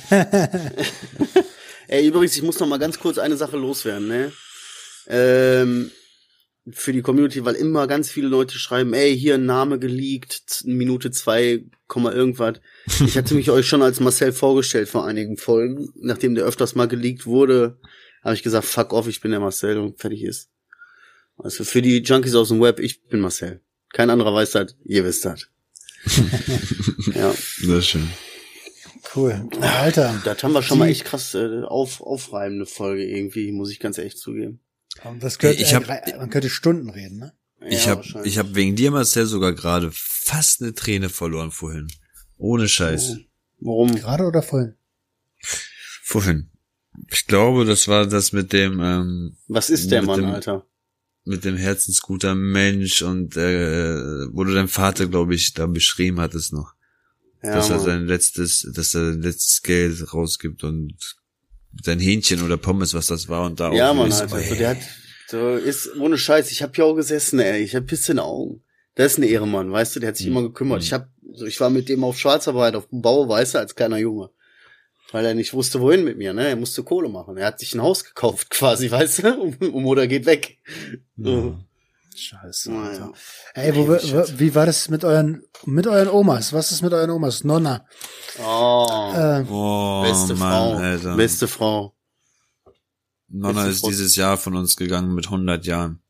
Ey, 1.87 2.07
übrigens, 2.07 2.35
ich 2.35 2.41
muss 2.41 2.59
noch 2.59 2.67
mal 2.67 2.79
ganz 2.79 2.99
kurz 2.99 3.19
eine 3.19 3.37
Sache 3.37 3.55
loswerden, 3.57 4.07
ne? 4.07 4.31
Ähm, 5.07 5.91
für 6.71 6.93
die 6.93 7.01
Community, 7.01 7.45
weil 7.45 7.55
immer 7.55 7.87
ganz 7.87 8.09
viele 8.09 8.27
Leute 8.27 8.57
schreiben, 8.57 8.93
ey, 8.93 9.17
hier 9.17 9.35
ein 9.35 9.45
Name 9.45 9.79
geleakt, 9.79 10.63
Minute 10.65 11.11
zwei, 11.11 11.63
Komma 11.87 12.11
irgendwas. 12.11 12.61
Ich 13.05 13.17
hatte 13.17 13.33
mich 13.33 13.49
euch 13.51 13.67
schon 13.67 13.81
als 13.81 13.99
Marcel 13.99 14.31
vorgestellt 14.31 14.89
vor 14.89 15.05
einigen 15.05 15.37
Folgen. 15.37 15.89
Nachdem 15.95 16.35
der 16.35 16.45
öfters 16.45 16.75
mal 16.75 16.87
geleakt 16.87 17.25
wurde, 17.25 17.79
habe 18.23 18.35
ich 18.35 18.43
gesagt, 18.43 18.65
fuck 18.65 18.93
off, 18.93 19.07
ich 19.07 19.21
bin 19.21 19.31
der 19.31 19.39
Marcel 19.39 19.77
und 19.77 19.99
fertig 19.99 20.23
ist. 20.23 20.49
Also 21.37 21.63
für 21.63 21.81
die 21.81 21.99
Junkies 21.99 22.35
aus 22.35 22.49
dem 22.49 22.61
Web, 22.61 22.79
ich 22.79 23.03
bin 23.07 23.21
Marcel. 23.21 23.61
Kein 23.93 24.09
anderer 24.09 24.33
weiß 24.33 24.51
das, 24.51 24.75
ihr 24.85 25.03
wisst 25.03 25.25
das. 25.25 25.47
ja. 27.15 27.33
Sehr 27.33 27.81
schön. 27.81 28.09
cool. 29.15 29.47
Alter. 29.61 30.21
Das 30.23 30.43
haben 30.43 30.53
wir 30.53 30.61
schon 30.61 30.79
mal 30.79 30.89
echt 30.89 31.05
krass 31.05 31.33
äh, 31.33 31.63
auf, 31.63 32.01
aufreibende 32.01 32.65
Folge 32.65 33.05
irgendwie, 33.05 33.51
muss 33.51 33.71
ich 33.71 33.79
ganz 33.79 33.97
ehrlich 33.97 34.17
zugeben. 34.17 34.59
Das 35.19 35.39
könnte, 35.39 35.61
Ich 35.61 35.73
hab- 35.73 35.87
man 35.87 36.29
könnte 36.29 36.49
Stunden 36.49 36.89
reden, 36.89 37.17
ne? 37.19 37.33
Ich 37.69 37.85
Ja, 37.85 37.91
habe 37.91 38.03
ich 38.23 38.37
hab 38.37 38.55
wegen 38.55 38.75
dir, 38.75 38.89
Marcel, 38.91 39.25
sogar 39.25 39.53
gerade 39.53 39.91
fast 39.93 40.61
eine 40.61 40.73
Träne 40.73 41.09
verloren 41.09 41.51
vorhin. 41.51 41.87
Ohne 42.37 42.69
Scheiß. 42.69 43.17
Warum? 43.59 43.95
Gerade 43.95 44.23
oder 44.25 44.41
vorhin? 44.41 44.75
Vorhin. 46.03 46.49
Ich 47.11 47.27
glaube, 47.27 47.65
das 47.65 47.87
war 47.87 48.05
das 48.07 48.31
mit 48.31 48.51
dem 48.53 48.79
ähm, 48.81 49.37
Was 49.47 49.69
ist 49.69 49.91
der 49.91 50.01
Mann, 50.03 50.21
dem- 50.21 50.29
Alter? 50.31 50.65
mit 51.25 51.43
dem 51.45 51.57
herzensguter 51.57 52.33
Mensch 52.33 53.01
und 53.01 53.35
äh, 53.37 54.25
wo 54.33 54.43
du 54.43 54.53
dein 54.53 54.67
Vater, 54.67 55.07
glaube 55.07 55.35
ich, 55.35 55.53
da 55.53 55.67
beschrieben 55.67 56.19
hattest 56.19 56.53
noch, 56.53 56.73
Ja, 57.43 57.53
dass 57.55 57.69
er 57.69 57.75
Mann. 57.77 57.85
sein 57.85 58.05
letztes, 58.05 58.67
dass 58.73 58.95
er 58.95 59.11
sein 59.11 59.21
letztes 59.21 59.61
Geld 59.61 60.13
rausgibt 60.13 60.63
und 60.63 60.95
sein 61.83 61.99
Hähnchen 61.99 62.43
oder 62.43 62.57
Pommes, 62.57 62.93
was 62.93 63.07
das 63.07 63.27
war 63.29 63.45
und 63.45 63.59
da 63.59 63.71
ja 63.73 63.91
auch 63.91 63.95
Mann, 63.95 64.09
ist, 64.09 64.21
Alter. 64.21 64.37
ey, 64.37 64.49
So, 64.49 64.55
der 64.55 64.69
hat, 64.69 64.77
so 65.27 65.55
ist, 65.55 65.95
ohne 65.97 66.17
Scheiß, 66.17 66.51
ich 66.51 66.61
hab 66.63 66.75
hier 66.75 66.85
auch 66.85 66.95
gesessen, 66.95 67.39
ey. 67.39 67.61
Ich 67.61 67.75
hab 67.75 67.85
Pisse 67.85 68.11
in 68.13 68.17
den 68.17 68.23
Augen. 68.25 68.63
Das 68.95 69.13
ist 69.13 69.17
ein 69.19 69.23
Ehremann, 69.23 69.71
weißt 69.71 69.95
du, 69.95 69.99
der 69.99 70.09
hat 70.09 70.17
sich 70.17 70.25
Mhm. 70.27 70.31
immer 70.33 70.41
gekümmert. 70.43 70.83
Ich 70.83 70.91
hab, 70.93 71.07
so, 71.33 71.45
ich 71.45 71.59
war 71.61 71.69
mit 71.69 71.87
dem 71.89 72.03
auf 72.03 72.17
Schwarzarbeit, 72.19 72.75
auf 72.75 72.87
dem 72.89 73.01
Bau, 73.01 73.29
weißt 73.29 73.53
du, 73.55 73.59
als 73.59 73.75
kleiner 73.75 73.97
Junge. 73.97 74.29
Weil 75.11 75.25
er 75.25 75.33
nicht 75.33 75.53
wusste, 75.53 75.79
wohin 75.81 76.03
mit 76.03 76.17
mir, 76.17 76.33
ne? 76.33 76.49
Er 76.49 76.55
musste 76.55 76.83
Kohle 76.83 77.09
machen. 77.09 77.35
Er 77.37 77.47
hat 77.47 77.59
sich 77.59 77.73
ein 77.73 77.81
Haus 77.81 78.03
gekauft, 78.03 78.49
quasi, 78.51 78.91
weißt 78.91 79.23
du? 79.23 79.39
Und, 79.41 79.61
und 79.61 79.83
Mutter 79.83 80.07
geht 80.07 80.25
weg. 80.25 80.57
So. 81.17 81.57
Scheiße. 82.19 82.71
Naja. 82.71 82.89
Alter. 82.89 83.13
Ey, 83.53 83.75
wo, 83.75 83.87
wo, 83.87 84.23
wie 84.39 84.53
war 84.55 84.65
das 84.65 84.89
mit 84.89 85.03
euren, 85.03 85.41
mit 85.65 85.87
euren 85.87 86.07
Omas? 86.09 86.53
Was 86.53 86.71
ist 86.71 86.81
mit 86.81 86.93
euren 86.93 87.09
Omas? 87.09 87.43
Nonna. 87.43 87.85
Oh, 88.43 89.11
Äh, 89.15 89.43
Oh, 89.49 90.01
beste 90.03 90.35
Mann, 90.35 90.51
Frau. 90.51 90.77
Alter. 90.77 91.15
Beste 91.15 91.47
Frau. 91.47 91.95
Nonna 93.29 93.53
beste 93.53 93.69
ist 93.71 93.79
Frau. 93.81 93.89
dieses 93.89 94.15
Jahr 94.15 94.37
von 94.37 94.55
uns 94.55 94.75
gegangen 94.75 95.13
mit 95.13 95.25
100 95.25 95.65
Jahren. 95.65 96.01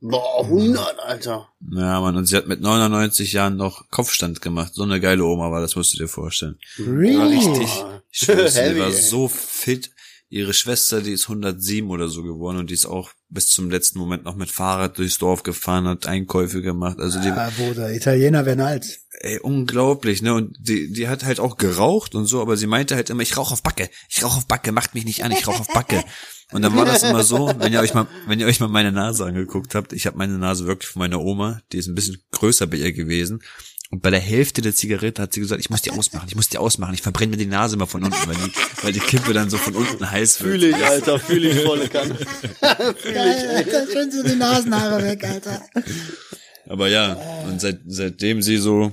Boah, 0.00 0.44
100, 0.44 0.98
Alter. 1.00 1.48
Ja, 1.72 2.00
Mann, 2.00 2.16
und 2.16 2.26
sie 2.26 2.36
hat 2.36 2.46
mit 2.46 2.60
99 2.60 3.32
Jahren 3.32 3.56
noch 3.56 3.88
Kopfstand 3.90 4.42
gemacht. 4.42 4.74
So 4.74 4.82
eine 4.82 5.00
geile 5.00 5.24
Oma 5.24 5.50
war, 5.50 5.62
das 5.62 5.76
musst 5.76 5.94
du 5.94 5.98
dir 5.98 6.08
vorstellen. 6.08 6.58
really? 6.78 7.16
War 7.18 7.28
richtig. 7.28 7.84
Ich 8.10 8.26
die 8.26 8.32
Heavy, 8.60 8.80
war 8.80 8.90
so 8.92 9.28
fit. 9.28 9.90
Ihre 10.30 10.54
Schwester, 10.54 11.00
die 11.00 11.12
ist 11.12 11.28
107 11.28 11.88
oder 11.90 12.08
so 12.08 12.22
geworden 12.22 12.58
und 12.58 12.70
die 12.70 12.74
ist 12.74 12.86
auch 12.86 13.10
bis 13.28 13.48
zum 13.48 13.70
letzten 13.70 13.98
Moment 13.98 14.24
noch 14.24 14.34
mit 14.36 14.50
Fahrrad 14.50 14.98
durchs 14.98 15.18
Dorf 15.18 15.42
gefahren, 15.42 15.86
hat 15.86 16.06
Einkäufe 16.06 16.60
gemacht. 16.62 16.98
Also 16.98 17.20
die, 17.20 17.28
Ah, 17.28 17.50
Bruder, 17.56 17.92
Italiener 17.94 18.44
werden 18.46 18.60
alt. 18.60 19.00
ey, 19.20 19.38
unglaublich, 19.38 20.22
ne? 20.22 20.34
Und 20.34 20.56
die, 20.58 20.92
die 20.92 21.08
hat 21.08 21.24
halt 21.24 21.38
auch 21.40 21.56
geraucht 21.56 22.14
und 22.14 22.26
so, 22.26 22.40
aber 22.40 22.56
sie 22.56 22.66
meinte 22.66 22.94
halt 22.96 23.10
immer, 23.10 23.22
ich 23.22 23.36
rauche 23.36 23.52
auf 23.52 23.62
Backe, 23.62 23.88
ich 24.08 24.24
rauche 24.24 24.38
auf 24.38 24.46
Backe, 24.46 24.72
macht 24.72 24.94
mich 24.94 25.04
nicht 25.04 25.22
an, 25.24 25.30
ich 25.30 25.46
rauche 25.46 25.60
auf 25.60 25.68
Backe. 25.72 26.02
Und 26.52 26.62
dann 26.62 26.76
war 26.76 26.84
das 26.84 27.02
immer 27.02 27.22
so, 27.24 27.52
wenn 27.58 27.72
ihr 27.72 27.80
euch 27.80 27.94
mal, 27.94 28.06
wenn 28.26 28.38
ihr 28.40 28.46
euch 28.46 28.60
mal 28.60 28.68
meine 28.68 28.92
Nase 28.92 29.24
angeguckt 29.24 29.74
habt, 29.74 29.92
ich 29.92 30.06
habe 30.06 30.18
meine 30.18 30.38
Nase 30.38 30.66
wirklich 30.66 30.90
von 30.90 31.00
meiner 31.00 31.20
Oma, 31.20 31.60
die 31.72 31.78
ist 31.78 31.86
ein 31.88 31.94
bisschen 31.94 32.22
größer 32.32 32.66
bei 32.66 32.76
ihr 32.76 32.92
gewesen. 32.92 33.40
Und 33.94 34.00
bei 34.00 34.10
der 34.10 34.18
Hälfte 34.18 34.60
der 34.60 34.74
Zigarette 34.74 35.22
hat 35.22 35.32
sie 35.32 35.38
gesagt, 35.38 35.60
ich 35.60 35.70
muss 35.70 35.82
die 35.82 35.92
ausmachen, 35.92 36.26
ich 36.26 36.34
muss 36.34 36.48
die 36.48 36.58
ausmachen, 36.58 36.94
ich 36.94 37.02
verbrenne 37.02 37.30
mir 37.30 37.36
die 37.36 37.46
Nase 37.46 37.76
mal 37.76 37.86
von 37.86 38.02
unten, 38.02 38.26
weil 38.26 38.34
die, 38.34 38.50
weil 38.82 38.92
die 38.92 38.98
Kippe 38.98 39.32
dann 39.32 39.48
so 39.50 39.56
von 39.56 39.76
unten 39.76 40.10
heiß 40.10 40.40
wird. 40.40 40.50
Fühle 40.50 40.70
ich, 40.70 40.84
Alter, 40.84 41.20
fühle 41.20 41.50
ich 41.50 41.60
volle 41.60 41.88
Kanne. 41.88 42.16
fühle 42.96 43.60
ich. 43.62 43.70
Dann 43.70 43.88
schön 43.88 44.10
so 44.10 44.24
die 44.24 44.34
Nasenhaare 44.34 45.00
weg, 45.00 45.22
Alter. 45.22 45.62
Aber 46.66 46.88
ja, 46.88 47.12
und 47.46 47.60
seit, 47.60 47.82
seitdem 47.86 48.42
sie 48.42 48.56
so 48.56 48.92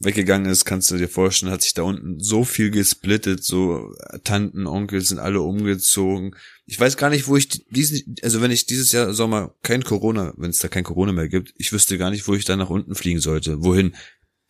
weggegangen 0.00 0.52
ist, 0.52 0.66
kannst 0.66 0.90
du 0.90 0.98
dir 0.98 1.08
vorstellen, 1.08 1.50
hat 1.50 1.62
sich 1.62 1.72
da 1.72 1.84
unten 1.84 2.20
so 2.20 2.44
viel 2.44 2.70
gesplittet, 2.70 3.42
so 3.42 3.94
Tanten, 4.22 4.66
Onkel 4.66 5.00
sind 5.00 5.18
alle 5.18 5.40
umgezogen. 5.40 6.36
Ich 6.66 6.78
weiß 6.78 6.98
gar 6.98 7.08
nicht, 7.08 7.26
wo 7.26 7.38
ich 7.38 7.48
diesen, 7.70 8.16
also 8.22 8.42
wenn 8.42 8.50
ich 8.50 8.66
dieses 8.66 8.92
Jahr 8.92 9.14
Sommer 9.14 9.54
kein 9.62 9.82
Corona, 9.82 10.34
wenn 10.36 10.50
es 10.50 10.58
da 10.58 10.68
kein 10.68 10.84
Corona 10.84 11.12
mehr 11.12 11.28
gibt, 11.28 11.54
ich 11.56 11.72
wüsste 11.72 11.96
gar 11.96 12.10
nicht, 12.10 12.28
wo 12.28 12.34
ich 12.34 12.44
da 12.44 12.56
nach 12.56 12.68
unten 12.68 12.94
fliegen 12.94 13.20
sollte. 13.20 13.64
Wohin? 13.64 13.94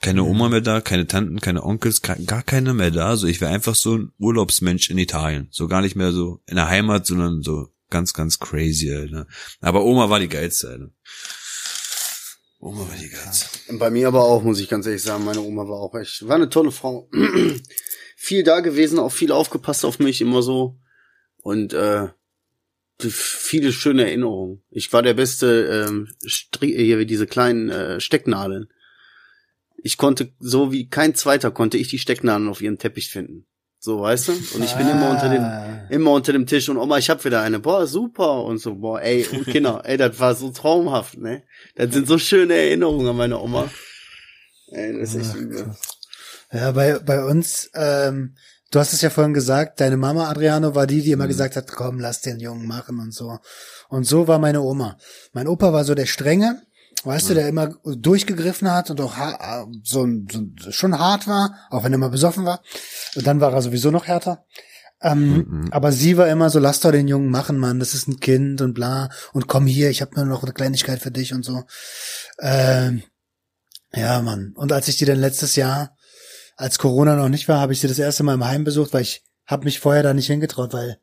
Keine 0.03 0.24
Oma 0.24 0.48
mehr 0.48 0.61
da, 0.61 0.80
keine 0.80 1.07
Tanten, 1.07 1.40
keine 1.40 1.62
Onkels, 1.62 2.03
gar 2.03 2.42
keiner 2.42 2.74
mehr 2.74 2.90
da. 2.90 3.16
So, 3.16 3.28
ich 3.28 3.40
wäre 3.40 3.53
einfach 3.53 3.76
so 3.76 3.96
ein 3.96 4.12
Urlaubsmensch 4.18 4.90
in 4.90 4.98
Italien. 4.98 5.46
So 5.53 5.68
gar 5.68 5.80
nicht 5.80 5.94
mehr 5.94 6.11
so 6.11 6.40
in 6.46 6.57
der 6.57 6.68
Heimat, 6.68 7.07
sondern 7.07 7.42
so 7.42 7.68
ganz, 7.88 8.12
ganz 8.12 8.40
crazy, 8.40 8.92
Alter. 8.92 9.28
Aber 9.61 9.84
Oma 9.84 10.11
war 10.11 10.18
die 10.18 10.28
geilste, 10.28 10.70
Alter. 10.70 10.90
Oma 12.59 12.80
war 12.80 12.96
die 13.00 13.11
geilste. 13.11 13.46
Bei 13.78 13.90
mir 13.90 14.09
aber 14.09 14.24
auch, 14.24 14.42
muss 14.42 14.59
ich 14.59 14.68
ganz 14.68 14.86
ehrlich 14.86 15.03
sagen, 15.03 15.24
meine 15.24 15.40
Oma 15.40 15.68
war 15.68 15.78
auch 15.78 15.94
echt, 15.94 16.26
war 16.26 16.34
eine 16.34 16.50
tolle 16.50 16.72
Frau. 16.72 17.09
viel 18.16 18.42
da 18.42 18.59
gewesen, 18.59 18.98
auch 18.98 19.12
viel 19.12 19.30
aufgepasst 19.30 19.84
auf 19.84 20.00
mich, 20.00 20.20
immer 20.20 20.42
so. 20.42 20.78
Und 21.42 21.74
äh, 21.74 22.09
viele 22.98 23.72
schöne 23.72 24.05
Erinnerungen. 24.07 24.64
Ich 24.70 24.92
war 24.92 25.03
der 25.03 25.14
beste 25.14 25.86
ähm, 25.88 26.09
Stri 26.24 26.72
hier 26.72 26.98
wie 26.98 27.07
diese 27.07 27.26
kleinen 27.26 27.68
äh, 27.68 28.00
Stecknadeln. 28.00 28.68
Ich 29.83 29.97
konnte, 29.97 30.33
so 30.39 30.72
wie 30.72 30.89
kein 30.89 31.14
zweiter, 31.14 31.51
konnte 31.51 31.76
ich 31.78 31.89
die 31.89 31.99
Stecknadeln 31.99 32.49
auf 32.49 32.61
ihrem 32.61 32.78
Teppich 32.78 33.11
finden. 33.11 33.47
So, 33.78 34.01
weißt 34.03 34.28
du? 34.28 34.33
Und 34.55 34.64
ich 34.64 34.74
bin 34.74 34.89
immer 34.89 35.11
unter 35.11 35.28
dem, 35.28 35.43
Ah. 35.43 35.87
immer 35.91 36.12
unter 36.12 36.33
dem 36.33 36.47
Tisch 36.47 36.68
und 36.68 36.76
Oma, 36.76 36.99
ich 36.99 37.11
hab 37.11 37.24
wieder 37.24 37.41
eine, 37.43 37.59
boah, 37.59 37.87
super 37.89 38.45
und 38.45 38.59
so, 38.59 38.76
boah, 38.76 39.01
ey, 39.03 39.26
und 39.26 39.45
Kinder, 39.47 39.83
ey, 39.85 39.97
das 39.97 40.20
war 40.20 40.37
so 40.37 40.51
traumhaft, 40.51 41.18
ne? 41.18 41.43
Das 41.74 41.93
sind 41.93 42.07
so 42.07 42.16
schöne 42.16 42.55
Erinnerungen 42.55 43.09
an 43.09 43.16
meine 43.16 43.41
Oma. 43.41 43.68
Ey, 44.68 44.99
das 45.01 45.14
ist 45.14 45.26
echt 45.26 45.35
übel. 45.35 45.74
Ja, 46.53 46.70
bei, 46.72 46.99
bei 47.01 47.24
uns, 47.24 47.70
ähm, 47.74 48.37
du 48.70 48.78
hast 48.78 48.93
es 48.93 49.01
ja 49.01 49.11
vorhin 49.11 49.35
gesagt, 49.35 49.80
deine 49.80 49.97
Mama 49.97 50.28
Adriano 50.30 50.74
war 50.76 50.87
die, 50.87 51.03
die 51.03 51.11
immer 51.11 51.26
gesagt 51.26 51.57
hat, 51.57 51.66
komm, 51.66 51.99
lass 51.99 52.20
den 52.20 52.39
Jungen 52.39 52.66
machen 52.68 53.01
und 53.01 53.12
so. 53.12 53.39
Und 53.89 54.05
so 54.05 54.28
war 54.28 54.39
meine 54.39 54.61
Oma. 54.61 54.97
Mein 55.33 55.49
Opa 55.49 55.72
war 55.72 55.85
so 55.85 55.95
der 55.97 56.07
Strenge, 56.07 56.62
weißt 57.05 57.30
du, 57.30 57.34
der 57.34 57.48
immer 57.48 57.74
durchgegriffen 57.84 58.70
hat 58.70 58.90
und 58.90 59.00
auch 59.00 59.16
ha 59.16 59.66
so, 59.82 60.07
so 60.30 60.70
schon 60.70 60.98
hart 60.98 61.26
war, 61.26 61.55
auch 61.70 61.84
wenn 61.84 61.92
er 61.92 61.96
immer 61.96 62.11
besoffen 62.11 62.44
war. 62.44 62.62
Und 63.14 63.26
dann 63.26 63.40
war 63.40 63.53
er 63.53 63.62
sowieso 63.62 63.90
noch 63.90 64.07
härter. 64.07 64.44
Ähm, 65.00 65.68
Aber 65.72 65.90
sie 65.90 66.16
war 66.16 66.28
immer 66.28 66.48
so, 66.48 66.61
lass 66.61 66.80
doch 66.80 66.92
den 66.92 67.09
Jungen 67.09 67.28
machen, 67.28 67.59
Mann, 67.59 67.80
das 67.80 67.94
ist 67.94 68.07
ein 68.07 68.20
Kind 68.20 68.61
und 68.61 68.74
bla. 68.74 69.11
Und 69.32 69.48
komm 69.48 69.66
hier, 69.66 69.90
ich 69.90 70.00
habe 70.00 70.14
nur 70.14 70.26
noch 70.26 70.44
eine 70.44 70.53
Kleinigkeit 70.53 71.00
für 71.00 71.11
dich 71.11 71.34
und 71.34 71.44
so. 71.44 71.64
Ähm, 72.40 73.03
ja, 73.92 74.22
Mann. 74.22 74.53
Und 74.55 74.72
als 74.72 74.88
ich 74.88 74.96
die 74.96 75.05
dann 75.05 75.18
letztes 75.18 75.57
Jahr, 75.57 75.96
als 76.57 76.78
Corona 76.78 77.16
noch 77.16 77.28
nicht 77.28 77.48
war, 77.48 77.61
habe 77.61 77.72
ich 77.72 77.80
sie 77.80 77.88
das 77.88 77.98
erste 77.98 78.22
Mal 78.22 78.34
im 78.34 78.46
Heim 78.46 78.62
besucht, 78.62 78.92
weil 78.92 79.03
ich 79.03 79.24
habe 79.46 79.64
mich 79.64 79.80
vorher 79.80 80.05
da 80.05 80.14
nicht 80.14 80.28
hingetraut, 80.28 80.72
weil 80.72 80.98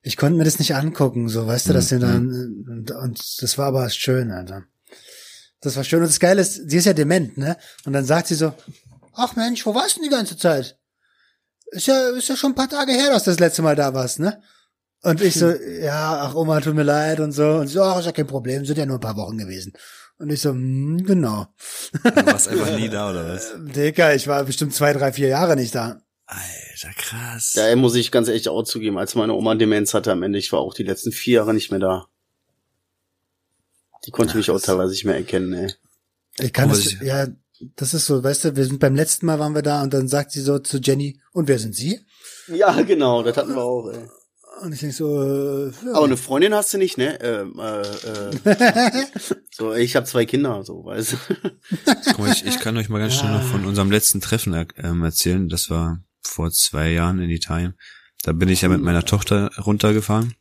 ich 0.00 0.16
konnte 0.16 0.38
mir 0.38 0.44
das 0.44 0.58
nicht 0.58 0.74
angucken, 0.74 1.28
so, 1.28 1.46
weißt 1.46 1.68
du, 1.68 1.72
dass 1.72 1.88
sie 1.88 1.98
dann, 1.98 2.28
und, 2.66 2.90
und 2.92 3.42
das 3.42 3.58
war 3.58 3.66
aber 3.66 3.90
schön, 3.90 4.30
Alter. 4.30 4.64
Das 5.60 5.76
war 5.76 5.84
schön. 5.84 6.00
Und 6.00 6.08
das 6.08 6.20
Geile 6.20 6.40
ist, 6.40 6.70
sie 6.70 6.76
ist 6.76 6.84
ja 6.84 6.92
dement, 6.92 7.36
ne? 7.36 7.56
Und 7.84 7.92
dann 7.92 8.04
sagt 8.04 8.28
sie 8.28 8.34
so, 8.34 8.52
ach 9.14 9.36
Mensch, 9.36 9.64
wo 9.66 9.74
warst 9.74 9.96
du 9.96 10.00
denn 10.00 10.10
die 10.10 10.14
ganze 10.14 10.36
Zeit? 10.36 10.78
Ist 11.70 11.86
ja, 11.86 12.10
ist 12.10 12.28
ja 12.28 12.36
schon 12.36 12.52
ein 12.52 12.56
paar 12.56 12.68
Tage 12.68 12.92
her, 12.92 13.10
dass 13.10 13.24
du 13.24 13.30
das 13.30 13.40
letzte 13.40 13.62
Mal 13.62 13.76
da 13.76 13.92
warst, 13.92 14.20
ne? 14.20 14.42
Und 15.02 15.20
ich 15.20 15.34
so, 15.34 15.50
ja, 15.82 16.20
ach 16.22 16.34
Oma, 16.34 16.60
tut 16.60 16.74
mir 16.74 16.82
leid 16.82 17.20
und 17.20 17.32
so. 17.32 17.46
Und 17.46 17.66
sie 17.68 17.74
so, 17.74 17.82
ach, 17.82 17.98
ist 17.98 18.06
ja 18.06 18.12
kein 18.12 18.26
Problem, 18.26 18.64
sind 18.64 18.78
ja 18.78 18.86
nur 18.86 18.96
ein 18.96 19.00
paar 19.00 19.16
Wochen 19.16 19.38
gewesen. 19.38 19.72
Und 20.18 20.30
ich 20.30 20.40
so, 20.40 20.50
hm, 20.50 21.04
genau. 21.04 21.46
Du 22.02 22.26
warst 22.26 22.48
einfach 22.48 22.76
nie 22.76 22.88
da, 22.88 23.10
oder 23.10 23.28
was? 23.28 23.54
Dicker, 23.58 24.14
ich 24.14 24.26
war 24.26 24.42
bestimmt 24.44 24.74
zwei, 24.74 24.92
drei, 24.92 25.12
vier 25.12 25.28
Jahre 25.28 25.54
nicht 25.54 25.74
da. 25.74 26.00
Alter, 26.26 26.92
krass. 26.96 27.52
Da 27.54 27.74
muss 27.76 27.94
ich 27.94 28.10
ganz 28.10 28.28
ehrlich 28.28 28.48
auch 28.48 28.64
zugeben, 28.64 28.98
als 28.98 29.14
meine 29.14 29.32
Oma 29.32 29.54
Demenz 29.54 29.94
hatte 29.94 30.12
am 30.12 30.22
Ende, 30.22 30.38
ich 30.38 30.52
war 30.52 30.60
auch 30.60 30.74
die 30.74 30.82
letzten 30.82 31.12
vier 31.12 31.36
Jahre 31.36 31.54
nicht 31.54 31.70
mehr 31.70 31.80
da. 31.80 32.06
Die 34.08 34.12
konnte 34.12 34.38
mich 34.38 34.50
auch 34.50 34.58
teilweise 34.60 34.92
nicht 34.92 35.04
mehr 35.04 35.16
erkennen, 35.16 35.52
ey. 35.52 35.72
Ich 36.38 36.52
kann 36.54 36.70
ich- 36.70 36.98
ja, 37.02 37.26
das 37.76 37.92
ist 37.92 38.06
so, 38.06 38.24
weißt 38.24 38.44
du, 38.44 38.56
wir 38.56 38.64
sind 38.64 38.80
beim 38.80 38.94
letzten 38.94 39.26
Mal 39.26 39.38
waren 39.38 39.54
wir 39.54 39.60
da 39.60 39.82
und 39.82 39.92
dann 39.92 40.08
sagt 40.08 40.32
sie 40.32 40.40
so 40.40 40.58
zu 40.60 40.78
Jenny, 40.78 41.20
und 41.32 41.46
wer 41.46 41.58
sind 41.58 41.74
Sie? 41.74 42.00
Ja, 42.46 42.80
genau, 42.80 43.22
das 43.22 43.36
hatten 43.36 43.54
wir 43.54 43.62
auch, 43.62 43.90
ey. 43.92 44.08
Und 44.62 44.72
ich 44.72 44.80
denk 44.80 44.94
so, 44.94 45.22
äh, 45.22 45.70
ja. 45.84 45.92
Aber 45.92 46.06
eine 46.06 46.16
Freundin 46.16 46.54
hast 46.54 46.72
du 46.72 46.78
nicht, 46.78 46.96
ne? 46.96 47.20
Ähm, 47.20 47.60
äh, 47.60 47.82
äh, 48.50 49.06
so, 49.52 49.74
ich 49.74 49.94
habe 49.94 50.06
zwei 50.06 50.24
Kinder, 50.24 50.64
so, 50.64 50.86
weißt 50.86 51.12
du. 51.12 51.16
Guck 52.06 52.18
mal, 52.18 52.32
ich, 52.32 52.46
ich 52.46 52.58
kann 52.60 52.78
euch 52.78 52.88
mal 52.88 52.98
ganz 52.98 53.14
schnell 53.14 53.32
noch 53.32 53.42
von 53.44 53.66
unserem 53.66 53.90
letzten 53.90 54.22
Treffen 54.22 54.54
er, 54.54 54.66
ähm, 54.78 55.04
erzählen. 55.04 55.48
Das 55.50 55.68
war 55.68 56.00
vor 56.22 56.50
zwei 56.50 56.90
Jahren 56.92 57.20
in 57.20 57.28
Italien. 57.30 57.74
Da 58.24 58.32
bin 58.32 58.48
ich 58.48 58.62
ja 58.62 58.68
mit 58.70 58.80
meiner 58.80 59.04
Tochter 59.04 59.50
runtergefahren 59.58 60.34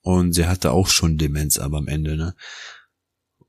und 0.00 0.32
sie 0.32 0.46
hatte 0.46 0.70
auch 0.70 0.88
schon 0.88 1.18
Demenz, 1.18 1.58
aber 1.58 1.76
am 1.78 1.88
Ende, 1.88 2.16
ne? 2.16 2.34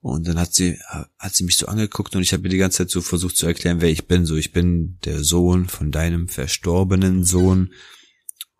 Und 0.03 0.27
dann 0.27 0.37
hat 0.37 0.53
sie, 0.53 0.77
hat 1.17 1.33
sie 1.33 1.45
mich 1.45 1.55
so 1.55 1.67
angeguckt 1.67 2.13
und 2.13 2.21
ich 2.21 2.33
habe 2.33 2.43
mir 2.43 2.49
die 2.49 2.57
ganze 2.57 2.79
Zeit 2.79 2.89
so 2.89 2.99
versucht 2.99 3.37
zu 3.37 3.45
erklären, 3.45 3.79
wer 3.79 3.89
ich 3.89 4.05
bin. 4.05 4.25
So, 4.25 4.35
ich 4.35 4.51
bin 4.51 4.97
der 5.05 5.23
Sohn 5.23 5.69
von 5.69 5.91
deinem 5.91 6.27
verstorbenen 6.27 7.23
Sohn. 7.23 7.71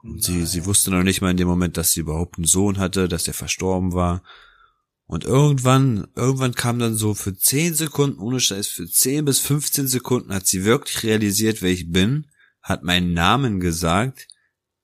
Und 0.01 0.23
sie, 0.23 0.45
sie 0.45 0.65
wusste 0.65 0.89
noch 0.89 1.03
nicht 1.03 1.19
mal 1.19 1.31
in 1.31 1.37
dem 1.37 1.49
Moment, 1.49 1.75
dass 1.75 1.91
sie 1.91 1.99
überhaupt 1.99 2.37
einen 2.37 2.45
Sohn 2.45 2.77
hatte, 2.77 3.09
dass 3.09 3.25
der 3.25 3.33
verstorben 3.33 3.91
war. 3.91 4.23
Und 5.05 5.25
irgendwann, 5.25 6.07
irgendwann 6.15 6.55
kam 6.55 6.79
dann 6.79 6.95
so 6.95 7.13
für 7.13 7.35
10 7.35 7.73
Sekunden, 7.73 8.19
ohne 8.19 8.39
Scheiß, 8.39 8.67
für 8.67 8.87
10 8.87 9.25
bis 9.25 9.39
15 9.39 9.89
Sekunden 9.89 10.33
hat 10.33 10.47
sie 10.47 10.63
wirklich 10.63 11.03
realisiert, 11.03 11.61
wer 11.61 11.71
ich 11.71 11.91
bin, 11.91 12.27
hat 12.61 12.83
meinen 12.83 13.11
Namen 13.11 13.59
gesagt 13.59 14.29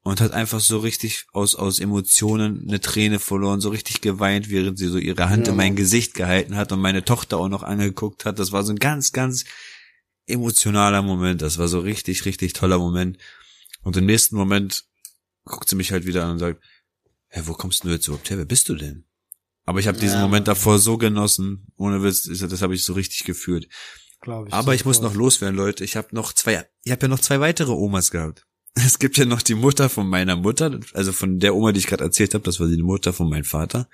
und 0.01 0.21
hat 0.21 0.31
einfach 0.31 0.59
so 0.59 0.79
richtig 0.79 1.25
aus, 1.33 1.55
aus 1.55 1.79
Emotionen 1.79 2.65
eine 2.67 2.79
Träne 2.79 3.19
verloren, 3.19 3.59
so 3.61 3.69
richtig 3.69 4.01
geweint, 4.01 4.49
während 4.49 4.77
sie 4.79 4.87
so 4.87 4.97
ihre 4.97 5.29
Hand 5.29 5.47
Ja. 5.47 5.51
in 5.51 5.57
mein 5.57 5.75
Gesicht 5.75 6.13
gehalten 6.13 6.55
hat 6.55 6.71
und 6.71 6.79
meine 6.79 7.03
Tochter 7.03 7.37
auch 7.37 7.49
noch 7.49 7.63
angeguckt 7.63 8.25
hat. 8.25 8.39
Das 8.39 8.51
war 8.51 8.63
so 8.63 8.71
ein 8.71 8.79
ganz, 8.79 9.11
ganz 9.11 9.43
emotionaler 10.25 11.01
Moment. 11.01 11.41
Das 11.41 11.57
war 11.57 11.67
so 11.67 11.79
richtig, 11.79 12.25
richtig 12.25 12.53
toller 12.53 12.77
Moment. 12.79 13.17
Und 13.83 13.97
im 13.97 14.05
nächsten 14.05 14.35
Moment 14.35 14.85
guckt 15.45 15.67
sie 15.69 15.75
mich 15.75 15.91
halt 15.91 16.05
wieder 16.05 16.25
an 16.25 16.31
und 16.31 16.39
sagt, 16.39 16.63
hä, 17.29 17.41
wo 17.45 17.53
kommst 17.53 17.83
du 17.83 17.89
jetzt 17.89 18.07
überhaupt 18.07 18.29
her? 18.29 18.37
Wer 18.37 18.45
bist 18.45 18.69
du 18.69 18.75
denn? 18.75 19.05
Aber 19.65 19.79
ich 19.79 19.87
habe 19.87 19.99
diesen 19.99 20.17
Ja. 20.17 20.21
Moment 20.23 20.47
davor 20.47 20.79
so 20.79 20.97
genossen, 20.97 21.67
ohne 21.75 22.01
Witz, 22.03 22.23
das 22.23 22.61
habe 22.61 22.73
ich 22.73 22.83
so 22.83 22.93
richtig 22.93 23.23
gefühlt. 23.25 23.65
Ich 24.21 24.27
Aber 24.53 24.75
ich 24.75 24.83
muss 24.83 24.99
noch 25.01 25.13
loswerden, 25.13 25.55
Leute. 25.55 25.83
Ich 25.83 25.95
habe 25.95 26.09
noch 26.11 26.33
zwei, 26.33 26.67
ich 26.83 26.91
habe 26.91 27.03
ja 27.03 27.07
noch 27.07 27.19
zwei 27.19 27.39
weitere 27.39 27.71
Omas 27.71 28.11
gehabt. 28.11 28.45
Es 28.85 28.99
gibt 28.99 29.17
ja 29.17 29.25
noch 29.25 29.41
die 29.41 29.55
Mutter 29.55 29.89
von 29.89 30.07
meiner 30.07 30.35
Mutter, 30.35 30.79
also 30.93 31.11
von 31.11 31.39
der 31.39 31.55
Oma, 31.55 31.71
die 31.71 31.79
ich 31.79 31.87
gerade 31.87 32.03
erzählt 32.03 32.33
habe, 32.33 32.43
das 32.43 32.59
war 32.59 32.67
die 32.67 32.81
Mutter 32.81 33.13
von 33.13 33.29
meinem 33.29 33.43
Vater. 33.43 33.89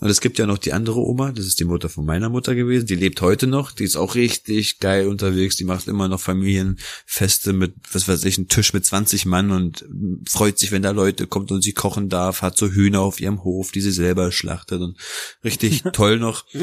Und 0.00 0.08
es 0.08 0.20
gibt 0.20 0.38
ja 0.38 0.46
noch 0.46 0.58
die 0.58 0.72
andere 0.72 1.00
Oma, 1.00 1.32
das 1.32 1.46
ist 1.46 1.60
die 1.60 1.64
Mutter 1.64 1.88
von 1.88 2.04
meiner 2.04 2.30
Mutter 2.30 2.54
gewesen, 2.54 2.86
die 2.86 2.94
lebt 2.94 3.20
heute 3.20 3.46
noch, 3.46 3.72
die 3.72 3.84
ist 3.84 3.96
auch 3.96 4.14
richtig 4.14 4.78
geil 4.78 5.08
unterwegs, 5.08 5.56
die 5.56 5.64
macht 5.64 5.88
immer 5.88 6.08
noch 6.08 6.20
Familienfeste 6.20 7.52
mit, 7.52 7.74
was 7.92 8.08
weiß 8.08 8.24
ich, 8.24 8.38
einen 8.38 8.48
Tisch 8.48 8.72
mit 8.72 8.84
20 8.84 9.26
Mann 9.26 9.50
und 9.50 9.84
freut 10.28 10.58
sich, 10.58 10.72
wenn 10.72 10.82
da 10.82 10.90
Leute 10.90 11.26
kommt 11.26 11.50
und 11.52 11.62
sie 11.62 11.72
kochen 11.72 12.08
darf, 12.08 12.42
hat 12.42 12.56
so 12.56 12.68
Hühner 12.68 13.00
auf 13.00 13.20
ihrem 13.20 13.44
Hof, 13.44 13.72
die 13.72 13.80
sie 13.80 13.92
selber 13.92 14.32
schlachtet 14.32 14.80
und 14.80 14.96
richtig 15.44 15.82
toll 15.92 16.18
noch. 16.18 16.46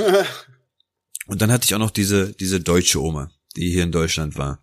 Und 1.30 1.42
dann 1.42 1.52
hatte 1.52 1.66
ich 1.66 1.76
auch 1.76 1.80
noch 1.80 1.92
diese, 1.92 2.32
diese 2.32 2.62
deutsche 2.62 3.02
Oma, 3.02 3.30
die 3.58 3.70
hier 3.70 3.84
in 3.84 3.92
Deutschland 3.92 4.38
war. 4.38 4.62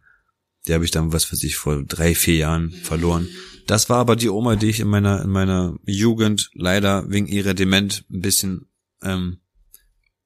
Die 0.67 0.75
habe 0.75 0.85
ich 0.85 0.91
dann, 0.91 1.13
was 1.13 1.31
weiß 1.31 1.43
ich, 1.43 1.57
vor 1.57 1.83
drei, 1.83 2.15
vier 2.15 2.37
Jahren 2.37 2.71
verloren. 2.71 3.29
Das 3.67 3.89
war 3.89 3.99
aber 3.99 4.17
die 4.17 4.29
Oma, 4.29 4.57
die 4.57 4.69
ich 4.69 4.81
in 4.81 4.89
meiner, 4.89 5.23
in 5.23 5.31
meiner 5.31 5.77
Jugend 5.85 6.51
leider 6.55 7.11
wegen 7.11 7.27
ihrer 7.27 7.55
Dement 7.55 8.05
ein 8.11 8.21
bisschen 8.21 8.67
ähm, 9.03 9.39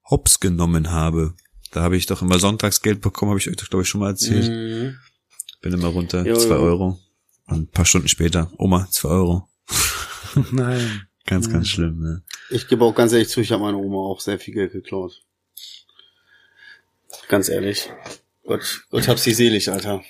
hops 0.04 0.40
genommen 0.40 0.90
habe. 0.90 1.34
Da 1.70 1.82
habe 1.82 1.96
ich 1.96 2.06
doch 2.06 2.22
immer 2.22 2.38
Sonntagsgeld 2.38 3.00
bekommen, 3.00 3.30
habe 3.30 3.40
ich 3.40 3.48
euch 3.48 3.56
doch, 3.56 3.68
glaube 3.68 3.82
ich, 3.82 3.88
schon 3.88 4.00
mal 4.00 4.10
erzählt. 4.10 4.48
Mhm. 4.48 4.96
Bin 5.60 5.72
immer 5.72 5.88
runter, 5.88 6.24
Jo, 6.24 6.36
zwei 6.36 6.54
jo. 6.54 6.62
Euro. 6.62 6.98
Und 7.46 7.62
ein 7.62 7.70
paar 7.70 7.84
Stunden 7.84 8.08
später, 8.08 8.50
Oma, 8.58 8.88
zwei 8.90 9.10
Euro. 9.10 9.48
Nein. 10.50 11.02
Ganz, 11.26 11.50
ganz 11.50 11.68
schlimm, 11.68 12.00
ne? 12.00 12.22
Ich 12.48 12.68
gebe 12.68 12.82
auch 12.86 12.94
ganz 12.94 13.12
ehrlich 13.12 13.28
zu, 13.28 13.42
ich 13.42 13.52
habe 13.52 13.62
meiner 13.62 13.76
Oma 13.76 13.98
auch 13.98 14.18
sehr 14.18 14.38
viel 14.38 14.54
Geld 14.54 14.72
geklaut. 14.72 15.20
Ganz 17.28 17.50
ehrlich. 17.50 17.90
Gott, 18.46 18.86
Gott 18.88 19.08
hab 19.08 19.18
sie 19.18 19.34
selig, 19.34 19.70
Alter. 19.70 20.02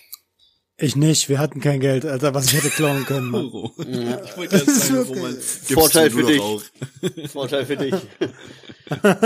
Ich 0.80 0.94
nicht, 0.94 1.28
wir 1.28 1.40
hatten 1.40 1.60
kein 1.60 1.80
Geld, 1.80 2.04
Alter, 2.06 2.34
was 2.34 2.46
ich 2.46 2.52
hätte 2.54 2.70
klauen 2.70 3.04
können, 3.04 3.30
Mann. 3.30 3.46
Ich 3.78 4.36
wollte 4.36 4.58
gerade 4.58 4.70
sagen, 4.70 5.02
Roman, 5.08 5.32
gibst 5.34 5.72
Vorteil 5.72 6.08
du 6.10 6.16
für 6.18 6.24
dich. 6.26 6.40
auch. 6.40 6.62
Vorteil 7.32 7.66
für 7.66 7.76
dich. 7.76 7.94
dann, 9.02 9.16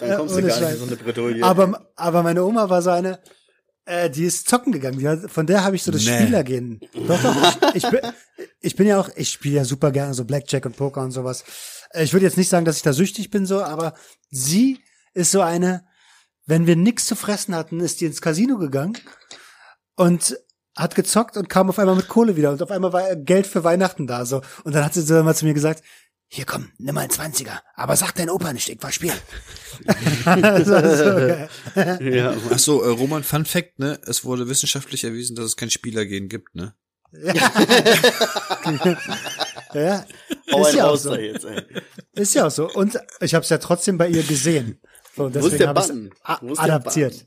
dann 0.00 0.16
kommst 0.16 0.34
du 0.34 0.38
ohne 0.38 0.48
gar 0.48 0.60
nicht 0.60 0.70
in 0.72 0.76
so 0.78 0.86
eine 0.86 0.96
Bredouille. 0.96 1.44
Aber, 1.44 1.88
aber 1.94 2.22
meine 2.24 2.44
Oma 2.44 2.68
war 2.68 2.82
so 2.82 2.90
eine, 2.90 3.20
Äh, 3.84 4.10
die 4.10 4.24
ist 4.24 4.48
zocken 4.48 4.72
gegangen. 4.72 4.98
Die 4.98 5.06
hat, 5.06 5.30
von 5.30 5.46
der 5.46 5.62
habe 5.62 5.76
ich 5.76 5.84
so 5.84 5.92
das 5.92 6.04
Nee. 6.04 6.18
Spielergehen. 6.22 6.80
Doch, 7.06 7.22
doch. 7.22 7.74
Ich, 7.74 7.84
ich, 7.84 7.90
bin, 7.90 8.00
ich 8.60 8.74
bin 8.74 8.86
ja 8.88 8.98
auch, 8.98 9.08
ich 9.14 9.30
spiele 9.30 9.56
ja 9.58 9.64
super 9.64 9.92
gerne 9.92 10.12
so 10.14 10.24
Blackjack 10.24 10.66
und 10.66 10.76
Poker 10.76 11.02
und 11.02 11.12
sowas. 11.12 11.44
Äh, 11.90 12.02
Ich 12.02 12.12
würde 12.12 12.26
jetzt 12.26 12.36
nicht 12.36 12.48
sagen, 12.48 12.64
dass 12.64 12.78
ich 12.78 12.82
da 12.82 12.92
süchtig 12.92 13.30
bin, 13.30 13.46
so, 13.46 13.62
aber 13.62 13.94
sie 14.30 14.80
ist 15.14 15.30
so 15.30 15.40
eine, 15.42 15.84
wenn 16.46 16.66
wir 16.66 16.74
nichts 16.74 17.06
zu 17.06 17.14
fressen 17.14 17.54
hatten, 17.54 17.78
ist 17.78 18.00
die 18.00 18.06
ins 18.06 18.20
Casino 18.20 18.58
gegangen 18.58 18.98
und 19.94 20.36
hat 20.76 20.94
gezockt 20.94 21.36
und 21.36 21.48
kam 21.48 21.68
auf 21.70 21.78
einmal 21.78 21.96
mit 21.96 22.08
Kohle 22.08 22.36
wieder 22.36 22.50
und 22.50 22.62
auf 22.62 22.70
einmal 22.70 22.92
war 22.92 23.16
Geld 23.16 23.46
für 23.46 23.64
Weihnachten 23.64 24.06
da, 24.06 24.26
so. 24.26 24.42
Und 24.64 24.74
dann 24.74 24.84
hat 24.84 24.94
sie 24.94 25.02
so 25.02 25.22
mal 25.22 25.34
zu 25.34 25.46
mir 25.46 25.54
gesagt, 25.54 25.82
hier 26.28 26.44
komm, 26.44 26.70
nimm 26.78 26.94
mal 26.94 27.02
einen 27.02 27.10
20er, 27.10 27.60
aber 27.74 27.96
sag 27.96 28.12
dein 28.14 28.30
Opa 28.30 28.52
nicht, 28.52 28.68
ich 28.68 28.82
war 28.82 28.92
spielen. 28.92 29.16
Ja, 32.00 32.34
Ach 32.50 32.58
so, 32.58 32.82
äh, 32.82 32.88
Roman, 32.88 33.22
Fun 33.22 33.44
Fact, 33.44 33.78
ne? 33.78 33.98
Es 34.06 34.24
wurde 34.24 34.48
wissenschaftlich 34.48 35.04
erwiesen, 35.04 35.36
dass 35.36 35.46
es 35.46 35.56
kein 35.56 35.70
Spielergehen 35.70 36.28
gibt, 36.28 36.54
ne? 36.54 36.74
Ja, 37.12 37.50
hau 40.52 40.66
ist 40.66 40.74
ja 40.74 40.86
auch 40.88 40.96
so. 40.96 41.14
jetzt. 41.14 41.46
Ist 42.14 42.34
ja 42.34 42.46
auch 42.46 42.50
so. 42.50 42.68
Und 42.68 42.98
ich 43.20 43.34
habe 43.34 43.42
es 43.44 43.48
ja 43.48 43.58
trotzdem 43.58 43.96
bei 43.96 44.08
ihr 44.08 44.22
gesehen. 44.22 44.80
So, 45.16 45.28
ist 45.28 45.36
deswegen 45.36 45.58
der 45.58 45.68
habe 45.68 46.10
ich 46.50 46.58
adaptiert. 46.58 47.26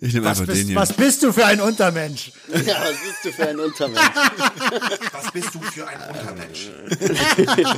Ich 0.00 0.14
nehme 0.14 0.26
Was 0.26 0.40
einfach 0.40 0.52
den 0.52 0.58
bist, 0.58 0.68
hier. 0.68 0.76
was 0.76 0.92
bist 0.92 1.22
du 1.22 1.32
für 1.32 1.44
ein 1.44 1.60
Untermensch? 1.60 2.32
Ja, 2.48 2.82
was 2.82 2.96
bist 3.02 3.24
du 3.24 3.32
für 3.32 3.48
ein 3.48 3.58
Untermensch? 3.58 4.00
Was 5.12 5.32
bist 5.32 5.54
du 5.54 5.60
für 5.60 5.86
ein 5.86 6.00
Untermensch? 6.08 6.70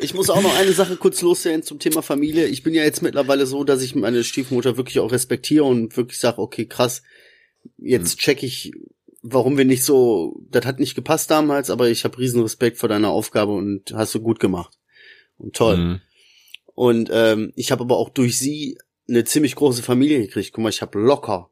Ich 0.00 0.14
muss 0.14 0.30
auch 0.30 0.42
noch 0.42 0.56
eine 0.56 0.72
Sache 0.72 0.96
kurz 0.96 1.22
loswerden 1.22 1.62
zum 1.62 1.78
Thema 1.78 2.02
Familie. 2.02 2.46
Ich 2.46 2.64
bin 2.64 2.74
ja 2.74 2.82
jetzt 2.82 3.02
mittlerweile 3.02 3.46
so, 3.46 3.62
dass 3.62 3.82
ich 3.82 3.94
meine 3.94 4.24
Stiefmutter 4.24 4.76
wirklich 4.76 4.98
auch 4.98 5.12
respektiere 5.12 5.64
und 5.64 5.96
wirklich 5.96 6.18
sage, 6.18 6.38
okay, 6.38 6.66
krass, 6.66 7.02
jetzt 7.78 8.18
check 8.18 8.42
ich, 8.42 8.72
warum 9.22 9.56
wir 9.56 9.64
nicht 9.64 9.84
so, 9.84 10.40
das 10.50 10.66
hat 10.66 10.80
nicht 10.80 10.96
gepasst 10.96 11.30
damals, 11.30 11.70
aber 11.70 11.88
ich 11.88 12.02
habe 12.04 12.18
riesen 12.18 12.42
Respekt 12.42 12.78
vor 12.78 12.88
deiner 12.88 13.10
Aufgabe 13.10 13.52
und 13.52 13.92
hast 13.94 14.14
du 14.14 14.20
gut 14.20 14.40
gemacht. 14.40 14.76
Und 15.38 15.54
toll. 15.54 15.76
Mhm. 15.76 16.00
Und 16.74 17.10
ähm, 17.12 17.52
ich 17.54 17.70
habe 17.70 17.82
aber 17.82 17.96
auch 17.96 18.08
durch 18.08 18.38
sie 18.38 18.78
eine 19.12 19.24
ziemlich 19.24 19.54
große 19.54 19.82
Familie 19.82 20.20
gekriegt. 20.20 20.52
Guck 20.52 20.62
mal, 20.64 20.70
ich 20.70 20.82
habe 20.82 20.98
locker 20.98 21.50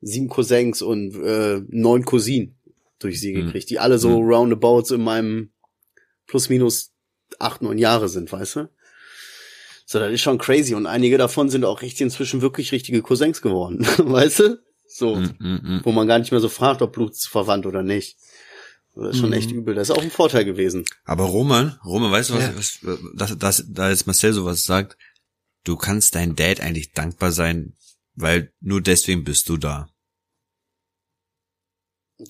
sieben 0.00 0.28
Cousins 0.28 0.82
und 0.82 1.14
äh, 1.22 1.62
neun 1.68 2.04
Cousinen 2.04 2.56
durch 2.98 3.20
sie 3.20 3.34
Mhm. 3.34 3.46
gekriegt, 3.46 3.70
die 3.70 3.78
alle 3.78 3.98
so 3.98 4.20
Mhm. 4.20 4.28
roundabouts 4.28 4.90
in 4.90 5.02
meinem 5.02 5.50
plus 6.26 6.48
minus 6.48 6.92
acht, 7.38 7.62
neun 7.62 7.78
Jahre 7.78 8.08
sind, 8.08 8.30
weißt 8.32 8.56
du? 8.56 8.68
So, 9.86 9.98
das 9.98 10.12
ist 10.12 10.22
schon 10.22 10.38
crazy. 10.38 10.74
Und 10.74 10.86
einige 10.86 11.18
davon 11.18 11.50
sind 11.50 11.64
auch 11.64 11.82
richtig 11.82 12.02
inzwischen 12.02 12.40
wirklich 12.40 12.72
richtige 12.72 13.02
Cousins 13.02 13.42
geworden, 13.42 13.80
weißt 13.98 14.38
du? 14.40 14.62
So, 14.86 15.16
Mhm, 15.16 15.80
wo 15.82 15.92
man 15.92 16.06
gar 16.06 16.18
nicht 16.18 16.30
mehr 16.30 16.40
so 16.40 16.48
fragt, 16.48 16.80
ob 16.82 16.92
blutsverwandt 16.92 17.66
oder 17.66 17.82
nicht. 17.82 18.16
Das 18.94 19.10
ist 19.14 19.18
schon 19.20 19.30
Mhm. 19.30 19.34
echt 19.34 19.50
übel. 19.50 19.74
Das 19.74 19.88
ist 19.90 19.96
auch 19.96 20.02
ein 20.02 20.10
Vorteil 20.10 20.44
gewesen. 20.44 20.84
Aber 21.04 21.24
Roman, 21.24 21.78
Roman, 21.84 22.12
weißt 22.12 22.30
du, 22.30 22.34
was, 22.34 22.42
Ja. 22.44 22.56
was 22.56 22.78
dass, 23.14 23.38
dass, 23.38 23.64
da 23.68 23.90
jetzt 23.90 24.06
Marcel 24.06 24.32
sowas 24.32 24.64
sagt? 24.64 24.96
Du 25.64 25.76
kannst 25.76 26.14
deinem 26.14 26.36
Dad 26.36 26.60
eigentlich 26.60 26.92
dankbar 26.92 27.32
sein, 27.32 27.74
weil 28.14 28.52
nur 28.60 28.80
deswegen 28.80 29.24
bist 29.24 29.48
du 29.48 29.56
da. 29.56 29.88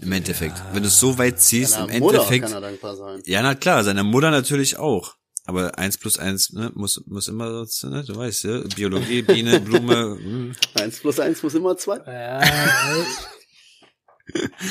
Im 0.00 0.12
Endeffekt. 0.12 0.62
Wenn 0.72 0.82
du 0.82 0.88
es 0.88 0.98
so 0.98 1.18
weit 1.18 1.40
ziehst, 1.40 1.74
im 1.76 1.86
Seiner 1.88 1.98
Mutter 1.98 2.14
Endeffekt. 2.18 2.44
kann 2.44 2.52
er 2.54 2.60
dankbar 2.60 2.96
sein. 2.96 3.22
Ja, 3.26 3.42
na 3.42 3.54
klar, 3.54 3.84
seiner 3.84 4.02
Mutter 4.02 4.30
natürlich 4.30 4.78
auch. 4.78 5.16
Aber 5.46 5.78
eins 5.78 5.98
plus 5.98 6.18
eins 6.18 6.52
ne, 6.52 6.72
muss, 6.74 7.02
muss 7.06 7.28
immer 7.28 7.66
so, 7.66 7.88
ne, 7.88 8.02
du 8.02 8.16
weißt, 8.16 8.44
ja, 8.44 8.60
Biologie, 8.74 9.20
Biene, 9.20 9.60
Blume. 9.60 10.18
hm. 10.18 10.56
Eins 10.74 11.00
plus 11.00 11.20
eins 11.20 11.42
muss 11.42 11.54
immer 11.54 11.76
zwei. 11.76 11.98
Ja, 11.98 12.42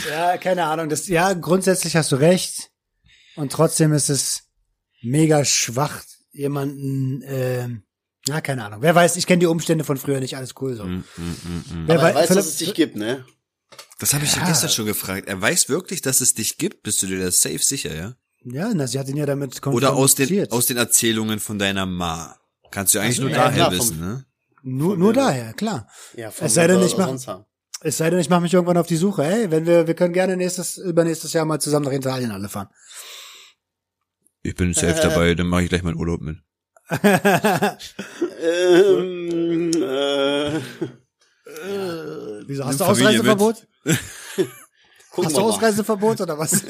ja, 0.10 0.38
keine 0.38 0.66
Ahnung. 0.66 0.90
Das, 0.90 1.08
ja, 1.08 1.34
grundsätzlich 1.34 1.96
hast 1.96 2.12
du 2.12 2.16
recht. 2.16 2.72
Und 3.36 3.52
trotzdem 3.52 3.94
ist 3.94 4.10
es 4.10 4.44
mega 5.04 5.46
schwach, 5.46 6.02
jemanden, 6.32 7.22
ähm, 7.26 7.84
na, 8.28 8.42
keine 8.42 8.66
Ahnung. 8.66 8.82
Wer 8.82 8.96
weiß, 8.96 9.16
ich 9.18 9.28
kenne 9.28 9.40
die 9.40 9.46
Umstände 9.48 9.84
von 9.84 9.98
früher 9.98 10.20
nicht, 10.20 10.38
alles 10.38 10.54
cool 10.62 10.76
so. 10.76 10.86
Mm, 10.86 11.04
mm, 11.18 11.22
mm, 11.22 11.84
mm. 11.84 11.88
Wer 11.88 12.00
Aber 12.00 12.10
er 12.10 12.16
weiß, 12.16 12.30
dass 12.30 12.46
es 12.48 12.58
dich 12.58 12.74
gibt, 12.74 12.96
ne? 12.96 13.26
Das 14.00 14.14
habe 14.14 14.26
ich 14.26 14.36
ja. 14.36 14.42
Ja. 14.42 14.48
gestern 14.50 14.70
schon 14.70 14.86
gefragt. 14.86 15.28
Er 15.28 15.40
weiß 15.42 15.70
wirklich, 15.70 16.02
dass 16.02 16.22
es 16.22 16.34
dich 16.34 16.58
gibt. 16.58 16.84
Bist 16.84 17.02
du 17.02 17.08
dir 17.08 17.20
das 17.24 17.42
safe 17.42 17.60
sicher, 17.60 17.94
ja? 17.96 18.16
Ja, 18.46 18.72
na, 18.74 18.88
sie 18.88 19.00
hat 19.00 19.08
ihn 19.08 19.18
ja 19.18 19.26
damit 19.26 19.66
Oder 19.66 19.94
aus 19.94 20.16
den, 20.16 20.28
konfrontiert. 20.28 20.52
aus 20.52 20.66
den 20.66 20.78
Erzählungen 20.78 21.40
von 21.40 21.58
deiner 21.60 21.86
Ma. 21.86 22.38
Kannst 22.72 22.94
du 22.96 23.00
eigentlich 23.00 23.14
Ach 23.18 23.18
so, 23.18 23.22
nur 23.24 23.32
ja, 23.32 23.38
daher 23.38 23.54
klar, 23.56 23.72
vom- 23.72 23.80
wissen, 23.80 24.00
ne? 24.00 24.26
nur, 24.64 24.98
nur 24.98 25.14
daher, 25.14 25.54
klar. 25.54 25.88
Ja, 26.16 26.32
Es 26.40 26.54
sei 26.54 26.68
denn, 26.68 26.82
ich 26.82 26.98
mach-? 26.98 27.44
Es 27.82 27.98
sei 27.98 28.10
denn, 28.10 28.20
ich 28.20 28.30
mache 28.30 28.42
mich 28.42 28.54
irgendwann 28.54 28.78
auf 28.78 28.88
die 28.88 28.96
Suche. 28.96 29.24
Hey, 29.24 29.52
wenn 29.52 29.66
wir, 29.66 29.88
wir 29.88 29.94
können 29.94 30.14
gerne 30.14 30.36
nächstes, 30.38 30.78
übernächstes 30.78 31.34
Jahr 31.34 31.46
mal 31.46 31.60
zusammen 31.60 31.86
nach 31.86 31.92
Italien 31.94 32.32
alle 32.32 32.50
fahren. 32.50 32.70
Ich 34.42 34.56
bin 34.56 34.74
safe 34.74 35.00
dabei, 35.02 35.36
dann 35.36 35.48
mache 35.48 35.64
ich 35.64 35.70
gleich 35.70 35.84
meinen 35.84 35.98
Urlaub 35.98 36.22
mit. 36.22 36.38
Ähm, 38.42 39.72
äh, 39.74 40.60
Wieso 42.46 42.66
hast 42.66 42.80
du 42.80 42.84
Ausreiseverbot? 42.86 43.68
gucken 43.86 45.26
Hast 45.26 45.38
du. 45.38 45.42
Ausreiseverbot 45.42 46.22
oder 46.22 46.38
was? 46.38 46.64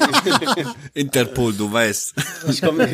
Interpol, 0.94 1.52
du 1.54 1.72
weißt. 1.72 2.14
Ich 2.48 2.60
komme 2.60 2.88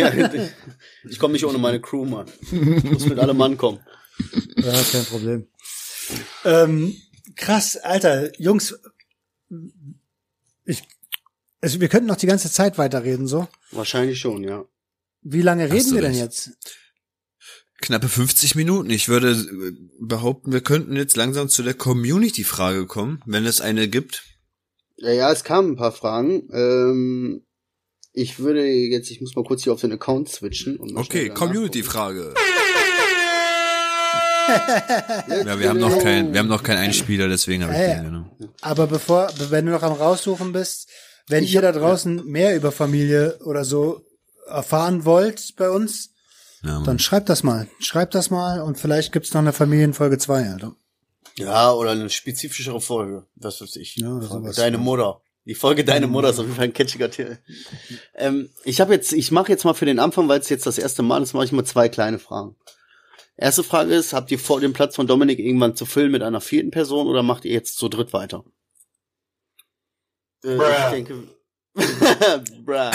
ich 1.08 1.18
komm 1.18 1.32
nicht 1.32 1.44
ohne 1.44 1.58
meine 1.58 1.80
Crew, 1.80 2.04
Mann. 2.04 2.26
Ich 2.50 2.84
muss 2.84 3.06
mit 3.06 3.18
allem 3.18 3.36
Mann 3.36 3.56
kommen. 3.56 3.80
ja, 4.56 4.82
kein 4.90 5.04
Problem. 5.04 5.46
Ähm, 6.44 6.96
krass, 7.36 7.76
Alter, 7.76 8.30
Jungs, 8.40 8.74
ich, 10.64 10.82
also 11.60 11.80
wir 11.80 11.88
könnten 11.88 12.06
noch 12.06 12.16
die 12.16 12.26
ganze 12.26 12.50
Zeit 12.50 12.78
weiterreden, 12.78 13.26
so. 13.26 13.48
Wahrscheinlich 13.72 14.20
schon, 14.20 14.44
ja. 14.44 14.64
Wie 15.22 15.42
lange 15.42 15.64
Hast 15.64 15.72
reden 15.72 15.94
wir 15.94 16.02
denn 16.02 16.14
jetzt? 16.14 16.52
Knappe 17.80 18.08
50 18.08 18.54
Minuten. 18.56 18.90
Ich 18.90 19.08
würde 19.08 19.30
äh, 19.32 19.72
behaupten, 20.00 20.52
wir 20.52 20.60
könnten 20.60 20.96
jetzt 20.96 21.16
langsam 21.16 21.48
zu 21.48 21.62
der 21.62 21.74
Community-Frage 21.74 22.86
kommen, 22.86 23.22
wenn 23.26 23.46
es 23.46 23.60
eine 23.60 23.88
gibt. 23.88 24.24
Ja, 24.96 25.10
ja, 25.12 25.32
es 25.32 25.44
kamen 25.44 25.72
ein 25.72 25.76
paar 25.76 25.92
Fragen. 25.92 26.48
Ähm, 26.52 27.42
ich 28.12 28.38
würde 28.38 28.66
jetzt, 28.66 29.10
ich 29.10 29.20
muss 29.20 29.34
mal 29.34 29.44
kurz 29.44 29.62
hier 29.64 29.72
auf 29.72 29.80
den 29.80 29.92
Account 29.92 30.28
switchen. 30.28 30.76
Und 30.76 30.96
Okay, 30.96 31.30
Community-Frage. 31.30 32.34
Ja, 35.46 35.60
wir 35.60 35.68
haben 35.68 35.78
noch 35.78 35.98
keinen, 36.02 36.32
wir 36.32 36.40
haben 36.40 36.48
noch 36.48 36.62
keinen 36.64 36.78
Einspieler, 36.78 37.28
deswegen 37.28 37.62
habe 37.62 37.72
ich 37.72 37.78
Ja, 37.78 37.86
ja. 37.86 37.94
den 37.94 38.04
genommen. 38.06 38.30
Aber 38.60 38.86
bevor, 38.88 39.30
wenn 39.50 39.66
du 39.66 39.72
noch 39.72 39.82
am 39.82 39.92
raussuchen 39.92 40.52
bist, 40.52 40.88
wenn 41.28 41.44
ihr 41.44 41.62
da 41.62 41.70
draußen 41.72 42.24
mehr 42.26 42.56
über 42.56 42.72
Familie 42.72 43.38
oder 43.44 43.64
so 43.64 44.04
erfahren 44.48 45.04
wollt 45.04 45.54
bei 45.56 45.70
uns, 45.70 46.09
Ja, 46.62 46.82
dann 46.82 46.98
schreibt 46.98 47.28
das 47.28 47.42
mal. 47.42 47.68
Schreibt 47.78 48.14
das 48.14 48.30
mal 48.30 48.60
und 48.60 48.78
vielleicht 48.78 49.12
gibt's 49.12 49.32
noch 49.32 49.40
eine 49.40 49.52
Familienfolge 49.52 50.18
2, 50.18 50.50
Alter. 50.50 50.76
Ja, 51.36 51.72
oder 51.72 51.92
eine 51.92 52.10
spezifischere 52.10 52.80
Folge. 52.80 53.26
Das 53.34 53.60
weiß 53.60 53.76
ich. 53.76 53.96
Ja, 53.96 54.08
Folge 54.08 54.26
sowas. 54.26 54.56
Deine 54.56 54.78
Mutter. 54.78 55.22
Die 55.46 55.54
Folge 55.54 55.84
Deine 55.84 56.06
Mutter 56.06 56.28
ist 56.30 56.38
auf 56.38 56.44
jeden 56.44 56.56
Fall 56.56 56.66
ein 56.66 56.72
catchiger 56.74 57.10
Titel. 57.10 57.38
Ähm, 58.14 58.50
ich 58.64 58.80
habe 58.80 58.92
jetzt, 58.92 59.12
ich 59.12 59.30
mache 59.30 59.50
jetzt 59.50 59.64
mal 59.64 59.72
für 59.72 59.86
den 59.86 59.98
Anfang, 59.98 60.28
weil 60.28 60.38
es 60.38 60.50
jetzt 60.50 60.66
das 60.66 60.76
erste 60.76 61.02
Mal 61.02 61.22
ist, 61.22 61.32
mache 61.32 61.46
ich 61.46 61.52
mal 61.52 61.64
zwei 61.64 61.88
kleine 61.88 62.18
Fragen. 62.18 62.56
Erste 63.36 63.64
Frage 63.64 63.94
ist, 63.94 64.12
habt 64.12 64.30
ihr 64.30 64.38
vor, 64.38 64.60
den 64.60 64.74
Platz 64.74 64.96
von 64.96 65.06
Dominik 65.06 65.38
irgendwann 65.38 65.74
zu 65.74 65.86
füllen 65.86 66.12
mit 66.12 66.22
einer 66.22 66.42
vierten 66.42 66.70
Person 66.70 67.06
oder 67.06 67.22
macht 67.22 67.46
ihr 67.46 67.52
jetzt 67.52 67.78
zu 67.78 67.88
dritt 67.88 68.12
weiter? 68.12 68.44
Äh, 70.44 70.56
ich 70.56 71.06
denke. 71.06 71.28
Bruh. 72.64 72.90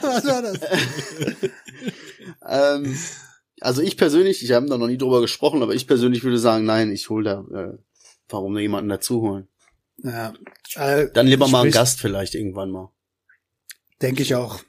Was 0.00 0.24
war 0.26 0.42
das? 0.42 0.60
ähm, 2.48 2.96
also 3.60 3.82
ich 3.82 3.96
persönlich, 3.96 4.42
ich 4.42 4.52
habe 4.52 4.66
da 4.66 4.78
noch 4.78 4.86
nie 4.86 4.98
drüber 4.98 5.20
gesprochen, 5.20 5.62
aber 5.62 5.74
ich 5.74 5.86
persönlich 5.86 6.22
würde 6.24 6.38
sagen, 6.38 6.64
nein, 6.64 6.92
ich 6.92 7.08
hole 7.10 7.24
da, 7.24 7.58
äh, 7.58 7.78
warum 8.28 8.52
nur 8.52 8.60
jemanden 8.60 8.88
dazu 8.88 9.22
holen? 9.22 9.48
Ja, 9.98 10.34
äh, 10.74 11.08
Dann 11.12 11.26
lieber 11.26 11.48
mal 11.48 11.62
einen 11.62 11.70
Gast 11.70 12.00
vielleicht 12.00 12.34
irgendwann 12.34 12.70
mal. 12.70 12.92
Denke 14.02 14.22
ich 14.22 14.34
auch. 14.34 14.60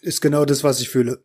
Ist 0.00 0.20
genau 0.20 0.44
das, 0.44 0.64
was 0.64 0.80
ich 0.80 0.90
fühle. 0.90 1.24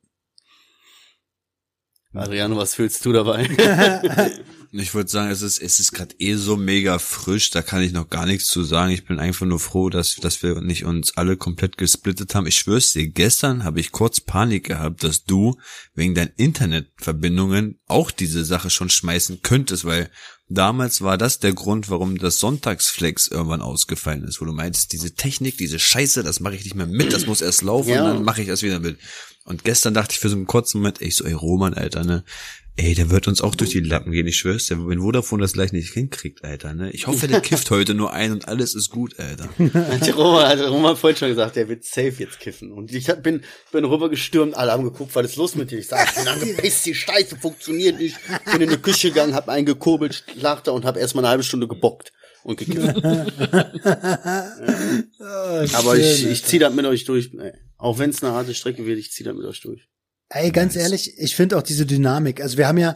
Adriano, 2.13 2.57
was 2.57 2.73
fühlst 2.73 3.05
du 3.05 3.13
dabei? 3.13 3.47
Ich 4.71 4.93
würde 4.93 5.09
sagen, 5.09 5.31
es 5.31 5.41
ist, 5.41 5.59
es 5.59 5.79
ist 5.79 5.93
gerade 5.93 6.13
eh 6.19 6.35
so 6.35 6.55
mega 6.55 6.99
frisch, 6.99 7.49
da 7.49 7.63
kann 7.63 7.81
ich 7.81 7.91
noch 7.91 8.07
gar 8.07 8.27
nichts 8.27 8.49
zu 8.49 8.63
sagen. 8.63 8.91
Ich 8.91 9.03
bin 9.03 9.17
einfach 9.17 9.47
nur 9.47 9.59
froh, 9.59 9.89
dass, 9.89 10.17
dass 10.17 10.43
wir 10.43 10.61
nicht 10.61 10.85
uns 10.85 11.17
alle 11.17 11.37
komplett 11.37 11.79
gesplittet 11.79 12.35
haben. 12.35 12.45
Ich 12.45 12.57
schwör's 12.59 12.93
dir, 12.93 13.07
gestern 13.09 13.63
habe 13.63 13.79
ich 13.79 13.91
kurz 13.91 14.21
Panik 14.21 14.65
gehabt, 14.67 15.03
dass 15.03 15.23
du 15.23 15.57
wegen 15.95 16.13
deinen 16.13 16.33
Internetverbindungen 16.37 17.79
auch 17.87 18.11
diese 18.11 18.45
Sache 18.45 18.69
schon 18.69 18.91
schmeißen 18.91 19.41
könntest, 19.41 19.85
weil 19.85 20.11
damals 20.49 21.01
war 21.01 21.17
das 21.17 21.39
der 21.39 21.53
Grund, 21.53 21.89
warum 21.89 22.19
das 22.19 22.37
Sonntagsflex 22.37 23.27
irgendwann 23.27 23.63
ausgefallen 23.63 24.23
ist, 24.23 24.39
wo 24.39 24.45
du 24.45 24.51
meinst, 24.53 24.93
diese 24.93 25.15
Technik, 25.15 25.57
diese 25.57 25.79
Scheiße, 25.79 26.21
das 26.21 26.41
mache 26.41 26.53
ich 26.53 26.63
nicht 26.63 26.75
mehr 26.75 26.85
mit, 26.85 27.11
das 27.11 27.25
muss 27.25 27.41
erst 27.41 27.63
laufen 27.63 27.89
Ja. 27.89 28.03
und 28.03 28.07
dann 28.17 28.23
mache 28.23 28.43
ich 28.43 28.49
erst 28.49 28.61
wieder 28.61 28.79
mit. 28.79 28.99
Und 29.49 29.63
gestern 29.65 29.93
dachte 29.93 30.13
ich 30.13 30.19
für 30.19 30.29
so 30.29 30.35
einen 30.35 30.45
kurzen 30.45 30.77
Moment, 30.77 31.01
ich 31.01 31.15
so, 31.15 31.25
ey 31.25 31.33
Roman, 31.33 31.73
Alter, 31.73 32.03
ne? 32.05 32.23
Ey, 32.75 32.93
der 32.93 33.09
wird 33.09 33.27
uns 33.27 33.41
auch 33.41 33.55
durch 33.55 33.71
die 33.71 33.81
Lappen 33.81 34.13
gehen, 34.13 34.25
ich 34.25 34.37
schwör's 34.37 34.67
dir, 34.67 34.87
wenn 34.87 35.01
Vodafone 35.01 35.41
das 35.41 35.51
gleich 35.51 35.73
nicht 35.73 35.91
hinkriegt, 35.91 36.45
Alter, 36.45 36.73
ne? 36.73 36.91
Ich 36.91 37.07
hoffe, 37.07 37.27
der 37.27 37.41
kifft 37.41 37.71
heute 37.71 37.93
nur 37.93 38.13
ein 38.13 38.31
und 38.31 38.47
alles 38.47 38.73
ist 38.73 38.89
gut, 38.89 39.19
Alter. 39.19 39.49
Hat 39.89 40.05
die 40.05 40.11
Roma, 40.11 40.47
hat 40.47 40.61
Roma 40.61 40.95
vorhin 40.95 41.17
schon 41.17 41.27
gesagt, 41.27 41.57
der 41.57 41.67
wird 41.67 41.83
safe 41.83 42.13
jetzt 42.19 42.39
kiffen. 42.39 42.71
Und 42.71 42.93
ich 42.93 43.09
hab- 43.09 43.21
bin, 43.21 43.41
bin 43.73 43.83
rüber 43.83 44.09
gestürmt, 44.09 44.55
alle 44.55 44.71
haben 44.71 44.85
geguckt, 44.85 45.13
was 45.13 45.25
ist 45.25 45.35
los 45.35 45.55
mit 45.55 45.71
dir? 45.71 45.79
Ich 45.79 45.87
sag, 45.87 46.07
ich 46.07 46.15
bin 46.15 46.25
angepisst, 46.27 46.85
die 46.85 46.95
Scheiße 46.95 47.35
funktioniert 47.35 47.99
nicht. 47.99 48.15
Bin 48.49 48.61
in 48.61 48.69
die 48.69 48.77
Küche 48.77 49.09
gegangen, 49.09 49.33
hab 49.33 49.49
einen 49.49 49.65
gekurbelt, 49.65 50.23
lachte 50.35 50.71
und 50.71 50.85
hab 50.85 50.95
erstmal 50.95 51.25
eine 51.25 51.31
halbe 51.31 51.43
Stunde 51.43 51.67
gebockt 51.67 52.13
und 52.43 52.57
gekifft. 52.59 53.03
Aber 55.73 55.97
ich, 55.97 56.25
ich 56.27 56.45
zieh 56.45 56.59
das 56.59 56.73
mit 56.73 56.85
euch 56.85 57.03
durch. 57.03 57.31
ey. 57.37 57.51
Auch 57.79 57.97
wenn 57.97 58.11
es 58.11 58.21
eine 58.21 58.33
harte 58.33 58.53
Strecke 58.53 58.85
wird, 58.85 58.99
ich 58.99 59.11
zieh 59.11 59.23
das 59.23 59.35
mit 59.35 59.45
euch 59.45 59.61
durch. 59.61 59.89
Ey, 60.29 60.51
ganz 60.51 60.75
ehrlich, 60.75 61.17
ich 61.17 61.35
finde 61.35 61.57
auch 61.57 61.63
diese 61.63 61.85
Dynamik. 61.85 62.41
Also 62.41 62.57
wir 62.57 62.67
haben 62.67 62.77
ja, 62.77 62.93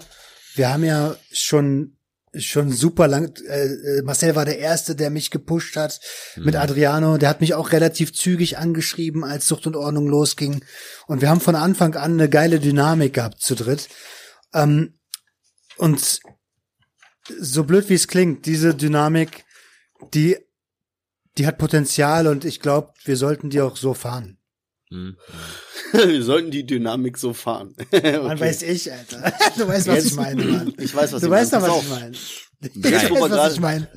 wir 0.56 0.72
haben 0.72 0.84
ja 0.84 1.16
schon 1.32 1.98
schon 2.36 2.72
super 2.72 3.08
lang. 3.08 3.36
Äh, 3.48 3.66
äh, 3.66 4.02
Marcel 4.02 4.36
war 4.36 4.46
der 4.46 4.60
erste, 4.60 4.96
der 4.96 5.10
mich 5.10 5.30
gepusht 5.32 5.76
hat 5.76 6.00
mit 6.36 6.56
Adriano. 6.56 7.18
Der 7.18 7.30
hat 7.30 7.42
mich 7.42 7.54
auch 7.54 7.72
relativ 7.72 8.14
zügig 8.14 8.58
angeschrieben, 8.58 9.24
als 9.24 9.48
Sucht 9.48 9.68
und 9.68 9.76
Ordnung 9.76 10.08
losging. 10.08 10.64
Und 11.08 11.22
wir 11.22 11.30
haben 11.30 11.42
von 11.42 11.56
Anfang 11.56 11.96
an 11.96 12.14
eine 12.14 12.30
geile 12.30 12.60
Dynamik 12.60 13.14
gehabt 13.14 13.42
zu 13.42 13.56
dritt. 13.56 13.88
Ähm, 14.54 15.00
und 15.78 16.20
so 17.40 17.64
blöd 17.64 17.90
wie 17.90 17.94
es 17.94 18.08
klingt, 18.08 18.46
diese 18.48 18.76
Dynamik, 18.76 19.46
die 20.14 20.38
die 21.38 21.48
hat 21.48 21.58
Potenzial 21.58 22.28
und 22.28 22.46
ich 22.46 22.60
glaube, 22.60 22.94
wir 23.06 23.18
sollten 23.18 23.50
die 23.50 23.62
auch 23.62 23.76
so 23.76 23.94
fahren. 23.94 24.38
Hm. 24.94 25.18
Wir 25.94 26.24
sollten 26.24 26.52
die 26.52 26.66
Dynamik 26.66 27.18
so 27.18 27.34
fahren. 27.34 27.74
Man 27.91 28.02
Okay. 28.04 28.39
weiß 28.41 28.62
ich, 28.64 28.91
Alter. 28.91 29.34
Du 29.58 29.68
weißt, 29.68 29.88
was 29.88 29.96
Jetzt- 29.96 30.06
ich 30.08 30.16
meine, 30.16 30.44
Mann. 30.44 30.74
Ich 30.80 30.94
weiß, 30.96 31.12
was 31.14 31.22
Du 31.22 31.28
ihr 31.28 31.32
weißt 31.32 31.54
doch, 31.54 31.62
was 31.62 31.84
ich 31.84 31.89
meine. 31.89 32.12
Jetzt, 32.12 33.04
Ich 33.04 33.10
wo 33.10 33.16
wir 33.16 33.22
weiß, 33.22 33.22
was 33.22 33.30
gerade- 33.32 33.54
ich 33.56 33.60
meine. 33.60 33.88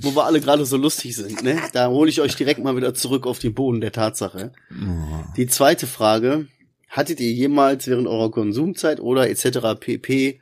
wo 0.00 0.14
wir 0.14 0.24
alle 0.24 0.40
gerade 0.40 0.64
so 0.64 0.76
lustig 0.76 1.16
sind, 1.16 1.42
ne? 1.42 1.60
Da 1.72 1.88
hole 1.88 2.08
ich 2.10 2.20
euch 2.20 2.36
direkt 2.36 2.62
mal 2.62 2.76
wieder 2.76 2.94
zurück 2.94 3.26
auf 3.26 3.38
den 3.38 3.54
Boden 3.54 3.80
der 3.80 3.92
Tatsache. 3.92 4.52
Oh. 4.70 5.24
Die 5.36 5.46
zweite 5.46 5.86
Frage, 5.86 6.46
hattet 6.88 7.20
ihr 7.20 7.32
jemals 7.32 7.86
während 7.86 8.06
eurer 8.06 8.30
Konsumzeit 8.30 9.00
oder 9.00 9.28
etc. 9.28 9.78
pp. 9.80 10.40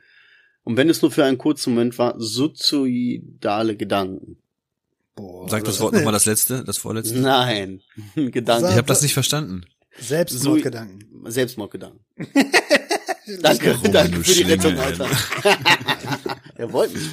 Und 0.63 0.77
wenn 0.77 0.89
es 0.89 1.01
nur 1.01 1.09
für 1.11 1.23
einen 1.25 1.37
kurzen 1.39 1.73
Moment 1.73 1.97
war, 1.97 2.15
suizidale 2.19 3.75
Gedanken? 3.75 4.37
Boah, 5.15 5.49
Sag 5.49 5.63
das 5.65 5.79
Wort 5.79 5.93
nochmal 5.93 6.13
das 6.13 6.25
letzte, 6.25 6.63
das 6.63 6.77
vorletzte. 6.77 7.17
Nein, 7.19 7.81
Gedanken. 8.15 8.69
Ich 8.69 8.75
habe 8.77 8.87
das 8.87 9.01
nicht 9.01 9.13
verstanden. 9.13 9.65
Selbstmordgedanken. 9.99 11.05
Selbstmordgedanken. 11.31 11.99
Danke, 13.41 13.77
danke 13.91 14.23
für 14.23 14.33
die 14.33 14.51
Rettung, 14.51 14.77
Alter. 14.77 15.07
er 16.55 16.73
wollte 16.73 16.95
mich. 16.95 17.09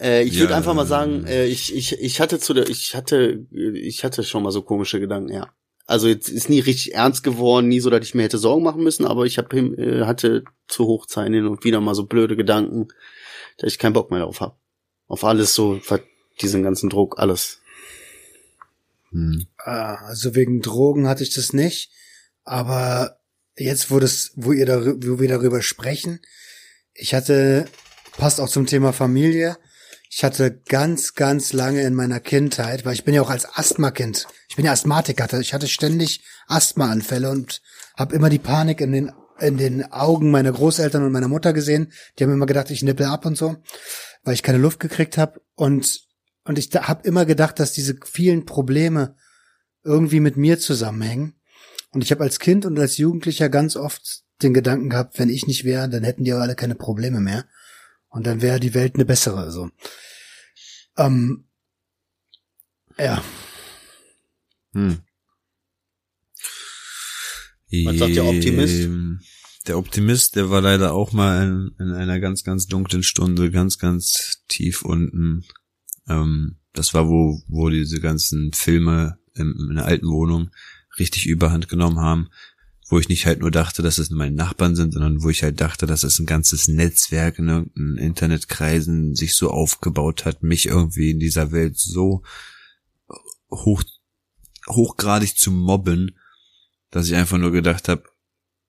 Äh, 0.00 0.24
ich 0.24 0.38
würde 0.38 0.52
Ja. 0.52 0.56
einfach 0.56 0.74
mal 0.74 0.86
sagen, 0.86 1.24
äh, 1.26 1.46
ich, 1.46 1.74
ich, 1.74 2.00
ich 2.00 2.20
hatte 2.20 2.40
zu 2.40 2.52
der, 2.52 2.68
ich 2.68 2.96
hatte, 2.96 3.46
ich 3.52 4.02
hatte 4.02 4.24
schon 4.24 4.42
mal 4.42 4.50
so 4.50 4.62
komische 4.62 4.98
Gedanken, 4.98 5.32
ja. 5.32 5.50
Also 5.86 6.08
jetzt 6.08 6.28
ist 6.28 6.48
nie 6.48 6.58
richtig 6.58 6.94
ernst 6.94 7.22
geworden, 7.22 7.68
nie 7.68 7.78
so, 7.78 7.90
dass 7.90 8.04
ich 8.04 8.14
mir 8.14 8.24
hätte 8.24 8.38
Sorgen 8.38 8.64
machen 8.64 8.82
müssen, 8.82 9.06
aber 9.06 9.24
ich 9.24 9.38
hab, 9.38 9.52
äh, 9.52 10.04
hatte 10.04 10.42
zu 10.66 10.86
Hochzeiten 10.86 11.32
hin 11.32 11.46
und 11.46 11.62
wieder 11.62 11.80
mal 11.80 11.94
so 11.94 12.06
blöde 12.06 12.34
Gedanken, 12.34 12.88
dass 13.58 13.72
ich 13.72 13.78
keinen 13.78 13.92
Bock 13.92 14.10
mehr 14.10 14.20
darauf 14.20 14.40
habe. 14.40 14.56
Auf 15.06 15.22
alles 15.22 15.54
so, 15.54 15.80
diesen 16.40 16.64
ganzen 16.64 16.90
Druck, 16.90 17.18
alles. 17.18 17.60
Hm. 19.16 19.46
Ah, 19.64 19.94
Also 20.06 20.34
wegen 20.34 20.60
Drogen 20.60 21.08
hatte 21.08 21.22
ich 21.22 21.32
das 21.34 21.52
nicht. 21.52 21.90
Aber 22.44 23.18
jetzt, 23.56 23.90
wo 23.90 23.98
das, 23.98 24.32
wo 24.36 24.52
ihr 24.52 24.66
darü- 24.66 24.96
wo 25.06 25.18
wir 25.18 25.28
darüber 25.28 25.62
sprechen, 25.62 26.20
ich 26.92 27.14
hatte, 27.14 27.66
passt 28.16 28.40
auch 28.40 28.48
zum 28.48 28.66
Thema 28.66 28.92
Familie. 28.92 29.56
Ich 30.10 30.22
hatte 30.22 30.62
ganz, 30.68 31.14
ganz 31.14 31.52
lange 31.52 31.82
in 31.82 31.94
meiner 31.94 32.20
Kindheit, 32.20 32.84
weil 32.84 32.94
ich 32.94 33.04
bin 33.04 33.14
ja 33.14 33.22
auch 33.22 33.30
als 33.30 33.46
Asthmakind, 33.56 34.26
ich 34.48 34.56
bin 34.56 34.64
ja 34.64 34.72
Asthmatiker, 34.72 35.40
ich 35.40 35.52
hatte 35.52 35.66
ständig 35.68 36.22
Asthmaanfälle 36.46 37.28
und 37.30 37.60
habe 37.96 38.14
immer 38.14 38.30
die 38.30 38.38
Panik 38.38 38.80
in 38.80 38.92
den 38.92 39.12
in 39.38 39.58
den 39.58 39.92
Augen 39.92 40.30
meiner 40.30 40.50
Großeltern 40.52 41.04
und 41.04 41.12
meiner 41.12 41.28
Mutter 41.28 41.52
gesehen. 41.52 41.92
Die 42.18 42.24
haben 42.24 42.32
immer 42.32 42.46
gedacht, 42.46 42.70
ich 42.70 42.82
nippel 42.82 43.04
ab 43.04 43.26
und 43.26 43.36
so, 43.36 43.56
weil 44.24 44.32
ich 44.32 44.42
keine 44.42 44.56
Luft 44.56 44.80
gekriegt 44.80 45.18
habe 45.18 45.42
und 45.56 46.05
und 46.46 46.58
ich 46.58 46.70
habe 46.74 47.06
immer 47.06 47.26
gedacht, 47.26 47.58
dass 47.60 47.72
diese 47.72 47.96
vielen 48.04 48.46
Probleme 48.46 49.16
irgendwie 49.84 50.20
mit 50.20 50.36
mir 50.36 50.58
zusammenhängen. 50.58 51.34
Und 51.90 52.02
ich 52.02 52.10
habe 52.10 52.24
als 52.24 52.38
Kind 52.38 52.66
und 52.66 52.78
als 52.78 52.96
Jugendlicher 52.96 53.48
ganz 53.48 53.76
oft 53.76 54.22
den 54.42 54.52
Gedanken 54.54 54.90
gehabt, 54.90 55.18
wenn 55.18 55.28
ich 55.28 55.46
nicht 55.46 55.64
wäre, 55.64 55.88
dann 55.88 56.04
hätten 56.04 56.24
die 56.24 56.34
auch 56.34 56.40
alle 56.40 56.56
keine 56.56 56.74
Probleme 56.74 57.20
mehr. 57.20 57.46
Und 58.08 58.26
dann 58.26 58.42
wäre 58.42 58.60
die 58.60 58.74
Welt 58.74 58.94
eine 58.94 59.04
bessere. 59.04 59.50
So. 59.50 59.70
Ähm, 60.96 61.44
ja, 62.98 63.22
Hm. 64.76 64.98
Was 67.86 67.98
sagt 67.98 68.14
der 68.14 68.26
Optimist? 68.26 68.80
Ähm, 68.80 69.20
Der 69.66 69.78
Optimist, 69.78 70.36
der 70.36 70.50
war 70.50 70.60
leider 70.60 70.92
auch 70.92 71.12
mal 71.12 71.42
in, 71.42 71.74
in 71.80 71.92
einer 71.92 72.20
ganz, 72.20 72.44
ganz 72.44 72.66
dunklen 72.66 73.02
Stunde, 73.02 73.50
ganz, 73.50 73.78
ganz 73.78 74.44
tief 74.48 74.82
unten. 74.82 75.44
Ähm, 76.08 76.56
das 76.72 76.94
war, 76.94 77.08
wo, 77.08 77.42
wo 77.48 77.68
diese 77.68 78.00
ganzen 78.00 78.52
Filme 78.52 79.18
in, 79.34 79.54
in 79.70 79.76
der 79.76 79.86
alten 79.86 80.08
Wohnung 80.08 80.50
richtig 80.98 81.26
überhand 81.26 81.68
genommen 81.68 81.98
haben, 81.98 82.28
wo 82.88 82.98
ich 82.98 83.08
nicht 83.08 83.26
halt 83.26 83.40
nur 83.40 83.50
dachte, 83.50 83.82
dass 83.82 83.98
es 83.98 84.10
meine 84.10 84.34
Nachbarn 84.34 84.76
sind, 84.76 84.92
sondern 84.92 85.22
wo 85.22 85.30
ich 85.30 85.42
halt 85.42 85.60
dachte, 85.60 85.86
dass 85.86 86.04
es 86.04 86.18
ein 86.18 86.26
ganzes 86.26 86.68
Netzwerk 86.68 87.38
in 87.38 87.48
irgendeinen 87.48 87.98
Internetkreisen 87.98 89.16
sich 89.16 89.34
so 89.34 89.50
aufgebaut 89.50 90.24
hat, 90.24 90.42
mich 90.42 90.66
irgendwie 90.66 91.10
in 91.10 91.18
dieser 91.18 91.50
Welt 91.50 91.78
so 91.78 92.22
hoch, 93.50 93.82
hochgradig 94.68 95.36
zu 95.36 95.50
mobben, 95.50 96.16
dass 96.90 97.08
ich 97.08 97.14
einfach 97.14 97.38
nur 97.38 97.50
gedacht 97.50 97.88
habe, 97.88 98.04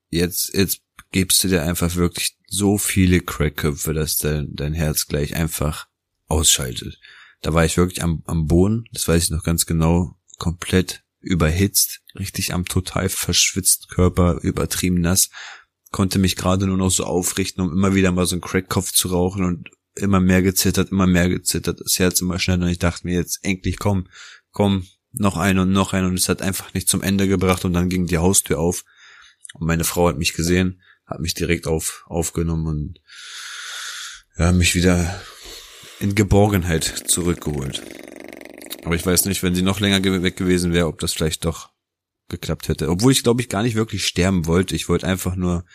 jetzt, 0.10 0.54
jetzt 0.54 0.82
gibst 1.12 1.44
du 1.44 1.48
dir 1.48 1.64
einfach 1.64 1.96
wirklich 1.96 2.38
so 2.48 2.78
viele 2.78 3.20
Crackköpfe, 3.20 3.94
dass 3.94 4.18
dein, 4.18 4.56
dein 4.56 4.74
Herz 4.74 5.06
gleich 5.08 5.36
einfach 5.36 5.88
ausschaltet. 6.28 7.00
Da 7.42 7.54
war 7.54 7.66
ich 7.66 7.78
wirklich 7.78 8.04
am, 8.04 8.24
am 8.26 8.48
Boden, 8.48 8.86
das 8.92 9.08
weiß 9.08 9.26
ich 9.26 9.30
noch 9.30 9.44
ganz 9.44 9.66
genau, 9.66 10.18
komplett 10.38 11.04
überhitzt, 11.20 12.02
richtig 12.18 12.54
am 12.54 12.66
total 12.66 13.10
verschwitzten 13.10 13.88
Körper, 13.90 14.40
übertrieben 14.42 15.02
nass, 15.02 15.30
konnte 15.92 16.20
mich 16.20 16.36
gerade 16.36 16.68
nur 16.68 16.78
noch 16.78 16.92
so 16.92 17.06
aufrichten, 17.06 17.64
um 17.64 17.72
immer 17.72 17.96
wieder 17.96 18.12
mal 18.12 18.26
so 18.26 18.36
einen 18.36 18.42
Crackkopf 18.42 18.92
zu 18.92 19.10
rauchen 19.10 19.44
und 19.44 19.70
immer 19.96 20.20
mehr 20.20 20.42
gezittert, 20.42 20.92
immer 20.92 21.08
mehr 21.08 21.30
gezittert, 21.30 21.80
das 21.84 22.00
Herz 22.00 22.22
immer 22.22 22.40
schneller 22.40 22.66
und 22.66 22.72
ich 22.72 22.80
dachte 22.80 23.06
mir 23.08 23.16
jetzt 23.16 23.40
endlich 23.44 23.80
komm, 23.80 24.08
komm, 24.52 24.88
noch 25.12 25.38
ein 25.38 25.58
und 25.60 25.72
noch 25.72 25.94
ein 25.94 26.06
und 26.06 26.16
es 26.16 26.30
hat 26.30 26.42
einfach 26.42 26.74
nicht 26.74 26.88
zum 26.88 27.02
Ende 27.02 27.28
gebracht 27.28 27.66
und 27.66 27.74
dann 27.74 27.90
ging 27.90 28.06
die 28.08 28.18
Haustür 28.18 28.60
auf. 28.60 28.84
Und 29.54 29.66
meine 29.66 29.84
Frau 29.84 30.08
hat 30.08 30.18
mich 30.18 30.34
gesehen, 30.34 30.82
hat 31.06 31.20
mich 31.20 31.34
direkt 31.34 31.68
auf, 31.68 32.04
aufgenommen 32.08 32.68
und 32.68 33.00
ja, 34.38 34.52
mich 34.52 34.76
wieder 34.76 35.22
in 36.00 36.16
Geborgenheit 36.16 36.84
zurückgeholt. 37.08 37.82
Aber 38.86 38.96
ich 38.96 39.06
weiß 39.06 39.26
nicht, 39.26 39.44
wenn 39.44 39.56
sie 39.56 39.62
noch 39.62 39.80
länger 39.80 40.00
ge- 40.00 40.22
weg 40.24 40.38
gewesen 40.38 40.74
wäre, 40.74 40.88
ob 40.88 41.00
das 41.00 41.14
vielleicht 41.14 41.46
doch 41.46 41.70
geklappt 42.30 42.68
hätte. 42.70 42.90
Obwohl 42.90 43.12
ich 43.12 43.24
glaube 43.24 43.42
ich 43.42 43.50
gar 43.50 43.64
nicht 43.64 43.76
wirklich 43.76 44.06
sterben 44.06 44.46
wollte. 44.46 44.76
Ich 44.76 44.90
wollte 44.90 45.08
einfach 45.08 45.36
nur 45.36 45.66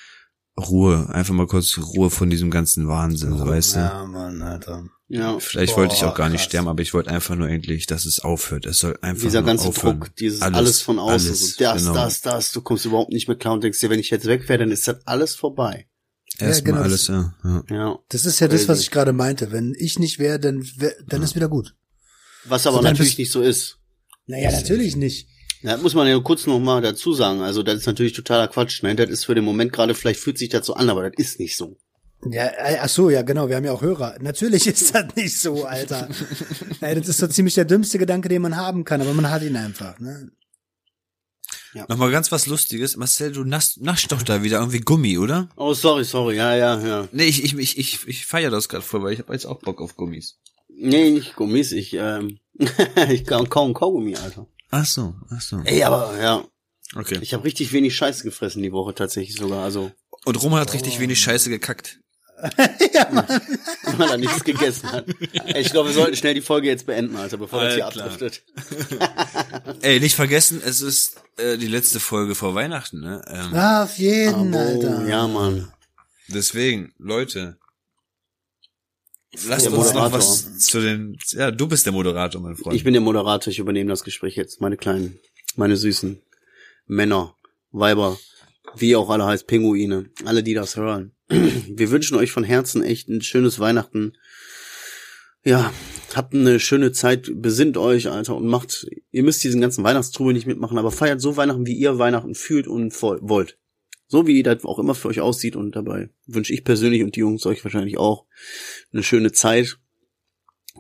Ruhe, 0.59 1.09
einfach 1.11 1.33
mal 1.35 1.47
kurz 1.47 1.79
Ruhe 1.79 2.11
von 2.11 2.29
diesem 2.29 2.51
ganzen 2.51 2.87
Wahnsinn, 2.87 3.37
so 3.39 3.47
weißt 3.47 3.75
du. 3.77 3.79
ja, 3.81 4.05
Mann, 4.05 4.43
Alter. 4.43 4.85
Ja. 5.09 5.39
Vielleicht 5.39 5.75
Boah, 5.75 5.83
wollte 5.83 5.95
ich 5.95 6.05
auch 6.05 6.15
gar 6.15 6.29
nicht 6.29 6.41
krass. 6.41 6.49
sterben, 6.49 6.69
aber 6.69 6.83
ich 6.83 6.93
wollte 6.95 7.11
einfach 7.11 7.35
nur 7.37 7.49
endlich, 7.49 7.87
dass 7.87 8.05
es 8.05 8.21
aufhört. 8.21 8.67
Es 8.67 8.79
soll 8.79 8.99
einfach 9.03 9.23
Dieser 9.23 9.41
nur 9.41 9.47
ganze 9.47 9.69
aufhören. 9.69 10.01
Druck, 10.01 10.17
dieses 10.17 10.43
alles, 10.43 10.81
von 10.83 10.99
außen, 10.99 11.13
alles, 11.29 11.57
so 11.57 11.65
das, 11.65 11.83
genau. 11.83 11.95
das, 11.95 12.21
das, 12.21 12.53
du 12.53 12.61
kommst 12.61 12.85
überhaupt 12.85 13.13
nicht 13.13 13.29
mehr 13.29 13.37
klar 13.37 13.55
und 13.55 13.65
denkst 13.65 13.81
dir, 13.81 13.89
wenn 13.91 13.99
ich 13.99 14.11
jetzt 14.11 14.27
weg 14.27 14.47
wäre, 14.49 14.59
dann 14.59 14.71
ist 14.71 14.87
das 14.89 15.07
alles 15.07 15.35
vorbei. 15.35 15.87
Erstmal 16.43 16.73
genau, 16.73 16.85
alles, 16.85 17.09
ja, 17.09 17.35
ja. 17.45 17.65
Ja. 17.71 17.99
Das 18.09 18.27
ist 18.27 18.41
ja 18.41 18.49
das, 18.49 18.63
was 18.63 18.79
Crazy. 18.79 18.83
ich 18.83 18.91
gerade 18.91 19.13
meinte. 19.13 19.53
Wenn 19.53 19.75
ich 19.79 19.99
nicht 19.99 20.19
wäre, 20.19 20.39
dann, 20.39 20.63
wär, 20.77 20.95
dann 21.07 21.23
ist 21.23 21.37
wieder 21.37 21.49
gut. 21.49 21.75
Was 22.45 22.67
aber 22.67 22.79
So, 22.79 22.83
natürlich 22.83 23.19
nicht 23.19 23.33
so 23.33 23.41
ist. 23.43 23.79
Naja, 24.27 24.51
natürlich 24.51 24.97
nicht. 24.97 25.29
Ja, 25.63 25.77
muss 25.77 25.95
man 25.95 26.09
ja 26.09 26.19
kurz 26.19 26.47
noch 26.47 26.59
mal 26.59 26.83
dazu 26.83 27.13
sagen. 27.13 27.41
Also 27.41 27.63
das 27.63 27.77
ist 27.77 27.87
natürlich 27.87 28.15
totaler 28.15 28.49
Quatsch. 28.49 28.83
Ne? 28.83 28.97
Das 28.97 29.09
ist 29.11 29.25
für 29.25 29.35
den 29.35 29.45
Moment 29.45 29.73
gerade, 29.73 29.95
vielleicht 29.95 30.21
fühlt 30.21 30.39
sich 30.39 30.49
das 30.49 30.67
so 30.67 30.75
an, 30.75 30.91
aber 30.91 31.09
das 31.09 31.13
ist 31.19 31.39
nicht 31.39 31.57
so. 31.57 31.77
Ja, 32.31 32.47
äh, 32.47 32.79
ach 32.81 32.89
so, 32.89 33.11
ja, 33.11 33.23
genau, 33.23 33.49
wir 33.49 33.57
haben 33.57 33.65
ja 33.65 33.73
auch 33.73 33.83
Hörer. 33.83 34.17
Natürlich 34.21 34.67
ist 34.69 34.95
das 34.95 35.15
nicht 35.17 35.39
so, 35.39 35.65
Alter. 35.65 36.09
Das 36.81 37.09
ist 37.09 37.19
so 37.19 37.29
ziemlich 37.29 37.55
der 37.55 37.65
dümmste 37.65 37.99
Gedanke, 37.99 38.29
den 38.29 38.43
man 38.43 38.57
haben 38.57 38.85
kann, 38.85 39.01
aber 39.01 39.15
man 39.15 39.31
hat 39.31 39.43
ihn 39.43 39.57
einfach, 39.57 39.99
ne? 40.01 40.31
Nochmal 41.89 42.11
ganz 42.11 42.31
was 42.33 42.47
Lustiges. 42.47 42.97
Marcel, 42.97 43.33
du 43.33 43.45
nasch, 43.45 43.77
naschst 43.79 44.13
doch 44.13 44.23
da 44.23 44.43
wieder 44.43 44.59
irgendwie 44.59 44.81
Gummi, 44.81 45.19
oder? 45.19 45.49
Oh, 45.57 45.73
sorry, 45.75 46.05
sorry. 46.05 46.37
Ja, 46.37 46.55
ja, 46.55 46.79
ja. 46.87 47.09
Nee, 47.13 47.25
ich, 47.25 47.43
ich, 47.45 47.57
ich, 47.59 47.79
ich, 47.79 48.07
ich 48.07 48.27
feier 48.27 48.51
das 48.51 48.69
gerade 48.69 48.83
voll, 48.85 49.03
weil 49.03 49.13
ich 49.15 49.19
habe 49.21 49.33
jetzt 49.33 49.47
auch 49.47 49.61
Bock 49.61 49.81
auf 49.81 49.97
Gummis. 49.97 50.39
Nee, 50.69 51.11
nicht 51.11 51.35
Gummis. 51.37 51.73
Ich, 51.73 51.95
ähm, 51.95 52.39
ich 53.11 53.25
kaum 53.25 53.49
kaum 53.49 53.73
Kaugummi, 53.75 54.17
Alter. 54.17 54.47
Ach 54.71 54.85
so, 54.87 55.15
ach 55.31 55.41
so. 55.41 55.61
Ey, 55.65 55.83
aber 55.83 56.19
ja, 56.21 56.45
Okay. 56.95 57.19
ich 57.23 57.33
habe 57.33 57.45
richtig 57.45 57.73
wenig 57.73 57.97
Scheiße 57.97 58.23
gefressen 58.25 58.63
die 58.63 58.73
Woche 58.73 58.95
tatsächlich 58.95 59.37
sogar. 59.37 59.65
Also 59.65 59.91
Und 60.25 60.43
Roman 60.43 60.61
hat 60.61 60.75
richtig 60.75 61.01
wenig 61.01 61.21
Scheiße 61.21 61.49
gekackt. 61.49 62.01
weil 63.99 64.11
er 64.11 64.19
nichts 64.19 64.43
gegessen 64.45 64.91
hat. 64.91 65.07
Ey, 65.47 65.63
ich 65.63 65.71
glaube, 65.71 65.91
wir 65.91 65.95
sollten 65.95 66.17
schnell 66.17 66.35
die 66.35 66.41
Folge 66.41 66.69
jetzt 66.69 66.87
beenden, 66.87 67.17
Alter, 67.17 67.37
bevor 67.37 67.63
das 67.63 67.75
hier 67.75 67.87
Alter. 67.87 68.05
abdriftet. 68.05 68.43
Ey, 69.83 70.01
nicht 70.01 70.17
vergessen, 70.17 70.61
es 70.65 70.81
ist 70.83 71.21
äh, 71.37 71.57
die 71.57 71.69
letzte 71.69 72.01
Folge 72.01 72.35
vor 72.35 72.55
Weihnachten, 72.55 73.01
ne? 73.01 73.23
Ähm, 73.29 73.55
Ah, 73.55 73.85
auf 73.85 73.97
jeden, 73.99 74.55
Oh, 74.55 74.59
Alter. 74.59 75.07
ja, 75.07 75.27
Mann. 75.29 75.73
Deswegen, 76.29 76.93
Leute, 76.99 77.59
lasst 79.47 79.67
Der 79.67 79.73
uns 79.73 79.93
noch 79.95 80.13
was 80.13 80.59
zu 80.59 80.81
den. 80.81 81.17
Ja, 81.31 81.51
du 81.51 81.67
bist 81.69 81.87
der 81.87 81.93
Moderator, 81.93 82.41
mein 82.41 82.57
Freund. 82.57 82.75
Ich 82.77 82.85
bin 82.85 82.93
der 82.93 83.03
Moderator, 83.03 83.51
ich 83.51 83.59
übernehme 83.59 83.91
das 83.91 84.05
Gespräch 84.05 84.37
jetzt. 84.37 84.61
Meine 84.61 84.77
kleinen, 84.77 85.19
meine 85.57 85.77
süßen 85.77 86.21
Männer, 86.87 87.37
Weiber, 87.71 88.19
wie 88.77 88.97
auch 88.97 89.11
alle 89.11 89.25
heißt, 89.27 89.47
Pinguine, 89.47 90.11
alle, 90.25 90.43
die 90.43 90.55
das 90.55 90.77
hören. 90.77 91.13
Wir 91.33 91.91
wünschen 91.91 92.17
euch 92.17 92.31
von 92.31 92.45
Herzen 92.45 92.83
echt 92.83 93.09
ein 93.09 93.23
schönes 93.23 93.59
Weihnachten. 93.59 94.13
Ja, 95.45 95.73
habt 96.15 96.35
eine 96.35 96.61
schöne 96.61 96.93
Zeit, 96.93 97.31
besinnt 97.35 97.77
euch, 97.77 98.11
Alter, 98.11 98.37
und 98.37 98.47
macht, 98.47 98.87
ihr 99.11 99.23
müsst 99.23 99.43
diesen 99.43 99.61
ganzen 99.61 99.83
Weihnachtstrubel 99.83 100.35
nicht 100.35 100.47
mitmachen, 100.47 100.79
aber 100.79 100.91
feiert 100.91 101.21
so 101.21 101.37
Weihnachten, 101.37 101.67
wie 101.67 101.75
ihr 101.75 101.99
Weihnachten 101.99 102.35
fühlt 102.35 102.69
und 102.69 103.01
wollt. 103.03 103.59
So 104.09 104.27
wie 104.27 104.43
das 104.43 104.65
auch 104.65 104.79
immer 104.79 104.95
für 104.95 105.09
euch 105.09 105.23
aussieht 105.23 105.57
und 105.57 105.75
dabei 105.75 106.11
wünsche 106.27 106.53
ich 106.53 106.65
persönlich 106.65 107.03
und 107.03 107.17
die 107.17 107.21
Jungs 107.21 107.47
euch 107.47 107.65
wahrscheinlich 107.65 107.97
auch 107.97 108.27
eine 108.93 109.03
schöne 109.03 109.33
Zeit. 109.33 109.79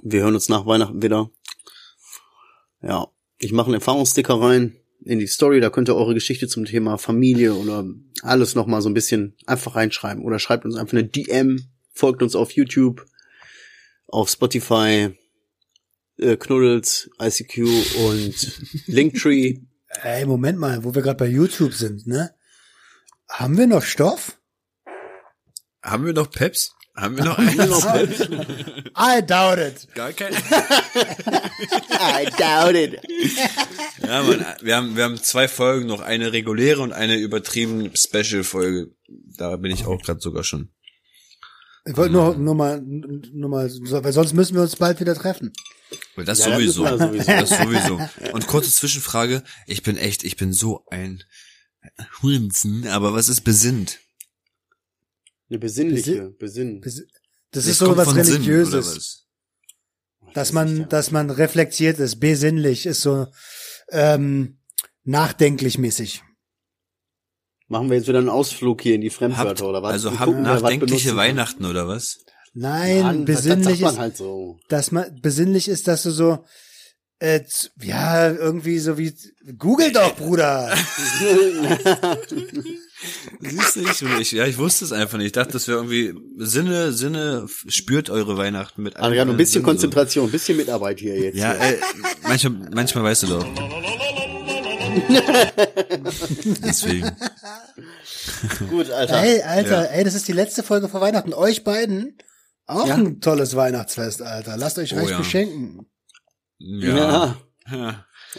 Wir 0.03 0.23
hören 0.23 0.35
uns 0.35 0.51
nach 0.51 0.67
Weihnachten 0.67 1.03
wieder. 1.03 1.31
Ja, 2.83 3.09
ich 3.39 3.53
mache 3.53 3.67
einen 3.67 3.77
Erfahrungssticker 3.77 4.35
rein 4.35 4.82
in 5.05 5.19
die 5.19 5.27
Story, 5.27 5.61
da 5.61 5.71
könnt 5.71 5.89
ihr 5.89 5.97
eure 5.97 6.15
Geschichte 6.15 6.49
zum 6.49 6.65
Thema 6.65 6.99
Familie 6.99 7.55
oder 7.55 7.85
alles 8.23 8.55
nochmal 8.55 8.83
so 8.83 8.89
ein 8.89 8.95
bisschen 8.95 9.35
einfach 9.47 9.75
reinschreiben. 9.75 10.23
Oder 10.25 10.39
schreibt 10.39 10.65
uns 10.65 10.77
einfach 10.77 10.93
eine 10.93 11.05
DM, 11.05 11.61
folgt 11.93 12.23
uns 12.23 12.35
auf 12.35 12.53
YouTube, 12.53 13.05
auf 14.07 14.31
Spotify, 14.31 15.11
äh, 16.19 16.37
Knuddels, 16.37 17.11
ICQ 17.21 17.59
und 18.07 18.63
Linktree. 18.87 19.59
Ey, 20.03 20.25
Moment 20.25 20.59
mal, 20.59 20.85
wo 20.85 20.95
wir 20.95 21.03
gerade 21.03 21.19
bei 21.19 21.29
YouTube 21.29 21.75
sind, 21.75 22.07
ne? 22.07 22.35
Haben 23.29 23.57
wir 23.57 23.67
noch 23.67 23.83
Stoff? 23.83 24.39
Haben 25.83 26.07
wir 26.07 26.13
noch 26.13 26.31
Peps? 26.31 26.75
Haben 26.95 27.17
wir 27.17 27.25
noch 27.25 27.39
eins? 27.87 28.21
I 28.21 29.23
doubt 29.27 29.59
it. 29.59 29.89
Gar 29.95 30.13
kein. 30.13 30.35
I 30.35 32.27
doubt 32.39 32.75
it. 32.75 33.01
Ja, 34.03 34.23
Mann, 34.23 34.45
wir 34.61 34.77
haben, 34.77 34.97
wir 34.97 35.05
haben 35.05 35.23
zwei 35.23 35.49
Folgen, 35.49 35.87
noch 35.87 36.01
eine 36.01 36.33
reguläre 36.33 36.83
und 36.83 36.93
eine 36.93 37.17
übertrieben 37.17 37.91
Special-Folge. 37.97 38.91
Da 39.09 39.57
bin 39.57 39.73
ich 39.73 39.87
auch 39.87 40.03
gerade 40.03 40.21
sogar 40.21 40.45
schon. 40.45 40.71
Ich 41.85 41.97
wollte 41.97 42.13
nur, 42.13 42.37
nur 42.37 42.55
mal, 42.55 42.81
nur 42.81 43.49
mal, 43.51 43.69
weil 43.71 44.13
sonst 44.13 44.35
müssen 44.35 44.55
wir 44.55 44.63
uns 44.63 44.77
bald 44.77 45.01
wieder 45.01 45.15
treffen. 45.15 45.53
Weil 46.15 46.25
das 46.25 46.39
Ja, 46.39 46.55
sowieso. 46.55 46.85
Das 46.85 47.51
sowieso. 47.51 48.01
Und 48.33 48.47
kurze 48.47 48.71
Zwischenfrage. 48.71 49.43
Ich 49.67 49.83
bin 49.83 49.97
echt, 49.97 50.25
ich 50.25 50.37
bin 50.37 50.53
so 50.53 50.85
ein 50.91 51.25
Hurensen, 52.21 52.87
aber 52.87 53.15
was 53.15 53.29
ist 53.29 53.41
besinnt? 53.41 53.99
Eine 55.53 55.59
besinnliche, 55.59 56.31
besinn. 56.31 56.81
Das 56.81 57.03
Das 57.51 57.67
ist 57.67 57.77
so 57.79 57.95
was 57.95 58.09
Sinn, 58.09 58.17
Religiöses. 58.21 59.27
was? 60.23 60.33
Dass 60.33 60.53
man, 60.55 60.89
dass 60.89 61.11
man 61.11 61.29
reflektiert 61.29 61.99
ist, 61.99 62.21
besinnlich 62.21 62.87
ist 62.87 63.03
so, 63.03 63.27
ähm, 63.91 64.61
nachdenklich 65.05 65.77
mäßig. 65.77 66.23
Machen 67.69 67.91
wir 67.91 67.99
jetzt 67.99 68.09
wieder 68.09 68.21
einen 68.21 68.31
Ausflug 68.31 68.81
hier 68.81 68.95
in 68.95 69.03
die 69.03 69.11
Fremdwörter 69.11 69.51
Habt, 69.51 69.61
oder 69.63 69.83
was? 69.83 69.93
also 69.93 70.13
Wir 70.13 70.21
habt 70.21 70.39
nachdenkliche. 70.41 71.17
Weihnachten 71.17 71.67
oder 71.67 71.87
was? 71.87 72.21
Nein, 72.55 73.03
Mann, 73.03 73.27
das- 73.27 73.43
besinnlich 73.43 73.81
das 73.81 73.93
ist, 73.93 73.99
halt 73.99 74.17
so. 74.17 74.59
dass 74.71 74.91
man, 74.91 75.21
besinnlich 75.21 75.69
ist, 75.69 75.87
dass 75.87 76.05
du 76.05 76.13
so, 76.13 76.47
äh, 77.19 77.43
ja, 77.83 78.31
irgendwie 78.31 78.79
so 78.79 78.97
wie, 78.97 79.15
google 79.59 79.93
doch, 79.93 80.17
Bruder. 80.17 80.75
Siehst 83.41 84.03
du? 84.03 84.07
Und 84.07 84.21
Ich, 84.21 84.33
ja, 84.33 84.47
ich 84.47 84.59
wusste 84.59 84.85
es 84.85 84.93
einfach 84.93 85.19
nicht. 85.19 85.27
Ich 85.27 85.33
dachte, 85.33 85.53
das 85.53 85.69
wäre 85.69 85.79
irgendwie 85.79 86.15
Sinne, 86.39 86.93
Sinne, 86.93 87.47
spürt 87.69 88.11
eure 88.11 88.37
Weihnachten 88.37 88.83
mit 88.83 88.97
Adrian, 88.97 89.13
ein 89.13 89.19
allen 89.31 89.37
bisschen 89.37 89.53
Sinnen 89.55 89.65
so. 89.65 89.71
Konzentration, 89.71 90.29
ein 90.29 90.33
bisschen 90.33 90.57
Mitarbeit 90.57 91.01
hier 91.01 91.19
jetzt. 91.19 91.37
Ja, 91.37 91.53
ey, 91.53 91.79
manchmal, 92.23 92.71
manchmal 92.75 93.05
weißt 93.05 93.23
du 93.25 93.27
doch. 93.29 93.47
Deswegen. 96.65 97.11
Gut, 98.71 98.91
Alter. 98.91 99.23
Ey, 99.23 99.43
Alter, 99.43 99.85
Ja. 99.85 99.91
ey, 99.91 100.05
das 100.05 100.15
ist 100.15 100.29
die 100.29 100.33
letzte 100.33 100.63
Folge 100.63 100.89
vor 100.89 101.01
Weihnachten. 101.01 101.33
Euch 101.35 101.65
beiden 101.65 102.17
auch 102.67 102.87
Ja. 102.87 102.95
ein 102.95 103.21
tolles 103.21 103.57
Weihnachtsfest, 103.57 104.23
Alter. 104.23 104.57
Lasst 104.57 104.79
euch 104.79 104.95
Oh, 104.95 104.99
reich 104.99 105.11
ja. 105.11 105.19
beschenken. 105.19 105.87
Ja. 106.59 106.97
Ja, 106.97 107.37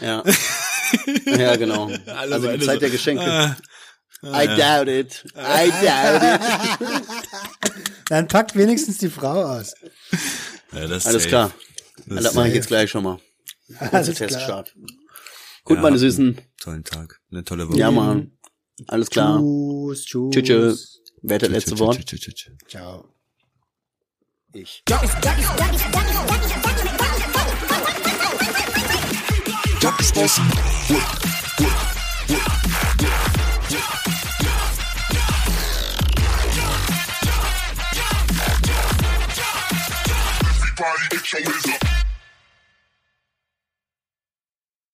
ja. 0.00 0.22
ja, 1.26 1.56
genau. 1.56 1.90
Also 2.06 2.50
die 2.52 2.64
Zeit 2.64 2.74
so, 2.74 2.80
der 2.80 2.90
Geschenke. 2.90 3.22
Ah, 3.24 3.56
I 4.26 4.46
doubt 4.46 4.88
it. 4.88 5.24
I 5.36 5.70
doubt 5.82 6.22
it. 6.22 6.40
Dann 8.08 8.28
packt 8.28 8.54
wenigstens 8.56 8.98
die 8.98 9.08
Frau 9.10 9.42
aus. 9.44 9.74
ja, 10.72 10.86
das 10.86 11.06
Alles 11.06 11.22
safe. 11.24 11.28
klar. 11.28 11.54
Das 12.06 12.24
Das 12.24 12.34
mache 12.34 12.48
ich 12.48 12.54
jetzt 12.54 12.68
gleich 12.68 12.90
schon 12.90 13.04
mal. 13.04 13.18
Alles 13.78 14.14
klar. 14.16 14.28
Teststart. 14.28 14.74
Gut, 15.64 15.76
Ja, 15.76 15.82
meine 15.82 15.98
Süßen. 15.98 16.38
Tollen 16.60 16.84
Tag. 16.84 17.20
Eine 17.30 17.44
tolle 17.44 17.68
Woche. 17.68 17.78
Ja, 17.78 17.90
Mann. 17.90 18.32
Alles 18.88 19.08
klar. 19.08 19.38
Tschüss, 19.40 20.04
tschüss. 20.04 20.30
Tschüss, 20.32 20.44
tschüss. 20.44 21.00
Wer 21.22 21.34
hat 21.36 21.42
das 21.42 21.50
letzte 21.50 21.78
Wort? 21.78 22.04
Tschüss, 22.04 22.20
tschüss, 22.20 22.34
tschüss. 22.34 22.54
Ciao. 22.68 23.08
Ich. 24.52 24.82
Everybody 40.76 41.08
get 41.10 41.32
your 41.32 41.52
hands 41.52 41.66
up. 41.82 41.93